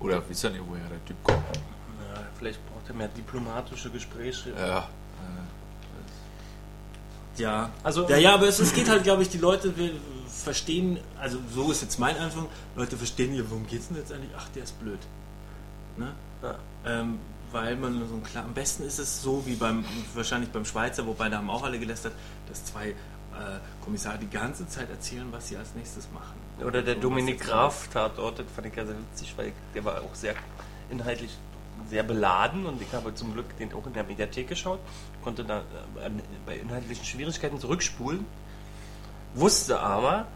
Oder 0.01 0.23
wisst 0.29 0.45
ihr 0.45 0.51
nicht, 0.51 0.63
woher 0.67 0.89
der 0.89 1.05
Typ 1.05 1.17
kommt? 1.23 1.45
Ja, 1.55 2.23
vielleicht 2.39 2.61
braucht 2.67 2.89
er 2.89 2.95
mehr 2.95 3.09
diplomatische 3.09 3.91
Gespräche. 3.91 4.51
Ja. 4.59 4.89
Ja, 7.37 7.71
Also- 7.85 8.09
ja, 8.09 8.17
ja, 8.17 8.35
aber 8.35 8.49
es, 8.49 8.59
es 8.59 8.73
geht 8.75 8.89
halt, 8.89 9.05
glaube 9.05 9.23
ich, 9.23 9.29
die 9.29 9.39
Leute 9.39 9.77
will, 9.77 10.01
verstehen, 10.27 10.99
also 11.21 11.39
so 11.55 11.71
ist 11.71 11.83
jetzt 11.83 11.99
mein 12.01 12.17
Anfang, 12.19 12.47
Leute 12.75 12.97
verstehen 12.97 13.33
ja, 13.35 13.43
worum 13.49 13.65
geht's 13.67 13.89
denn 13.89 13.97
jetzt 13.97 14.13
eigentlich? 14.13 14.31
Ach, 14.37 14.49
der 14.57 14.65
ist 14.65 14.79
blöd. 14.81 14.99
Ne? 15.99 16.15
Ja. 16.43 16.59
Ähm, 16.87 17.19
weil 17.51 17.77
man 17.77 18.07
so 18.09 18.15
ein 18.15 18.23
klar, 18.23 18.45
am 18.45 18.55
besten 18.55 18.85
ist 18.85 18.99
es 18.99 19.23
so 19.23 19.45
wie 19.47 19.55
beim, 19.55 19.85
wahrscheinlich 20.15 20.51
beim 20.51 20.65
Schweizer, 20.65 21.07
wobei 21.07 21.29
da 21.29 21.39
haben 21.39 21.51
auch 21.51 21.63
alle 21.63 21.79
gelästert, 21.79 22.13
dass 22.49 22.65
zwei 22.65 22.91
äh, 22.91 22.95
Kommissare 23.83 24.19
die 24.19 24.29
ganze 24.29 24.69
Zeit 24.69 24.91
erzählen, 24.91 25.27
was 25.31 25.49
sie 25.49 25.57
als 25.57 25.75
nächstes 25.75 26.09
machen. 26.13 26.37
Oder 26.65 26.83
der 26.83 26.97
So, 26.97 27.03
Dominik 27.03 27.41
Graf 27.41 27.89
Tatort, 27.89 28.41
das 28.41 28.47
fand 28.55 28.67
ich 28.67 28.77
ja 28.77 28.85
sehr 28.85 28.97
witzig, 28.99 29.33
weil 29.37 29.53
der 29.75 29.85
war 29.85 30.01
auch 30.03 30.15
sehr 30.15 30.35
inhaltlich 30.91 31.37
sehr 31.89 32.03
beladen 32.03 32.67
und 32.67 32.83
ich 32.83 32.93
habe 32.93 33.15
zum 33.15 33.33
Glück 33.33 33.57
den 33.59 33.73
auch 33.73 33.87
in 33.87 33.93
der 33.93 34.05
Mediathek 34.05 34.49
geschaut, 34.49 34.81
konnte 35.23 35.45
da 35.45 35.61
äh, 35.61 36.11
bei 36.45 36.57
inhaltlichen 36.57 37.05
Schwierigkeiten 37.05 37.61
zurückspulen, 37.61 38.27
wusste 39.35 39.81
aber, 39.81 40.27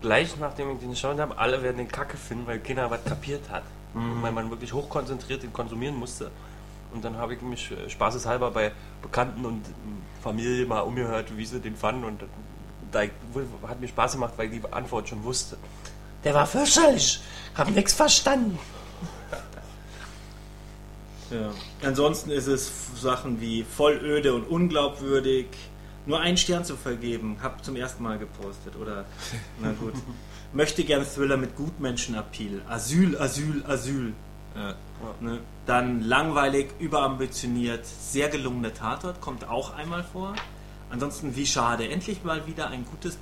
gleich 0.00 0.36
nachdem 0.36 0.72
ich 0.72 0.78
den 0.78 0.90
geschaut 0.90 1.18
habe, 1.18 1.38
alle 1.38 1.62
werden 1.62 1.78
den 1.78 1.88
Kacke 1.88 2.16
finden, 2.16 2.46
weil 2.46 2.60
keiner 2.60 2.90
was 2.90 3.04
kapiert 3.04 3.48
hat. 3.50 3.64
Und 3.96 4.22
weil 4.22 4.32
man 4.32 4.50
wirklich 4.50 4.72
hochkonzentriert 4.72 5.42
den 5.42 5.52
konsumieren 5.52 5.96
musste. 5.96 6.30
Und 6.92 7.04
dann 7.04 7.16
habe 7.16 7.34
ich 7.34 7.42
mich 7.42 7.70
äh, 7.70 7.90
spaßeshalber 7.90 8.50
bei 8.50 8.72
Bekannten 9.02 9.44
und 9.44 9.66
ähm, 9.66 10.02
Familie 10.22 10.66
mal 10.66 10.80
umgehört, 10.80 11.36
wie 11.36 11.44
sie 11.44 11.60
den 11.60 11.76
fanden. 11.76 12.04
Und 12.04 12.24
da 12.92 13.02
ich, 13.02 13.10
hat 13.66 13.80
mir 13.80 13.88
Spaß 13.88 14.12
gemacht, 14.12 14.34
weil 14.36 14.52
ich 14.52 14.60
die 14.60 14.72
Antwort 14.72 15.08
schon 15.08 15.24
wusste. 15.24 15.56
Der 16.24 16.34
war 16.34 16.46
fürchterlich. 16.46 17.20
Hab 17.54 17.70
nichts 17.70 17.92
verstanden. 17.92 18.58
Ja. 21.30 21.50
Ansonsten 21.82 22.30
ist 22.30 22.46
es 22.46 22.70
Sachen 23.00 23.40
wie 23.40 23.64
voll 23.64 23.98
öde 24.02 24.34
und 24.34 24.44
unglaubwürdig. 24.44 25.46
Nur 26.06 26.20
einen 26.20 26.36
Stern 26.36 26.64
zu 26.64 26.76
vergeben, 26.76 27.36
hab 27.42 27.64
zum 27.64 27.74
ersten 27.76 28.02
Mal 28.02 28.18
gepostet. 28.18 28.76
Oder, 28.76 29.04
na 29.60 29.72
gut. 29.72 29.94
Möchte 30.52 30.84
gern 30.84 31.04
Thriller 31.04 31.36
mit 31.36 31.56
Gutmenschen-Appeal. 31.56 32.62
Asyl, 32.68 33.18
Asyl, 33.18 33.64
Asyl. 33.66 34.14
Ja. 34.54 34.74
Ne? 35.20 35.40
Dann 35.66 36.00
langweilig, 36.02 36.68
überambitioniert, 36.78 37.84
sehr 37.84 38.28
gelungener 38.28 38.72
Tatort, 38.72 39.20
kommt 39.20 39.48
auch 39.48 39.74
einmal 39.74 40.04
vor. 40.04 40.34
Ansonsten, 40.88 41.34
wie 41.34 41.46
schade. 41.46 41.88
Endlich 41.88 42.22
mal 42.22 42.46
wieder 42.46 42.68
ein 42.68 42.86
gutes 42.86 43.18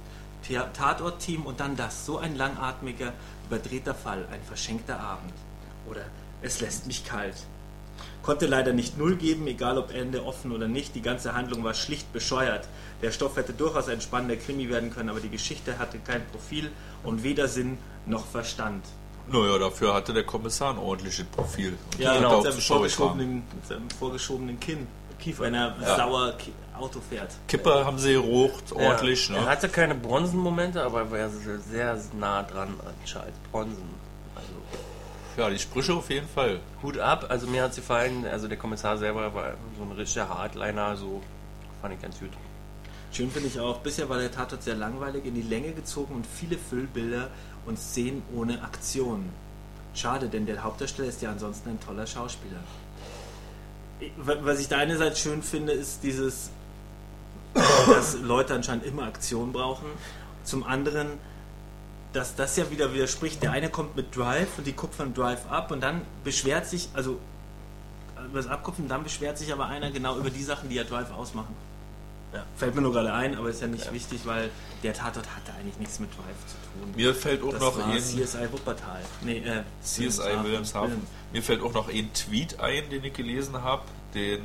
Tatort-Team 0.74 1.46
und 1.46 1.60
dann 1.60 1.76
das. 1.76 2.04
So 2.04 2.18
ein 2.18 2.36
langatmiger, 2.36 3.14
überdrehter 3.46 3.94
Fall, 3.94 4.28
ein 4.30 4.42
verschenkter 4.42 5.00
Abend. 5.00 5.32
Oder 5.88 6.02
es 6.42 6.60
lässt 6.60 6.86
mich 6.86 7.04
kalt. 7.04 7.46
Konnte 8.24 8.46
leider 8.46 8.72
nicht 8.72 8.96
null 8.98 9.16
geben, 9.16 9.46
egal 9.46 9.76
ob 9.76 9.94
Ende 9.94 10.24
offen 10.24 10.50
oder 10.52 10.66
nicht. 10.66 10.94
Die 10.94 11.02
ganze 11.02 11.34
Handlung 11.34 11.62
war 11.62 11.74
schlicht 11.74 12.10
bescheuert. 12.12 12.66
Der 13.02 13.10
Stoff 13.12 13.36
hätte 13.36 13.52
durchaus 13.52 13.88
ein 13.88 14.00
spannender 14.00 14.36
Krimi 14.36 14.68
werden 14.70 14.90
können, 14.90 15.10
aber 15.10 15.20
die 15.20 15.28
Geschichte 15.28 15.78
hatte 15.78 15.98
kein 15.98 16.24
Profil 16.28 16.70
und 17.02 17.22
weder 17.22 17.48
Sinn 17.48 17.76
noch 18.06 18.24
Verstand. 18.26 18.84
Naja, 19.30 19.58
dafür 19.58 19.92
hatte 19.94 20.12
der 20.14 20.24
Kommissar 20.24 20.70
ein 20.72 20.78
ordentliches 20.78 21.24
Profil. 21.26 21.76
Und 21.92 21.98
Ja, 22.00 22.16
genau, 22.16 22.36
mit 22.42 22.52
seinem, 22.52 22.60
vorgeschobenen, 22.62 23.34
mit 23.54 23.66
seinem 23.68 23.90
vorgeschobenen 23.90 24.58
Kinn. 24.60 24.86
Wenn 25.38 25.54
er 25.54 25.74
sauer 25.96 26.32
Ki- 26.36 26.52
Auto 26.78 27.00
fährt. 27.00 27.30
Kipper 27.48 27.84
haben 27.86 27.98
sie 27.98 28.12
gerucht, 28.14 28.72
ordentlich. 28.72 29.30
Er 29.30 29.40
Ne? 29.40 29.46
hatte 29.46 29.68
keine 29.70 29.94
Bronzenmomente, 29.94 30.82
aber 30.82 31.00
er 31.02 31.10
war 31.12 31.28
sehr, 31.60 31.96
nah 32.18 32.42
dran 32.42 32.68
an 32.84 32.92
Charles 33.06 33.32
Bronson. 33.50 33.70
Also 33.72 33.82
Ja, 35.36 35.50
die 35.50 35.58
Sprüche 35.58 35.94
auf 35.94 36.10
jeden 36.10 36.28
Fall. 36.28 36.60
Hut 36.82 36.96
ab, 36.98 37.26
also 37.28 37.48
mir 37.48 37.64
hat 37.64 37.74
sie 37.74 37.80
gefallen, 37.80 38.24
also 38.24 38.46
der 38.46 38.56
Kommissar 38.56 38.96
selber 38.98 39.34
war 39.34 39.54
so 39.76 39.82
ein 39.82 39.90
richtiger 39.92 40.28
Hardliner, 40.28 40.96
so 40.96 41.22
fand 41.82 41.94
ich 41.94 42.00
ganz 42.00 42.20
gut. 42.20 42.30
Schön 43.10 43.30
finde 43.30 43.48
ich 43.48 43.58
auch, 43.58 43.78
bisher 43.78 44.08
war 44.08 44.18
der 44.18 44.30
Tatort 44.30 44.62
sehr 44.62 44.76
langweilig, 44.76 45.24
in 45.24 45.34
die 45.34 45.42
Länge 45.42 45.72
gezogen 45.72 46.14
und 46.14 46.26
viele 46.26 46.56
Füllbilder 46.56 47.30
und 47.66 47.78
Szenen 47.78 48.22
ohne 48.32 48.62
Aktion. 48.62 49.28
Schade, 49.94 50.28
denn 50.28 50.46
der 50.46 50.62
Hauptdarsteller 50.62 51.08
ist 51.08 51.20
ja 51.22 51.30
ansonsten 51.30 51.70
ein 51.70 51.80
toller 51.80 52.06
Schauspieler. 52.06 52.58
Was 54.16 54.60
ich 54.60 54.68
da 54.68 54.78
einerseits 54.78 55.20
schön 55.20 55.42
finde, 55.42 55.72
ist 55.72 56.02
dieses, 56.02 56.50
dass 57.54 58.18
Leute 58.20 58.54
anscheinend 58.54 58.84
immer 58.84 59.04
Aktion 59.04 59.52
brauchen. 59.52 59.86
Zum 60.42 60.64
anderen, 60.64 61.18
dass 62.14 62.36
das 62.36 62.56
ja 62.56 62.70
wieder 62.70 62.94
widerspricht. 62.94 63.42
Der 63.42 63.52
eine 63.52 63.68
kommt 63.68 63.96
mit 63.96 64.16
Drive 64.16 64.56
und 64.56 64.66
die 64.66 64.72
kupfern 64.72 65.12
Drive 65.12 65.50
ab 65.50 65.70
und 65.70 65.82
dann 65.82 66.02
beschwert 66.22 66.66
sich, 66.66 66.88
also 66.94 67.18
über 68.24 68.38
das 68.38 68.46
Abkupfen, 68.46 68.88
dann 68.88 69.02
beschwert 69.02 69.36
sich 69.36 69.52
aber 69.52 69.66
einer 69.66 69.90
genau 69.90 70.16
über 70.16 70.30
die 70.30 70.42
Sachen, 70.42 70.68
die 70.68 70.76
ja 70.76 70.84
Drive 70.84 71.12
ausmachen. 71.12 71.54
Ja. 72.32 72.44
Fällt 72.56 72.74
mir 72.74 72.82
nur 72.82 72.92
gerade 72.92 73.12
ein, 73.12 73.36
aber 73.36 73.50
ist 73.50 73.60
ja 73.60 73.68
nicht 73.68 73.92
wichtig, 73.92 74.20
weil 74.24 74.50
der 74.82 74.92
Tatort 74.92 75.26
hatte 75.36 75.52
eigentlich 75.58 75.78
nichts 75.78 76.00
mit 76.00 76.10
Drive 76.10 76.46
zu 76.46 76.56
tun. 76.56 76.92
Mir 76.96 77.14
fällt 77.14 77.42
auch 77.42 77.52
das 77.52 77.60
noch 77.60 77.78
war 77.78 77.86
ein 77.86 77.98
CSI 77.98 78.50
Wuppertal. 78.50 79.02
Nee, 79.20 79.38
äh, 79.38 79.62
CSI 79.82 80.42
Wilhelmshaven. 80.42 81.06
Mir 81.32 81.42
fällt 81.42 81.62
auch 81.62 81.72
noch 81.72 81.88
ein 81.88 82.12
Tweet 82.12 82.58
ein, 82.60 82.90
den 82.90 83.04
ich 83.04 83.12
gelesen 83.12 83.62
habe, 83.62 83.82
den 84.14 84.40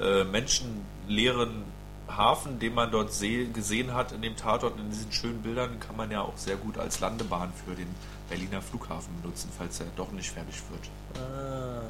äh, 0.00 0.24
menschenleeren 0.24 1.64
Hafen, 2.08 2.58
den 2.58 2.74
man 2.74 2.90
dort 2.90 3.12
seh, 3.12 3.46
gesehen 3.46 3.92
hat 3.94 4.12
in 4.12 4.22
dem 4.22 4.36
Tatort, 4.36 4.78
in 4.78 4.90
diesen 4.90 5.10
schönen 5.12 5.42
Bildern, 5.42 5.80
kann 5.80 5.96
man 5.96 6.10
ja 6.10 6.22
auch 6.22 6.36
sehr 6.36 6.56
gut 6.56 6.78
als 6.78 7.00
Landebahn 7.00 7.52
für 7.64 7.74
den 7.74 7.88
Berliner 8.28 8.62
Flughafen 8.62 9.10
benutzen, 9.22 9.50
falls 9.56 9.80
er 9.80 9.86
doch 9.96 10.10
nicht 10.12 10.30
fertig 10.30 10.62
wird. 10.70 10.88
Ah, 11.16 11.82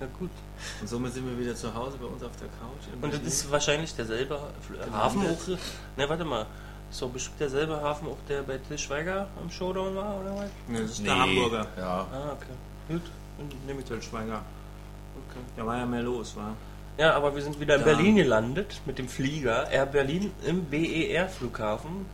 ja 0.00 0.06
gut. 0.18 0.30
Und 0.80 0.88
somit 0.88 1.14
sind 1.14 1.26
wir 1.26 1.38
wieder 1.38 1.54
zu 1.54 1.72
Hause 1.74 1.96
bei 1.98 2.06
uns 2.06 2.22
auf 2.22 2.32
der 2.40 2.48
Couch. 2.48 3.02
Und 3.02 3.12
das 3.14 3.20
ist 3.22 3.50
wahrscheinlich 3.50 3.94
derselbe 3.94 4.34
Fl- 4.34 4.92
Hafen 4.92 5.20
auch. 5.26 5.48
Ne, 5.96 6.08
warte 6.08 6.24
mal. 6.24 6.46
Ist 6.90 7.00
doch 7.02 7.08
bestimmt 7.10 7.38
derselbe 7.38 7.80
Hafen 7.80 8.08
auch, 8.08 8.16
der 8.28 8.42
bei 8.42 8.58
Til 8.58 8.76
Schweiger 8.76 9.28
am 9.40 9.48
Showdown 9.48 9.94
war, 9.94 10.20
oder 10.20 10.34
was? 10.36 10.50
Nee, 10.66 10.80
das 10.80 10.90
ist 10.90 11.06
der 11.06 11.18
Hamburger. 11.20 11.66
Ja. 11.78 12.06
Ah, 12.12 12.32
okay. 12.32 12.46
Gut. 12.88 13.02
Dann 13.38 13.48
nehme 13.66 13.78
ich 13.80 13.86
Til 13.86 14.02
Schweiger. 14.02 14.42
Okay. 15.28 15.40
Da 15.56 15.64
war 15.66 15.78
ja 15.78 15.86
mehr 15.86 16.02
los, 16.02 16.34
war. 16.34 16.54
Ja, 17.00 17.14
aber 17.14 17.34
wir 17.34 17.40
sind 17.42 17.58
wieder 17.58 17.76
in 17.76 17.80
Da. 17.80 17.86
Berlin 17.86 18.16
gelandet 18.16 18.82
mit 18.84 18.98
dem 18.98 19.08
Flieger. 19.08 19.70
Air 19.70 19.86
Berlin 19.86 20.32
im 20.46 20.66
BER-Flughafen. 20.66 22.04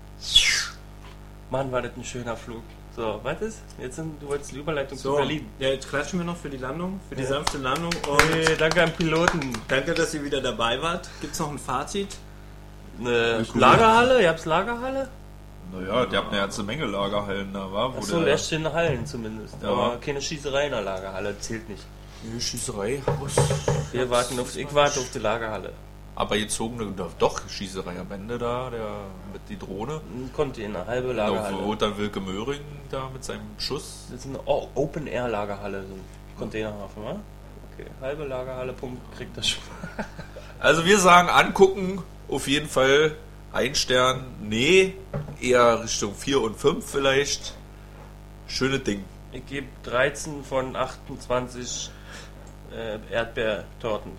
Mann, 1.51 1.73
war 1.73 1.83
das 1.83 1.91
ein 1.97 2.05
schöner 2.05 2.37
Flug. 2.37 2.63
So, 2.95 3.19
was 3.25 3.41
ist? 3.43 3.59
Jetzt 3.81 3.97
sind, 3.97 4.23
du 4.23 4.29
wolltest 4.29 4.53
die 4.53 4.59
Überleitung 4.59 4.97
zu 4.97 5.11
So, 5.11 5.17
Berlin. 5.17 5.47
ja, 5.59 5.69
jetzt 5.71 5.89
klatschen 5.89 6.21
wir 6.21 6.25
noch 6.25 6.37
für 6.37 6.49
die 6.49 6.57
Landung, 6.57 7.01
für 7.09 7.17
die 7.17 7.23
Ja. 7.25 7.29
sanfte 7.31 7.59
Landung. 7.59 7.93
Und 8.09 8.23
Hey, 8.33 8.57
danke 8.57 8.83
an 8.85 8.93
Piloten. 8.93 9.53
danke, 9.69 9.93
dass 9.93 10.15
ihr 10.15 10.23
wieder 10.25 10.41
dabei 10.41 10.81
wart. 10.81 11.09
Gibt 11.21 11.33
es 11.35 11.41
noch 11.41 11.51
ein 11.51 11.59
Fazit? 11.59 12.17
Eine 13.01 13.45
cool. 13.55 13.61
Lagerhalle? 13.61 14.23
Ihr 14.23 14.29
habt 14.29 14.45
Lagerhalle? 14.45 15.09
Naja, 15.73 16.07
der 16.07 16.21
hat 16.21 16.29
eine 16.31 16.39
ganze 16.39 16.63
Menge 16.63 16.87
Lagerhallen 16.87 17.53
da, 17.53 17.71
war, 17.73 17.93
wo 17.93 17.99
Achso, 17.99 18.21
der 18.21 18.29
erst 18.29 18.53
in 18.53 18.73
Hallen 18.73 19.05
zumindest. 19.05 19.57
Ja. 19.63 19.69
Aber 19.69 19.97
keine 20.01 20.23
Schießerei 20.23 20.67
in 20.67 20.71
der 20.71 20.83
Lagerhalle, 20.83 21.37
zählt 21.41 21.69
nicht. 21.69 21.85
Nee, 22.23 22.41
Schießerei. 22.41 23.03
Wir 23.93 24.11
warten 24.11 24.39
auf, 24.41 24.57
ich 24.57 24.75
warte 24.75 25.01
auf 25.01 25.11
die 25.13 25.19
Lagerhalle. 25.19 25.73
Aber 26.15 26.39
gezogene, 26.39 26.93
doch, 27.19 27.49
Schießerei 27.49 28.01
am 28.01 28.11
Ende 28.11 28.39
da, 28.39 28.71
der 28.71 29.01
mit 29.33 29.43
die 29.51 29.59
Drohne. 29.59 30.01
Ein 30.15 30.31
Container, 30.33 30.87
halbe 30.87 31.13
Lagerhalle. 31.13 31.59
wo 31.63 31.75
dann 31.75 31.99
Wilke 31.99 32.21
Möhring 32.21 32.63
da 32.91 33.11
mit 33.13 33.23
seinem 33.23 33.43
Schuss. 33.59 34.07
Das 34.11 34.21
ist 34.21 34.27
eine 34.27 34.41
Open-Air-Lagerhalle, 34.47 35.83
so 35.83 35.93
ein 35.93 36.01
Containerhafen, 36.39 37.05
wa? 37.05 37.21
Okay, 37.75 37.87
halbe 38.01 38.25
Lagerhalle, 38.25 38.73
Punkt, 38.73 39.01
kriegt 39.17 39.37
das 39.37 39.49
schon. 39.51 39.63
Also 40.59 40.87
wir 40.87 40.99
sagen 40.99 41.29
angucken, 41.29 42.03
auf 42.29 42.49
jeden 42.49 42.69
Fall 42.69 43.15
ein 43.53 43.75
Stern, 43.75 44.25
nee, 44.41 44.95
eher 45.39 45.85
Richtung 45.85 46.15
4 46.15 46.41
und 46.41 46.57
5 46.57 46.83
vielleicht. 46.85 47.55
Schöne 48.47 48.79
Ding. 48.79 49.05
Ich 49.33 49.45
gebe 49.45 49.67
13 49.83 50.45
von 50.45 50.75
28 50.75 51.91
äh, 52.77 52.99
Erdbeertorten. 53.11 54.13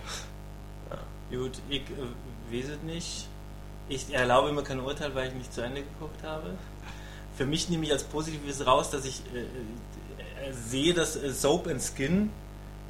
Gut, 1.29 1.51
ich 1.69 1.81
äh, 1.81 2.55
weiß 2.55 2.69
es 2.69 2.81
nicht. 2.83 3.27
Ich 3.89 4.13
erlaube 4.13 4.51
mir 4.51 4.63
kein 4.63 4.79
Urteil, 4.79 5.13
weil 5.15 5.29
ich 5.29 5.33
nicht 5.33 5.53
zu 5.53 5.61
Ende 5.61 5.83
geguckt 5.83 6.23
habe. 6.23 6.51
Für 7.35 7.45
mich 7.45 7.69
nehme 7.69 7.85
ich 7.85 7.91
als 7.91 8.03
Positives 8.03 8.65
raus, 8.65 8.89
dass 8.89 9.05
ich 9.05 9.21
äh, 9.33 9.39
äh, 9.39 10.53
sehe, 10.53 10.93
dass 10.93 11.15
äh, 11.15 11.31
Soap 11.31 11.67
and 11.67 11.81
Skin 11.81 12.31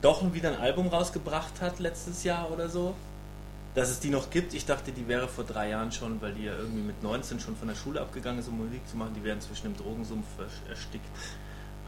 doch 0.01 0.21
wieder 0.33 0.49
ein 0.49 0.59
Album 0.59 0.87
rausgebracht 0.87 1.61
hat 1.61 1.79
letztes 1.79 2.23
Jahr 2.23 2.51
oder 2.51 2.69
so. 2.69 2.95
Dass 3.75 3.89
es 3.89 3.99
die 3.99 4.09
noch 4.09 4.29
gibt. 4.29 4.53
Ich 4.53 4.65
dachte, 4.65 4.91
die 4.91 5.07
wäre 5.07 5.27
vor 5.27 5.43
drei 5.43 5.69
Jahren 5.69 5.91
schon, 5.91 6.21
weil 6.21 6.33
die 6.33 6.45
ja 6.45 6.53
irgendwie 6.57 6.81
mit 6.81 7.03
19 7.03 7.39
schon 7.39 7.55
von 7.55 7.67
der 7.67 7.75
Schule 7.75 8.01
abgegangen 8.01 8.39
ist, 8.39 8.47
um 8.47 8.57
Musik 8.57 8.87
zu 8.87 8.97
machen. 8.97 9.13
Die 9.15 9.23
wären 9.23 9.41
zwischen 9.41 9.63
dem 9.63 9.77
Drogensumpf 9.77 10.25
erstickt. 10.69 11.05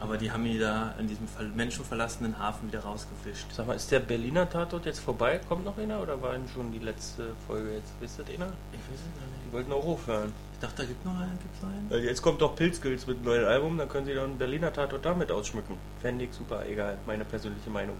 Aber 0.00 0.16
die 0.16 0.32
haben 0.32 0.44
die 0.44 0.58
da 0.58 0.94
in 0.98 1.06
diesem 1.08 1.28
ver- 1.28 1.42
menschenverlassenen 1.44 2.38
Hafen 2.38 2.68
wieder 2.68 2.80
rausgefischt. 2.80 3.46
Sag 3.52 3.66
mal, 3.66 3.74
ist 3.76 3.90
der 3.90 4.00
Berliner 4.00 4.48
Tatort 4.48 4.86
jetzt 4.86 5.00
vorbei? 5.00 5.40
Kommt 5.46 5.64
noch 5.66 5.76
einer 5.76 6.00
oder 6.00 6.20
war 6.22 6.32
denn 6.32 6.48
schon 6.54 6.72
die 6.72 6.78
letzte 6.78 7.34
Folge 7.46 7.74
jetzt? 7.74 7.92
Wisst 8.00 8.18
ihr 8.18 8.24
einer? 8.24 8.46
Ich 8.72 8.78
weiß 8.80 8.96
es 8.96 9.20
gar 9.20 9.26
nicht. 9.26 9.40
Die 9.46 9.52
wollten 9.52 9.72
auch 9.72 9.84
aufhören. 9.86 10.32
Ich 10.54 10.58
dachte, 10.60 10.76
da 10.78 10.84
gibt 10.84 11.04
noch 11.04 11.14
einen. 11.18 11.38
Gibt's 11.38 11.60
noch 11.62 11.68
einen? 11.68 11.86
Weil 11.90 12.04
jetzt 12.04 12.22
kommt 12.22 12.40
doch 12.40 12.56
Pilzgills 12.56 13.06
mit 13.06 13.18
einem 13.18 13.26
neuen 13.26 13.44
Album, 13.44 13.76
dann 13.78 13.88
können 13.90 14.06
sie 14.06 14.14
doch 14.14 14.24
einen 14.24 14.38
Berliner 14.38 14.72
Tatort 14.72 15.04
damit 15.04 15.30
ausschmücken. 15.30 15.76
Fände 16.00 16.24
ich 16.24 16.32
super, 16.32 16.64
egal, 16.66 16.96
meine 17.06 17.24
persönliche 17.26 17.68
Meinung. 17.70 17.96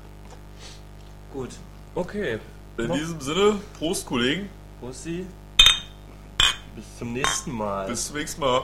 Gut. 1.34 1.50
Okay, 1.94 2.38
In 2.78 2.86
Noch- 2.88 2.96
diesem 2.96 3.20
Sinne, 3.20 3.56
Prost, 3.78 4.06
Kollegen. 4.06 4.48
Bussi. 4.80 5.26
Bis 6.74 6.98
zum 6.98 7.12
nächsten 7.12 7.52
Mal. 7.52 7.86
Bis 7.88 8.06
zum 8.06 8.16
nächsten 8.16 8.40
Mal. 8.40 8.62